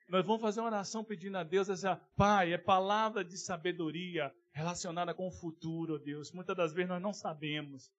Nós 0.10 0.26
vamos 0.26 0.42
fazer 0.42 0.60
uma 0.60 0.68
oração 0.68 1.06
pedindo 1.06 1.38
a 1.38 1.44
Deus 1.44 1.70
essa, 1.70 1.96
Pai, 2.18 2.52
é 2.52 2.58
palavra 2.58 3.24
de 3.24 3.38
sabedoria 3.38 4.36
relacionada 4.52 5.14
com 5.14 5.30
o 5.30 5.32
futuro, 5.32 5.98
Deus. 5.98 6.34
Muitas 6.34 6.58
das 6.58 6.74
vezes 6.74 6.90
nós 6.90 7.02
não 7.02 7.14
sabemos. 7.14 7.90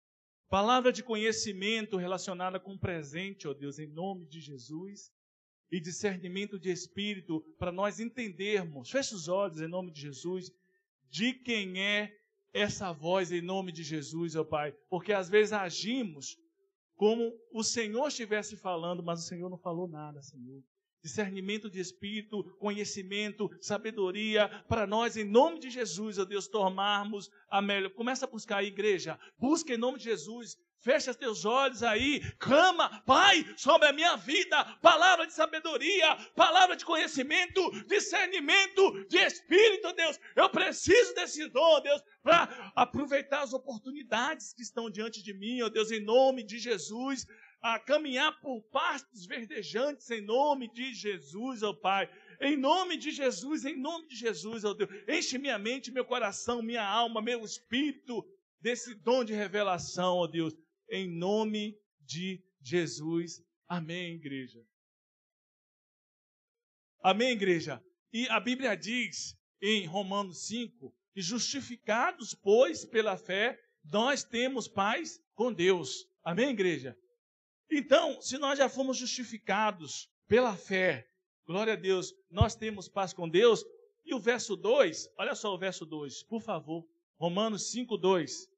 Palavra 0.50 0.92
de 0.92 1.02
conhecimento 1.02 1.96
relacionada 1.96 2.60
com 2.60 2.74
o 2.74 2.78
presente, 2.78 3.48
ó 3.48 3.54
Deus, 3.54 3.78
em 3.78 3.86
nome 3.86 4.26
de 4.26 4.42
Jesus. 4.42 5.10
E 5.70 5.80
discernimento 5.80 6.58
de 6.58 6.70
espírito 6.70 7.40
para 7.58 7.70
nós 7.70 8.00
entendermos. 8.00 8.90
Feche 8.90 9.14
os 9.14 9.28
olhos 9.28 9.60
em 9.60 9.68
nome 9.68 9.92
de 9.92 10.00
Jesus. 10.00 10.50
De 11.08 11.32
quem 11.32 11.80
é 11.80 12.12
essa 12.52 12.92
voz 12.92 13.30
em 13.30 13.40
nome 13.40 13.70
de 13.72 13.82
Jesus, 13.82 14.34
ó 14.34 14.44
Pai. 14.44 14.72
Porque 14.88 15.12
às 15.12 15.28
vezes 15.28 15.52
agimos 15.52 16.36
como 16.96 17.32
o 17.52 17.62
Senhor 17.62 18.08
estivesse 18.08 18.56
falando, 18.56 19.02
mas 19.02 19.20
o 19.20 19.26
Senhor 19.26 19.48
não 19.48 19.58
falou 19.58 19.88
nada, 19.88 20.20
Senhor 20.20 20.62
discernimento 21.02 21.70
de 21.70 21.80
espírito, 21.80 22.44
conhecimento, 22.58 23.50
sabedoria, 23.60 24.48
para 24.68 24.86
nós, 24.86 25.16
em 25.16 25.24
nome 25.24 25.58
de 25.58 25.70
Jesus, 25.70 26.18
ó 26.18 26.24
Deus, 26.24 26.46
tomarmos 26.46 27.30
a 27.48 27.62
melhor. 27.62 27.90
Começa 27.90 28.26
a 28.26 28.30
buscar 28.30 28.58
a 28.58 28.64
igreja, 28.64 29.18
busca 29.38 29.74
em 29.74 29.78
nome 29.78 29.98
de 29.98 30.04
Jesus, 30.04 30.56
fecha 30.80 31.14
teus 31.14 31.44
olhos 31.44 31.82
aí, 31.82 32.20
clama, 32.38 33.02
Pai, 33.06 33.44
sobre 33.56 33.88
a 33.88 33.92
minha 33.92 34.16
vida, 34.16 34.64
palavra 34.82 35.26
de 35.26 35.32
sabedoria, 35.32 36.16
palavra 36.34 36.76
de 36.76 36.84
conhecimento, 36.84 37.70
discernimento 37.86 39.06
de 39.08 39.18
espírito, 39.18 39.92
Deus. 39.92 40.18
Eu 40.34 40.48
preciso 40.48 41.14
desse 41.14 41.46
dom, 41.48 41.80
Deus, 41.82 42.02
para 42.22 42.72
aproveitar 42.74 43.42
as 43.42 43.52
oportunidades 43.52 44.52
que 44.52 44.62
estão 44.62 44.90
diante 44.90 45.22
de 45.22 45.32
mim, 45.32 45.62
ó 45.62 45.68
Deus, 45.68 45.90
em 45.90 46.00
nome 46.00 46.42
de 46.42 46.58
Jesus 46.58 47.26
a 47.62 47.78
caminhar 47.78 48.40
por 48.40 48.62
pastos 48.72 49.26
verdejantes 49.26 50.10
em 50.10 50.22
nome 50.22 50.68
de 50.72 50.94
Jesus, 50.94 51.62
ó 51.62 51.74
Pai. 51.74 52.08
Em 52.40 52.56
nome 52.56 52.96
de 52.96 53.10
Jesus, 53.10 53.66
em 53.66 53.76
nome 53.76 54.08
de 54.08 54.16
Jesus, 54.16 54.64
ó 54.64 54.72
Deus. 54.72 54.90
Enche 55.06 55.36
minha 55.36 55.58
mente, 55.58 55.90
meu 55.90 56.04
coração, 56.04 56.62
minha 56.62 56.86
alma, 56.86 57.20
meu 57.20 57.44
espírito 57.44 58.26
desse 58.60 58.94
dom 58.94 59.24
de 59.24 59.34
revelação, 59.34 60.16
ó 60.16 60.26
Deus. 60.26 60.54
Em 60.90 61.08
nome 61.08 61.78
de 62.00 62.42
Jesus. 62.60 63.42
Amém, 63.68 64.14
igreja. 64.14 64.64
Amém, 67.02 67.30
igreja. 67.30 67.82
E 68.12 68.28
a 68.28 68.40
Bíblia 68.40 68.76
diz 68.76 69.38
em 69.62 69.86
Romanos 69.86 70.46
5 70.46 70.94
que 71.14 71.22
justificados, 71.22 72.34
pois, 72.34 72.84
pela 72.84 73.16
fé, 73.16 73.58
nós 73.84 74.24
temos 74.24 74.68
paz 74.68 75.22
com 75.34 75.52
Deus. 75.52 76.06
Amém, 76.22 76.50
igreja? 76.50 76.96
Então, 77.70 78.20
se 78.20 78.36
nós 78.36 78.58
já 78.58 78.68
fomos 78.68 78.96
justificados 78.96 80.10
pela 80.26 80.56
fé, 80.56 81.08
glória 81.46 81.74
a 81.74 81.76
Deus, 81.76 82.12
nós 82.28 82.54
temos 82.54 82.88
paz 82.88 83.12
com 83.12 83.28
Deus. 83.28 83.64
E 84.04 84.12
o 84.12 84.18
verso 84.18 84.56
2, 84.56 85.08
olha 85.16 85.34
só 85.34 85.54
o 85.54 85.58
verso 85.58 85.86
2, 85.86 86.24
por 86.24 86.42
favor. 86.42 86.84
Romanos 87.16 87.70
5, 87.70 87.96
2. 87.96 88.49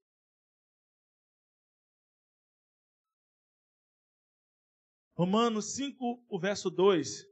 Romanos 5.14 5.74
5, 5.74 6.24
o 6.28 6.38
verso 6.38 6.70
2. 6.70 7.26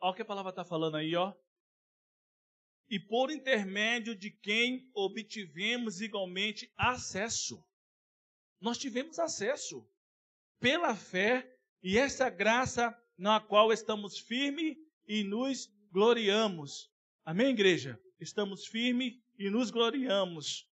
Olha 0.00 0.12
o 0.12 0.14
que 0.14 0.22
a 0.22 0.24
palavra 0.24 0.50
está 0.50 0.64
falando 0.64 0.96
aí, 0.96 1.14
ó 1.16 1.34
e 2.88 2.98
por 2.98 3.30
intermédio 3.30 4.14
de 4.14 4.30
quem 4.30 4.90
obtivemos 4.94 6.00
igualmente 6.00 6.72
acesso. 6.76 7.62
Nós 8.60 8.78
tivemos 8.78 9.18
acesso 9.18 9.86
pela 10.58 10.96
fé 10.96 11.48
e 11.82 11.98
essa 11.98 12.30
graça 12.30 12.96
na 13.16 13.40
qual 13.40 13.72
estamos 13.72 14.18
firmes 14.18 14.76
e 15.06 15.22
nos 15.22 15.70
gloriamos. 15.92 16.90
Amém, 17.24 17.50
igreja? 17.50 18.00
Estamos 18.18 18.66
firmes 18.66 19.14
e 19.38 19.50
nos 19.50 19.70
gloriamos 19.70 20.67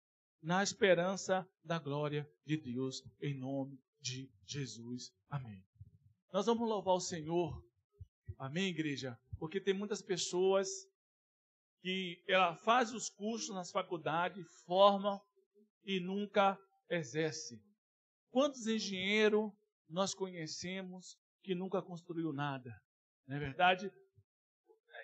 na 0.44 0.62
esperança 0.62 1.50
da 1.64 1.80
glória 1.80 2.30
de 2.46 2.58
Deus, 2.58 3.02
em 3.22 3.34
nome 3.34 3.80
de 4.02 4.30
Jesus. 4.46 5.10
Amém. 5.30 5.64
Nós 6.34 6.46
vamos 6.46 6.68
louvar 6.68 6.96
o 6.96 7.00
Senhor. 7.00 7.66
Amém, 8.38 8.68
igreja? 8.68 9.18
Porque 9.40 9.62
tem 9.62 9.74
muitas 9.74 10.02
pessoas 10.02 10.68
que 11.82 12.22
ela 12.28 12.58
faz 12.58 12.94
os 12.94 13.10
cursos 13.10 13.56
nas 13.56 13.72
faculdades, 13.72 14.46
forma 14.66 15.22
e 15.86 16.02
nunca 16.02 16.60
exerce. 16.90 17.64
Quantos 18.30 18.68
engenheiros 18.68 19.50
nós 19.88 20.14
conhecemos 20.14 21.18
que 21.42 21.56
nunca 21.56 21.82
construiu 21.82 22.34
nada? 22.34 22.70
Não 23.26 23.38
é 23.38 23.40
verdade? 23.40 23.90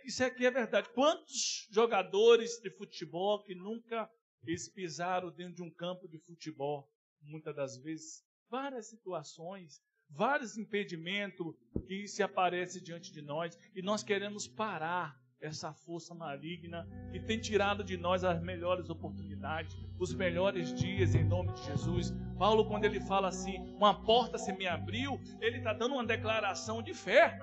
Isso 0.03 0.21
aqui 0.21 0.45
é 0.45 0.51
verdade. 0.51 0.89
Quantos 0.93 1.67
jogadores 1.71 2.59
de 2.61 2.69
futebol 2.71 3.41
que 3.41 3.55
nunca 3.55 4.09
eles 4.45 4.67
pisaram 4.67 5.31
dentro 5.31 5.55
de 5.55 5.63
um 5.63 5.69
campo 5.69 6.07
de 6.07 6.17
futebol? 6.19 6.89
Muitas 7.21 7.55
das 7.55 7.77
vezes, 7.77 8.23
várias 8.49 8.87
situações, 8.87 9.81
vários 10.09 10.57
impedimentos 10.57 11.53
que 11.87 12.07
se 12.07 12.23
aparecem 12.23 12.81
diante 12.81 13.11
de 13.11 13.21
nós 13.21 13.57
e 13.75 13.81
nós 13.81 14.03
queremos 14.03 14.47
parar 14.47 15.19
essa 15.41 15.73
força 15.73 16.13
maligna 16.13 16.87
que 17.11 17.19
tem 17.19 17.39
tirado 17.39 17.83
de 17.83 17.95
nós 17.95 18.23
as 18.23 18.41
melhores 18.41 18.89
oportunidades, 18.89 19.75
os 19.97 20.13
melhores 20.13 20.73
dias 20.73 21.15
em 21.15 21.23
nome 21.23 21.53
de 21.53 21.63
Jesus. 21.63 22.13
Paulo, 22.37 22.65
quando 22.65 22.85
ele 22.85 22.99
fala 23.01 23.29
assim, 23.29 23.57
uma 23.75 24.03
porta 24.03 24.37
se 24.37 24.51
me 24.53 24.67
abriu, 24.67 25.19
ele 25.39 25.57
está 25.57 25.73
dando 25.73 25.93
uma 25.93 26.05
declaração 26.05 26.81
de 26.81 26.93
fé, 26.93 27.39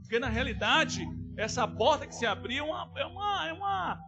porque 0.00 0.18
na 0.18 0.28
realidade, 0.28 1.06
essa 1.36 1.66
porta 1.68 2.06
que 2.06 2.14
se 2.14 2.24
abriu 2.24 2.64
é 2.64 2.68
uma, 2.68 2.92
é 2.96 3.04
uma, 3.04 3.48
é 3.48 3.52
uma, 3.52 4.00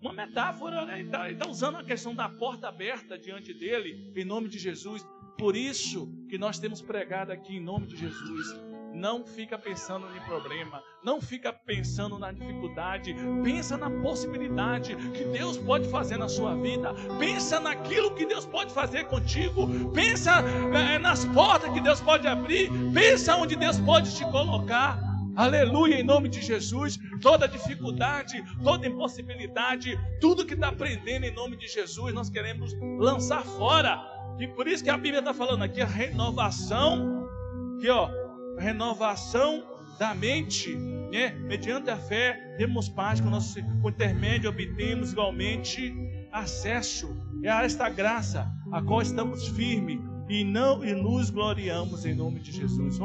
uma 0.00 0.12
metáfora, 0.12 0.84
né? 0.84 1.00
ele 1.00 1.08
está 1.08 1.32
tá 1.34 1.48
usando 1.48 1.76
a 1.76 1.84
questão 1.84 2.14
da 2.14 2.28
porta 2.28 2.68
aberta 2.68 3.18
diante 3.18 3.52
dele, 3.54 4.12
em 4.14 4.24
nome 4.24 4.48
de 4.48 4.58
Jesus. 4.58 5.06
Por 5.38 5.56
isso 5.56 6.08
que 6.28 6.38
nós 6.38 6.58
temos 6.58 6.80
pregado 6.80 7.32
aqui 7.32 7.56
em 7.56 7.60
nome 7.60 7.86
de 7.86 7.96
Jesus 7.96 8.66
não 8.96 9.24
fica 9.24 9.58
pensando 9.58 10.06
em 10.16 10.20
problema, 10.20 10.82
não 11.04 11.20
fica 11.20 11.52
pensando 11.52 12.18
na 12.18 12.32
dificuldade, 12.32 13.14
pensa 13.44 13.76
na 13.76 13.90
possibilidade 13.90 14.96
que 14.96 15.24
Deus 15.24 15.58
pode 15.58 15.88
fazer 15.90 16.16
na 16.16 16.28
sua 16.28 16.54
vida, 16.56 16.94
pensa 17.18 17.60
naquilo 17.60 18.14
que 18.14 18.24
Deus 18.24 18.46
pode 18.46 18.72
fazer 18.72 19.04
contigo, 19.04 19.68
pensa 19.92 20.42
é, 20.74 20.98
nas 20.98 21.24
portas 21.26 21.72
que 21.72 21.80
Deus 21.80 22.00
pode 22.00 22.26
abrir, 22.26 22.70
pensa 22.92 23.36
onde 23.36 23.54
Deus 23.54 23.78
pode 23.78 24.16
te 24.16 24.24
colocar. 24.24 25.05
Aleluia, 25.36 26.00
em 26.00 26.02
nome 26.02 26.30
de 26.30 26.40
Jesus. 26.40 26.98
Toda 27.20 27.46
dificuldade, 27.46 28.42
toda 28.64 28.86
impossibilidade, 28.86 29.94
tudo 30.18 30.46
que 30.46 30.54
está 30.54 30.68
aprendendo 30.68 31.26
em 31.26 31.34
nome 31.34 31.58
de 31.58 31.68
Jesus, 31.68 32.14
nós 32.14 32.30
queremos 32.30 32.72
lançar 32.98 33.44
fora. 33.44 34.00
E 34.40 34.48
por 34.48 34.66
isso 34.66 34.82
que 34.82 34.88
a 34.88 34.96
Bíblia 34.96 35.18
está 35.18 35.34
falando 35.34 35.62
aqui 35.62 35.82
a 35.82 35.86
renovação. 35.86 37.28
Aqui, 37.76 37.90
ó, 37.90 38.08
renovação 38.58 39.62
da 39.98 40.14
mente, 40.14 40.74
né? 41.12 41.30
mediante 41.46 41.90
a 41.90 41.98
fé, 41.98 42.54
temos 42.56 42.88
paz 42.88 43.20
com 43.20 43.28
o 43.28 43.30
nosso 43.30 43.62
com 43.82 43.90
intermédio, 43.90 44.48
obtemos 44.48 45.12
igualmente 45.12 45.94
acesso 46.32 47.14
a 47.46 47.62
esta 47.62 47.90
graça, 47.90 48.50
a 48.72 48.80
qual 48.80 49.02
estamos 49.02 49.48
firmes 49.48 50.00
e 50.28 50.44
não 50.44 50.84
e 50.84 50.94
nos 50.94 51.28
gloriamos 51.28 52.04
em 52.06 52.14
nome 52.14 52.40
de 52.40 52.52
Jesus. 52.52 52.98